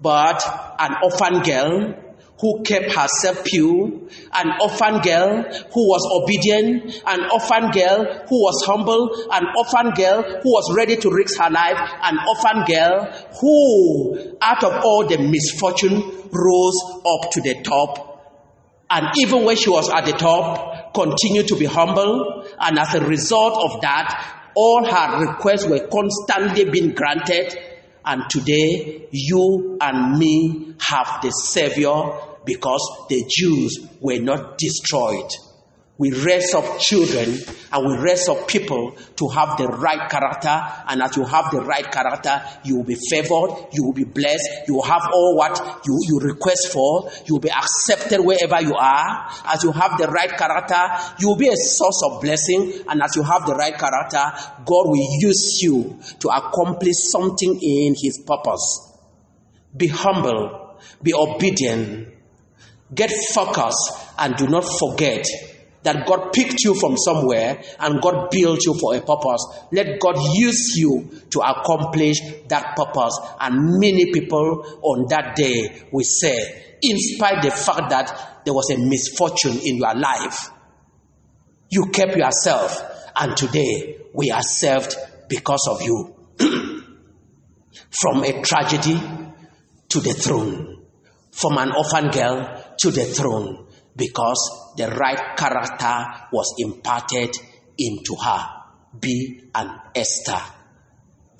But 0.00 0.42
an 0.78 0.96
orphan 1.02 1.42
girl 1.42 2.03
who 2.40 2.62
kept 2.62 2.92
herself 2.92 3.44
pure, 3.44 3.90
an 4.32 4.48
orphan 4.60 5.00
girl 5.00 5.42
who 5.72 5.88
was 5.88 6.02
obedient, 6.10 7.02
an 7.06 7.30
orphan 7.30 7.70
girl 7.70 8.04
who 8.28 8.42
was 8.42 8.64
humble, 8.66 9.08
an 9.32 9.44
orphan 9.56 9.92
girl 9.92 10.22
who 10.42 10.50
was 10.50 10.74
ready 10.76 10.96
to 10.96 11.10
risk 11.10 11.38
her 11.40 11.50
life, 11.50 11.78
an 12.02 12.18
orphan 12.28 12.64
girl 12.66 13.04
who, 13.40 14.36
out 14.40 14.64
of 14.64 14.84
all 14.84 15.06
the 15.06 15.18
misfortune, 15.18 16.02
rose 16.32 16.76
up 17.06 17.30
to 17.30 17.40
the 17.40 17.62
top. 17.62 18.10
And 18.90 19.06
even 19.22 19.44
when 19.44 19.56
she 19.56 19.70
was 19.70 19.88
at 19.90 20.04
the 20.04 20.12
top, 20.12 20.92
continued 20.92 21.48
to 21.48 21.56
be 21.56 21.66
humble. 21.66 22.44
And 22.58 22.78
as 22.78 22.94
a 22.94 23.06
result 23.06 23.54
of 23.64 23.80
that, 23.82 24.52
all 24.54 24.84
her 24.84 25.26
requests 25.26 25.66
were 25.66 25.86
constantly 25.88 26.70
being 26.70 26.90
granted 26.94 27.73
and 28.04 28.22
today, 28.28 29.08
you 29.10 29.78
and 29.80 30.18
me 30.18 30.74
have 30.80 31.20
the 31.22 31.30
Savior 31.30 31.94
because 32.44 33.06
the 33.08 33.24
Jews 33.28 33.86
were 34.00 34.18
not 34.18 34.58
destroyed. 34.58 35.30
We 35.96 36.10
raise 36.10 36.52
up 36.54 36.80
children 36.80 37.38
and 37.72 37.86
we 37.86 37.96
raise 37.98 38.28
up 38.28 38.48
people 38.48 38.96
to 39.14 39.28
have 39.28 39.56
the 39.56 39.68
right 39.68 40.10
character. 40.10 40.60
And 40.88 41.00
as 41.00 41.16
you 41.16 41.24
have 41.24 41.52
the 41.52 41.60
right 41.60 41.88
character, 41.90 42.42
you 42.64 42.78
will 42.78 42.84
be 42.84 42.96
favored, 42.96 43.68
you 43.72 43.84
will 43.84 43.92
be 43.92 44.02
blessed, 44.02 44.66
you 44.66 44.74
will 44.74 44.82
have 44.82 45.02
all 45.12 45.36
what 45.36 45.56
you, 45.86 45.96
you 46.08 46.18
request 46.18 46.72
for, 46.72 47.10
you 47.26 47.34
will 47.34 47.40
be 47.40 47.50
accepted 47.50 48.20
wherever 48.20 48.60
you 48.60 48.74
are. 48.74 49.30
As 49.46 49.62
you 49.62 49.70
have 49.70 49.96
the 49.96 50.08
right 50.08 50.36
character, 50.36 51.14
you 51.20 51.28
will 51.28 51.36
be 51.36 51.48
a 51.48 51.56
source 51.56 52.02
of 52.10 52.20
blessing. 52.20 52.82
And 52.88 53.00
as 53.00 53.14
you 53.14 53.22
have 53.22 53.46
the 53.46 53.54
right 53.54 53.78
character, 53.78 54.22
God 54.64 54.88
will 54.88 55.18
use 55.20 55.62
you 55.62 56.00
to 56.18 56.28
accomplish 56.28 56.96
something 57.06 57.60
in 57.62 57.94
His 57.96 58.18
purpose. 58.26 58.98
Be 59.76 59.86
humble, 59.86 60.76
be 61.00 61.14
obedient, 61.14 62.08
get 62.92 63.12
focused, 63.32 63.92
and 64.18 64.34
do 64.34 64.48
not 64.48 64.64
forget 64.64 65.24
that 65.84 66.06
God 66.06 66.32
picked 66.32 66.64
you 66.64 66.74
from 66.74 66.96
somewhere 66.96 67.62
and 67.78 68.00
God 68.00 68.30
built 68.30 68.60
you 68.64 68.74
for 68.74 68.96
a 68.96 69.00
purpose. 69.00 69.46
Let 69.70 70.00
God 70.00 70.16
use 70.34 70.76
you 70.76 71.08
to 71.30 71.40
accomplish 71.40 72.20
that 72.48 72.74
purpose. 72.74 73.18
And 73.38 73.78
many 73.78 74.10
people 74.10 74.80
on 74.82 75.06
that 75.10 75.36
day 75.36 75.86
will 75.92 76.04
say, 76.04 76.76
in 76.82 76.96
spite 76.98 77.42
the 77.42 77.50
fact 77.50 77.90
that 77.90 78.42
there 78.44 78.54
was 78.54 78.70
a 78.70 78.78
misfortune 78.78 79.58
in 79.62 79.76
your 79.76 79.94
life, 79.94 80.50
you 81.68 81.86
kept 81.92 82.16
yourself, 82.16 82.82
and 83.16 83.36
today 83.36 83.98
we 84.14 84.30
are 84.30 84.42
served 84.42 84.96
because 85.28 85.66
of 85.70 85.82
you. 85.82 86.14
from 87.90 88.24
a 88.24 88.42
tragedy 88.42 89.00
to 89.88 90.00
the 90.00 90.12
throne, 90.12 90.82
from 91.30 91.58
an 91.58 91.72
orphan 91.72 92.10
girl 92.10 92.62
to 92.78 92.90
the 92.90 93.04
throne 93.04 93.66
because 93.96 94.74
the 94.76 94.88
right 94.88 95.36
character 95.36 96.04
was 96.32 96.54
imparted 96.58 97.36
into 97.78 98.16
her. 98.22 98.48
Be 99.00 99.50
an 99.54 99.70
Esther 99.94 100.40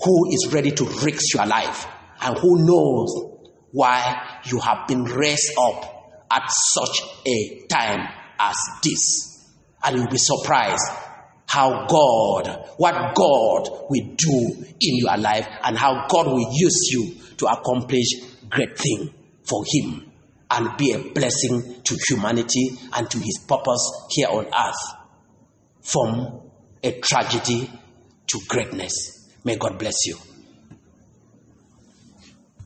who 0.02 0.32
is 0.32 0.52
ready 0.52 0.70
to 0.72 0.84
risk 0.84 1.34
your 1.34 1.46
life 1.46 1.86
and 2.20 2.38
who 2.38 2.64
knows 2.64 3.32
why 3.72 4.40
you 4.46 4.58
have 4.60 4.86
been 4.88 5.04
raised 5.04 5.52
up 5.58 6.26
at 6.30 6.50
such 6.50 7.00
a 7.26 7.66
time 7.68 8.08
as 8.38 8.56
this. 8.82 9.50
And 9.84 9.96
you'll 9.96 10.08
be 10.08 10.16
surprised 10.18 10.82
how 11.46 11.86
God, 11.86 12.68
what 12.78 13.14
God 13.14 13.68
will 13.88 14.14
do 14.16 14.64
in 14.80 14.96
your 14.96 15.16
life 15.16 15.46
and 15.62 15.76
how 15.76 16.06
God 16.08 16.26
will 16.26 16.50
use 16.52 16.88
you 16.90 17.14
to 17.36 17.46
accomplish 17.46 18.06
great 18.48 18.76
things 18.78 19.10
for 19.44 19.62
Him 19.66 20.10
and 20.54 20.76
be 20.76 20.92
a 20.92 20.98
blessing 20.98 21.82
to 21.82 21.96
humanity 22.08 22.70
and 22.94 23.10
to 23.10 23.18
his 23.18 23.38
purpose 23.46 24.06
here 24.10 24.28
on 24.28 24.46
earth. 24.46 25.00
From 25.80 26.40
a 26.82 26.92
tragedy 27.00 27.70
to 28.26 28.40
greatness. 28.48 29.28
May 29.44 29.56
God 29.56 29.78
bless 29.78 30.06
you. 30.06 30.16